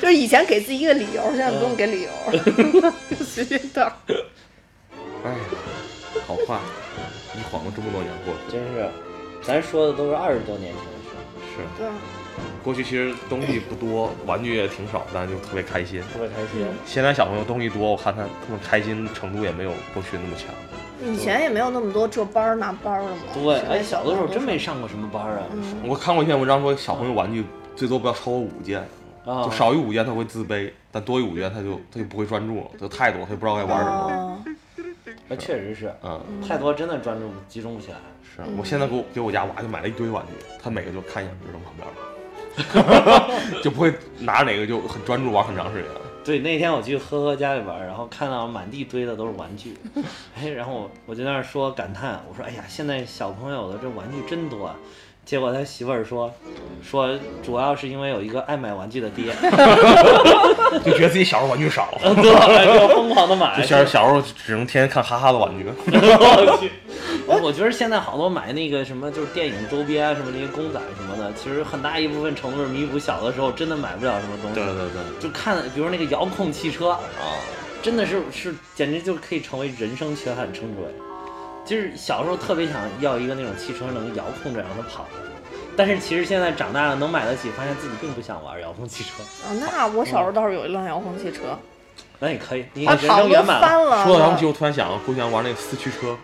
[0.00, 2.10] 就是以前给自己一个理由，现在不用给理由，
[3.10, 3.90] 就随便躺。
[5.24, 5.36] 哎呀，
[6.26, 6.58] 好快，
[7.34, 8.52] 一晃了这么多年过去。
[8.52, 8.88] 真是，
[9.42, 10.90] 咱说的都是二十多年前的
[11.46, 11.88] 事，是，对，
[12.68, 16.02] 过去其实东西不多，玩具也挺少，但是就特别开心。
[16.12, 16.66] 特别开心。
[16.84, 20.48] 现在小朋友东西多，我看他他们开心程度也没有过去那么强。
[21.02, 23.16] 以前也没有那么多这班儿那班儿的嘛。
[23.32, 24.78] 对，现在哎，小的时候真没上。
[24.80, 25.44] 过什么班啊。
[25.50, 27.42] 嗯，我看过一篇文章说，小朋友玩具
[27.74, 28.80] 最多不要超过五件，
[29.24, 33.96] 啊，就少于五件他会自卑，但多于五件他就他就不会专注了，就太多他就不知道该玩什么。
[33.96, 34.38] 哦
[35.30, 37.96] 那确实是，嗯，太多真的专注集中不起来。
[38.22, 40.32] 是我现在给我给我家娃就买了一堆玩具，
[40.62, 41.94] 他每个就看一眼就扔旁边了，
[43.62, 45.84] 就不会拿着哪个就很专注玩很长时间。
[46.24, 49.74] 对，那天我去呵呵家里玩，然后看到满地堆的都是玩具，
[50.38, 54.74] 哎，然后我我就在那儿说感叹，我说哎呀，现在小朋友的这玩具真多啊。
[55.24, 56.32] 结果他媳妇儿说，
[56.82, 57.10] 说
[57.42, 59.26] 主要是因为有一个爱买玩具的爹，
[60.82, 63.66] 就觉得自己小时候玩具少，对，就疯狂的买就。
[63.66, 65.66] 小小时候只能天天看哈哈的玩具。
[67.28, 74.54] 我去，哎我觉得现在好多买那个什么就是电影周边啊，什么那些公仔什么的，其实很大一部分程度是弥补小的时候真的买不了什么东西。
[74.54, 76.98] 对对对，就看，比如那个遥控汽车啊，
[77.82, 80.88] 真的是是简直就可以成为人生缺憾，称之为。
[81.66, 85.20] 就是小时候特别想要一个那种汽车能遥控着让它跑的，
[85.76, 89.22] 但是其实现在长大了能买得起，发现自己并不想玩遥控汽车。
[89.46, 91.58] 哦，那我小时候倒是有一辆遥控汽车，
[92.18, 94.02] 那也可以，你它人生圆满了。
[94.06, 96.16] 说到遥控器，我突然想，过去想玩那个四驱车，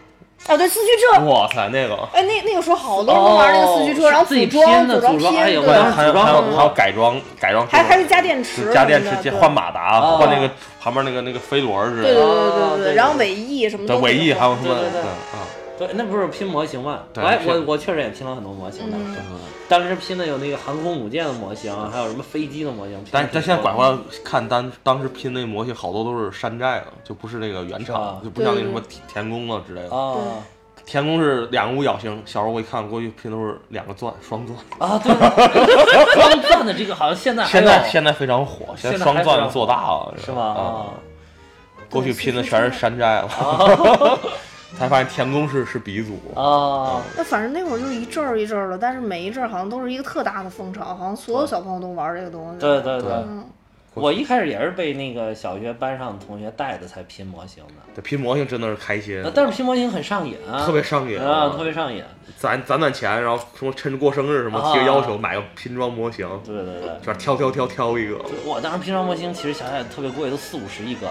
[0.46, 10.50] 啊，对，四驱车，哇塞，那个哎，那那个时候好多人都玩那个四驱车，哦然后自己组装、组装拼，对还有还有还有改装改装，还还是加电池加电池对换马达，哦换那个
[10.80, 12.02] 旁边那个那个飞轮似的。
[12.02, 14.74] 对对对对对然后尾翼什么的，尾翼还有什么？
[14.74, 15.40] 对对对啊，
[15.86, 17.00] 对，那不是拼模型吗？
[17.12, 18.96] 对是我还我我确实也拼了很多模型的。
[18.98, 19.16] 嗯
[19.68, 23.02] 当时拼的有那个航空母舰的模型，还有什么飞机的模型。
[23.10, 29.96] 但但现在拐过来看，当当时拼那模型好多都是山寨的，就不是那个原啊厂，就不像那什么田宫啊之类的。
[29.96, 30.16] 啊
[30.86, 34.58] 田宫是两个五角星，小时候我一看过去拼都是两个钻，双钻。
[34.78, 35.14] 啊，对，
[36.12, 40.42] 双钻的这个好像现在还现在现在非常火，现在双钻做大了，是吗？
[40.42, 40.92] 啊，啊
[41.88, 44.18] 过去拼的全是山寨了，啊
[44.78, 46.14] 才发现田宫是是鼻祖。
[46.38, 47.02] 啊！
[47.16, 52.58] 那反正那会儿就是一阵儿一阵儿的，但是每一阵儿好像都是一个特大的风潮，好像所有小朋友都玩这个东西。
[52.58, 53.44] 对对对，嗯，
[53.94, 62.02] 我一开始也是被那个小学班上的同学带的才拼模型的，对，拼模型真的是开心呃，但是拼模型很上瘾啊，特别上瘾啊，特别上瘾。
[62.36, 66.90] 攒攒攒钱，然后说趁着过生日什么啊提个要求，买个拼装模型，对对对。
[67.00, 68.18] 就是挑挑挑挑一个。
[68.44, 71.08] 我当时拼装模型其实想想也特别贵，都四五十一个。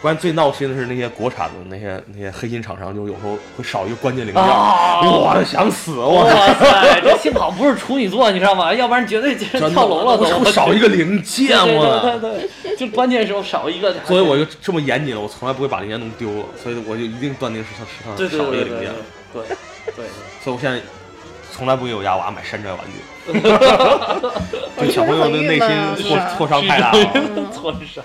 [0.00, 6.24] 关键最闹心的是那些国产的那些那些黑心厂商，就有时候会少一个关键零件，啊我想死我。
[6.24, 8.72] 哇塞，这幸好不是处女座，你知道吗？
[8.72, 10.24] 要不然绝对就是跳楼了都。
[10.40, 12.00] 会少一个零件，对我。
[12.00, 13.94] 对对对，就关键时候少一个。
[14.06, 18.90] 所以我就这么严谨了，我从来不会把零件弄丢了，所以我就一定断定是它是它少一对对对个零件。
[19.34, 19.56] 对对
[19.96, 20.06] 对。
[20.42, 20.80] 所以我现在
[21.52, 23.32] 从来不给我家娃买山寨玩具，
[24.78, 25.68] 对小朋友的内心
[26.08, 26.98] 挫挫伤太大了。
[27.52, 28.02] 挫伤。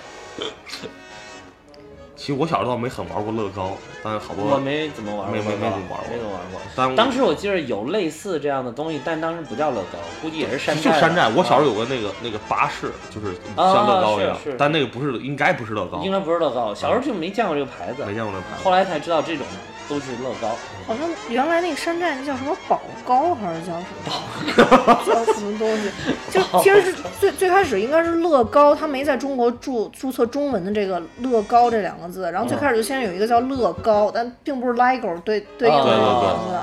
[2.26, 6.60] 其实我小时候倒没很玩过乐高，但是好多我没怎么玩过，没没没怎么玩过没怎么玩过。
[6.76, 10.92] 但当时我记得有类似这样的东西，但当时不叫乐高，估计也是山寨。
[10.92, 11.30] 就山寨。
[11.36, 18.64] 我小时候啊有个那个那个巴士，就是像乐高一样但那个不是，应该不是乐高，应该不是乐高，小时候就没见过这个牌子，没见过那牌子。
[18.64, 19.46] 后来才知道这种
[19.88, 20.50] 都是乐高。
[20.88, 25.04] 好像原来那个山寨那叫什么宝高还是叫什么？
[25.06, 25.90] 叫什么东西？
[26.30, 36.58] 就其实是最最开始应该是乐高，它没在中国注注册中文的这个乐高这两个字，然后最开始就先有一个叫乐高，但并不是 LEGO 对对应的这个对对对名字。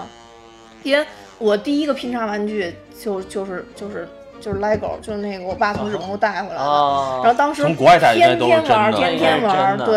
[0.82, 1.06] 因为
[1.38, 4.08] 我第一个拼插玩具就就是就是
[4.40, 6.60] 就是 LEGO，就是那个我爸从日本给我带回来的。
[6.60, 9.96] 啊然后当时从国外带天天玩，天天玩，对。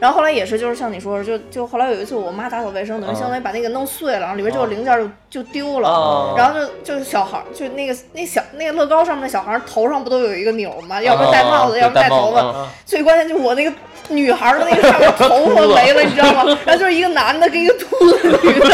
[0.00, 4.98] 然后后来也是，就是像你说的，就就后来有一次我妈打扫卫生，等于啊相当于把那个弄碎了，然后里边就有零件
[5.30, 5.88] 就就丢了。
[5.90, 11.02] 啊然后就就是小孩儿，就那个那小那个乐高上面的小孩儿头上不都有一个钮吗？
[11.02, 12.66] 要不戴帽子，啊要不戴头发。
[12.86, 13.70] 最关键就是我那个
[14.08, 16.44] 女孩儿的那个上面头发没了，你知道吗？
[16.66, 18.68] 然后就是一个男的跟一个秃子的女的，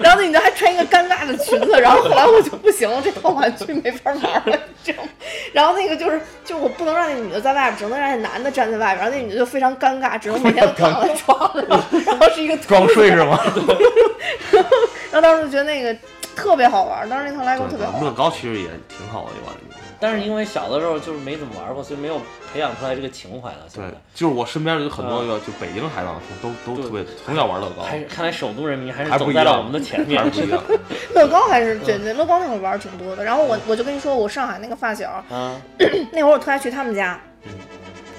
[0.00, 5.08] 然后那女的还穿一个尴尬的裙子，然后后来我就不行了，这套玩具没法玩了，你知道吗？
[5.52, 11.38] 然后那个就是，就我不能让那女的在外边，只能让那男的站在外边，然后那女的就非常尴尬，只能每天都躺在床
[11.68, 13.38] 上，然后是一个装睡是吗？
[15.10, 15.96] 然后当时就觉得那个
[16.36, 18.04] 特别好玩，当时那套 LEGO 特别好玩。
[18.04, 19.76] 乐高其实也挺好的一玩具。
[20.04, 22.20] 但是因为小的时候就是没怎么玩过，所以没有
[22.52, 23.60] 培养出来这个情怀了。
[23.68, 30.30] 现对在，就是我身边有很多个，就北京孩子啊都都对特别从小玩乐高，还是看来首都人民还是走在了我们的前面还。
[30.30, 30.62] 是不一样。
[31.14, 33.24] 乐高还是对对，乐高那会儿玩儿挺多的。
[33.24, 35.58] 然后我我就跟你说，我上海那个发小，嗯，
[36.12, 37.52] 那会儿我特爱去他们家嗯。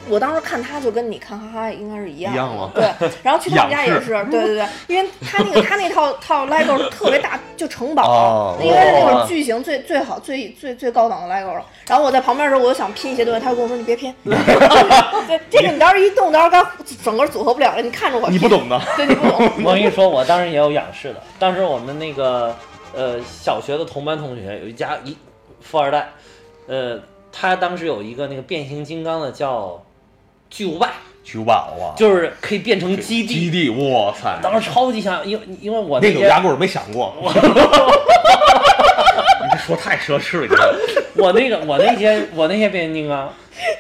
[0.09, 2.71] 我当时看他就跟你看哈哈应该是一样的，一样吗？
[2.73, 11.65] 对，然后去他们家也是， 对对对，因为他那个他那套套 LEGO 是特别大，就城堡，哦应该是那种巨型最最好最最最高档的 LEGO 了。
[11.87, 16.67] 然后我在旁边的时候，我就想拼一些东西，他就跟我说你别拼， 对，这个你到时候一动，到时候刚
[17.03, 21.21] 整个组合不了了，你看着我拼，你不懂的，对，你不懂，我跟你说，我当时也有仰视的。
[21.39, 22.55] 当时我们那个
[22.93, 25.15] 呃小学的同班同学有一家一
[25.61, 26.09] 富二代，
[26.67, 26.99] 呃，
[27.31, 29.83] 他当时有一个那个变形金刚的叫
[30.55, 33.27] 巨无霸，巨无霸哇，就是可以变成基地。
[33.27, 37.13] 基地，哇塞，当时超级想，因为因为我那个压根儿没想过。
[37.21, 37.29] 你
[39.51, 40.77] 这说太奢侈了，你知道吗？
[41.17, 43.33] 我那个我那些我那些变形金刚，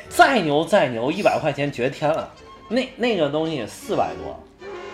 [0.09, 2.29] 再牛再牛，一百块钱绝天了。
[2.67, 4.37] 那那个东西四百多，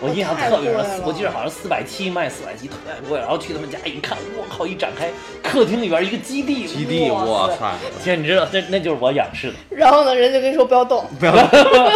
[0.02, 3.20] 我印象特别深我记得好像四百七卖四百七，特别贵。
[3.20, 4.66] 然后去他们家一看，我靠！
[4.66, 5.08] 一展开，
[5.42, 7.56] 客厅里边一个基地，基地，哇哇塞！
[7.56, 11.92] 塞，简直了，那那就是我仰视的，然后呢，人家跟你说不要动， 不要动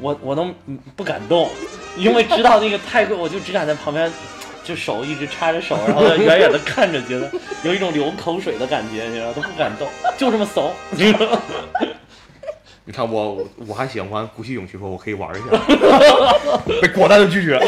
[0.00, 1.48] 我我都嗯不敢动，
[1.96, 4.12] 因为知道那个太贵，我就只敢在旁边，
[4.64, 7.30] 就手一直插着手，然后远远的看着，觉得
[7.62, 9.86] 有一种流口水的感觉，你知道，都不敢动，
[10.18, 10.72] 就这么怂，
[12.84, 12.92] 你。
[12.92, 15.50] 看我，我还喜欢鼓起勇气说我可以玩一下，
[16.80, 17.58] 被果断的拒绝。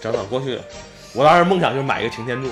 [0.00, 0.58] 真的，过去
[1.12, 2.48] 我当时梦想就是买一个擎天柱，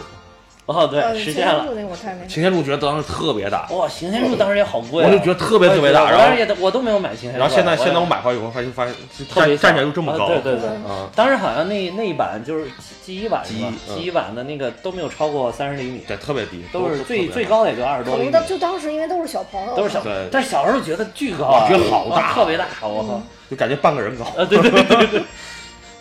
[0.68, 1.54] 哦，对，呃实现了。
[1.54, 8.94] 擎天柱那个我太没擎天柱觉得当时特别大，哇，擎天柱当时也好贵啊，我就觉得特别特别大然后也我都没有买擎天柱，然后现在现在我买回来以后发现发现
[9.30, 10.68] 特别站站起来就这么高，啊对对对。
[10.68, 12.66] 啊，当时好像那那一版就是
[13.02, 20.28] G 一版是吧 G1 嗯？G 一版的那个都没有超过三十厘米，对，特别低，都是最最高的也就二十多厘米，可能当就当时因为都是小朋友，都是小对。
[20.30, 23.22] 但是小时候觉得巨高觉得好大啊特别大，我靠！
[23.50, 24.24] 就感觉半个人高。
[24.26, 25.22] 啊，对对对对对，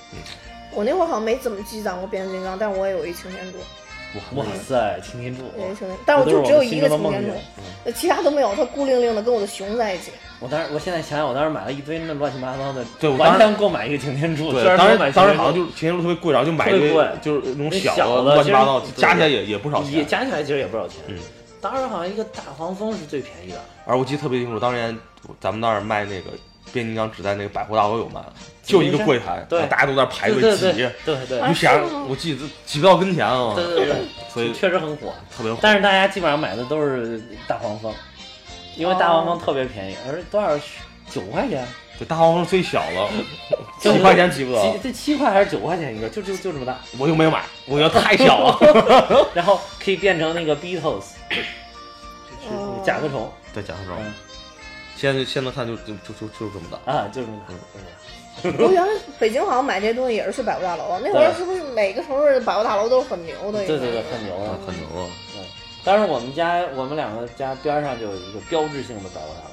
[0.76, 3.58] 我那会儿好像没怎么积攒过变形金刚，但我也有一擎天柱，
[4.34, 5.44] 哇塞，擎天柱！
[6.06, 7.32] 但我就只有一个擎天柱
[7.94, 10.12] 其他都没有，它孤零零的跟我的熊在一起。
[10.40, 14.52] 我当时，我现在想想，我当时买了一堆那乱七八糟的，对我当时完全够买一个擎天柱。
[14.52, 20.06] 对虽，然当时买当时好像就就是擎天柱特别贵，然后就买一堆就是那种那小小的乱七八糟加起来也也不少也。
[20.06, 20.98] 加起来其实也不少钱。
[21.08, 21.18] 嗯，
[21.60, 24.98] 当时好像一个大黄蜂是最便宜的，而我记得特别清楚，当年
[25.40, 26.32] 咱们那儿卖那个
[26.72, 28.22] 变形金刚只在那个百货大楼有卖，
[28.68, 30.62] 就一个柜台，对大家都在排队挤。
[30.62, 33.96] 对对对对啊你想，我记得挤不到跟前啊，对对对，
[34.32, 35.14] 所以确实很火。
[35.36, 35.58] 特别火。
[35.62, 37.94] 但是大家基本上买的都是大黄蜂，
[38.76, 40.60] 因为大黄蜂特别便宜，而多少
[41.10, 41.66] 九块钱，
[41.98, 43.10] 对大黄蜂最小了，
[43.80, 49.30] 就几块钱挤不到，七这七块还是九块钱一个，就就就这么大，我又没有买，我觉得太小了。
[49.34, 51.06] 然后可以变成那个 Beatles，
[52.84, 54.14] 甲壳虫，对，假设嗯
[54.98, 56.92] 现在现在看就就就就就这么大。
[56.92, 57.54] 啊，就这么大，
[58.60, 63.60] 我原来北京好像买这些东西也是去百货大楼啊，那会儿是不是每个城市的百货大楼都是很牛的？
[63.62, 65.08] 大对对对，很牛啊啊，很牛啊！
[65.36, 65.44] 嗯，
[65.84, 69.52] 但是我们家我们两个家边上就有一个标志性的百货大楼，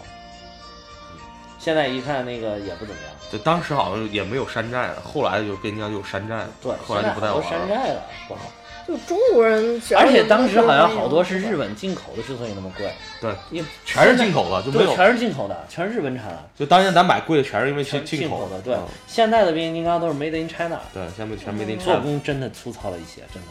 [1.12, 1.20] 嗯
[1.58, 7.50] 现在一看那个也不怎么样，对，当时好像也没有山寨了，后来就边疆就有山寨了，对，后来就不太好玩了。
[7.50, 8.40] 山寨了，不好。
[8.86, 12.90] 就中国人而且当时好像好多是日本进口的，之所以那么贵，
[13.20, 14.94] 对，也全是进口的，就没，有。
[14.94, 18.60] 全是进口的，全是日本产的，就当年咱买贵的，全是因为进进口的。
[18.60, 23.48] 对嗯，现在的变形金刚都是 Made in China，对，现在全 Made in 做 China，做工真的粗糙了一些，真的。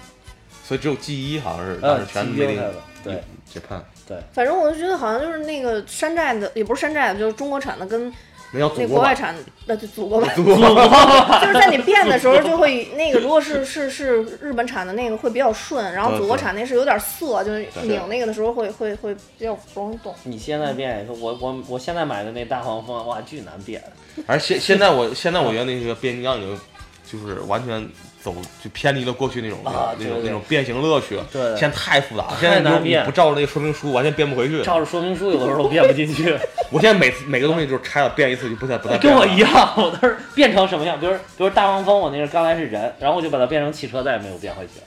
[0.66, 3.24] 所以只有 G 一好像是呃当时全，G1 Made 的 in 对
[3.54, 8.14] Japan，对，反正我就觉得好像就是那个山寨的，也不是山寨的，就是中国产的跟
[8.54, 9.36] 那叫那祖国外产，
[9.66, 10.36] 那就祖国版。
[10.36, 20.14] 祖国版，就是在你变的时候，就会那个，如果是是是日本产的那个会比较顺，然后祖国产那是有点涩，就是拧那个的时候会会会比较不容易动。
[20.24, 23.84] 你现在变，我我我现在买的那大黄蜂，哇，巨难变。
[24.28, 26.60] 而现现在我现在我觉得那个变形金刚已经
[27.06, 27.88] 就是完全
[28.22, 31.26] 走就偏离了过去那种啊对对那种那种变形乐趣了。
[31.32, 34.64] 对现在太复杂了，现在你不照着那个说明书完全变不回去。
[34.64, 36.38] 照着说明书，有的时候都变不进去。
[36.72, 41.00] 我现在每次每个东西就是拆了变一次就不再不再变跟我一样，我都是变成什么样？
[41.00, 44.82] 比如比如大黄蜂，我那是刚才是人，然后我就把它变成汽车，再也没有变回去。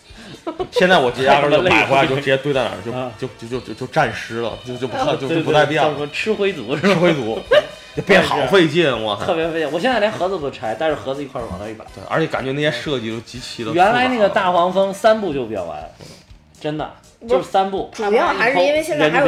[0.72, 5.88] 现在我直接压根儿就买回来就直接堆在那儿，就 啊就就就就就战尸了，就就不就就不再变了。
[5.88, 6.88] 叫什么吃灰族是吧？
[6.88, 7.56] 吃灰族，就
[8.06, 9.24] 变好费劲，我操！
[9.24, 9.70] 特别费劲。
[9.73, 11.85] 我现在连盒子都拆，带着盒子一块儿往那儿一摆。
[11.94, 13.73] 对，而且感觉那些设计都极其的。
[13.73, 15.82] 原来那个大黄蜂三步就变完，
[16.60, 16.90] 真的
[17.28, 17.90] 就是三步。
[17.92, 19.26] 主要还是因为现在还有。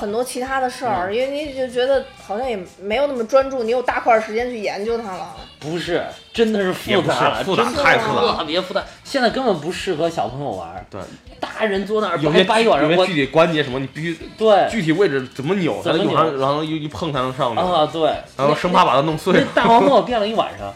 [0.00, 5.36] 很多其他的事儿，嗯因为你就觉得好像也没有那么专注，你有大块儿时间去研究它了。
[5.58, 6.02] 不是，
[6.32, 8.82] 真的是复杂了，复杂太复杂了特别复杂。
[9.04, 11.00] 现在根本不适合小朋友玩儿，对，
[11.38, 19.44] 大人坐那儿有些掰掰一晚上，我有些具体关节什么，你必须对具体位置怎么扭才能怎么扭然后一一碰才能上去，啊对，然后生怕把它弄碎那。
[19.54, 20.72] 大黄蜂我变了一晚上，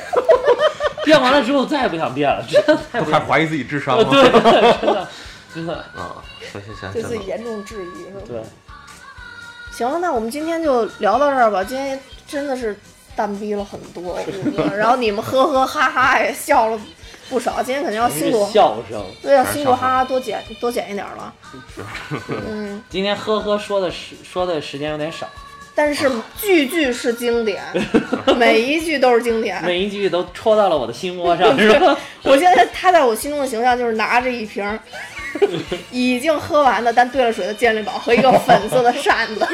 [1.04, 4.10] 变完了之后再也不想变了，真的太怀疑自己智商呃了。
[4.10, 4.22] 对，
[4.80, 5.08] 真的
[5.54, 6.22] 真的啊，
[6.52, 8.20] 行行行，对自己严重质疑是吧？
[8.26, 8.42] 对。
[9.72, 11.62] 行了，那我们今天就聊到这儿吧。
[11.62, 12.76] 今天真的是
[13.14, 14.18] 淡逼了很多，
[14.76, 16.80] 然后你们呵呵哈哈也笑了
[17.30, 17.62] 不少。
[17.62, 19.04] 今天肯定要辛苦，笑声。
[19.22, 21.34] 对啊，辛苦哈哈多减多减一点儿了。
[22.48, 25.28] 嗯，今天呵呵说的时说的时间有点少，
[25.74, 27.62] 但是句句是经典，
[28.36, 29.62] 每一句都是经典。
[29.64, 31.96] 每一句都戳到了我的心窝上， 是吧？
[32.24, 34.78] 我现在他在我心中的形象就是拿着一瓶儿
[35.90, 39.46] 已经喝完的但兑了水的健力宝和一个粉色的扇子。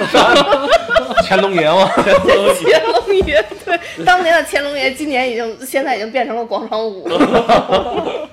[1.26, 8.28] 乾隆爷吗， 乾隆爷，对，当年的乾隆爷，今年已经现在已经变成了广场舞了。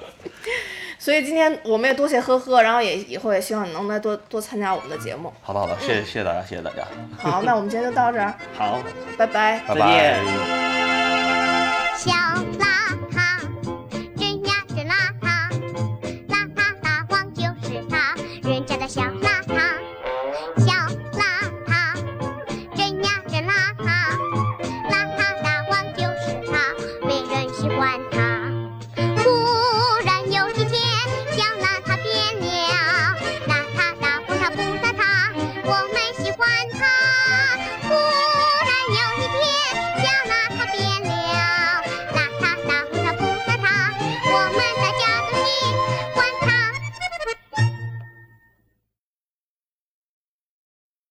[0.99, 5.34] 所以今天我们也多谢呵呵，然后也以后也希望你能再多多参加我们的节目。
[5.41, 6.85] 好的好的，谢谢谢谢大家，谢谢大家，
[7.18, 8.77] 好，那我们今天就到这儿，好，
[9.18, 9.59] 拜拜。
[9.68, 9.81] 拜再
[12.03, 12.70] 见拜。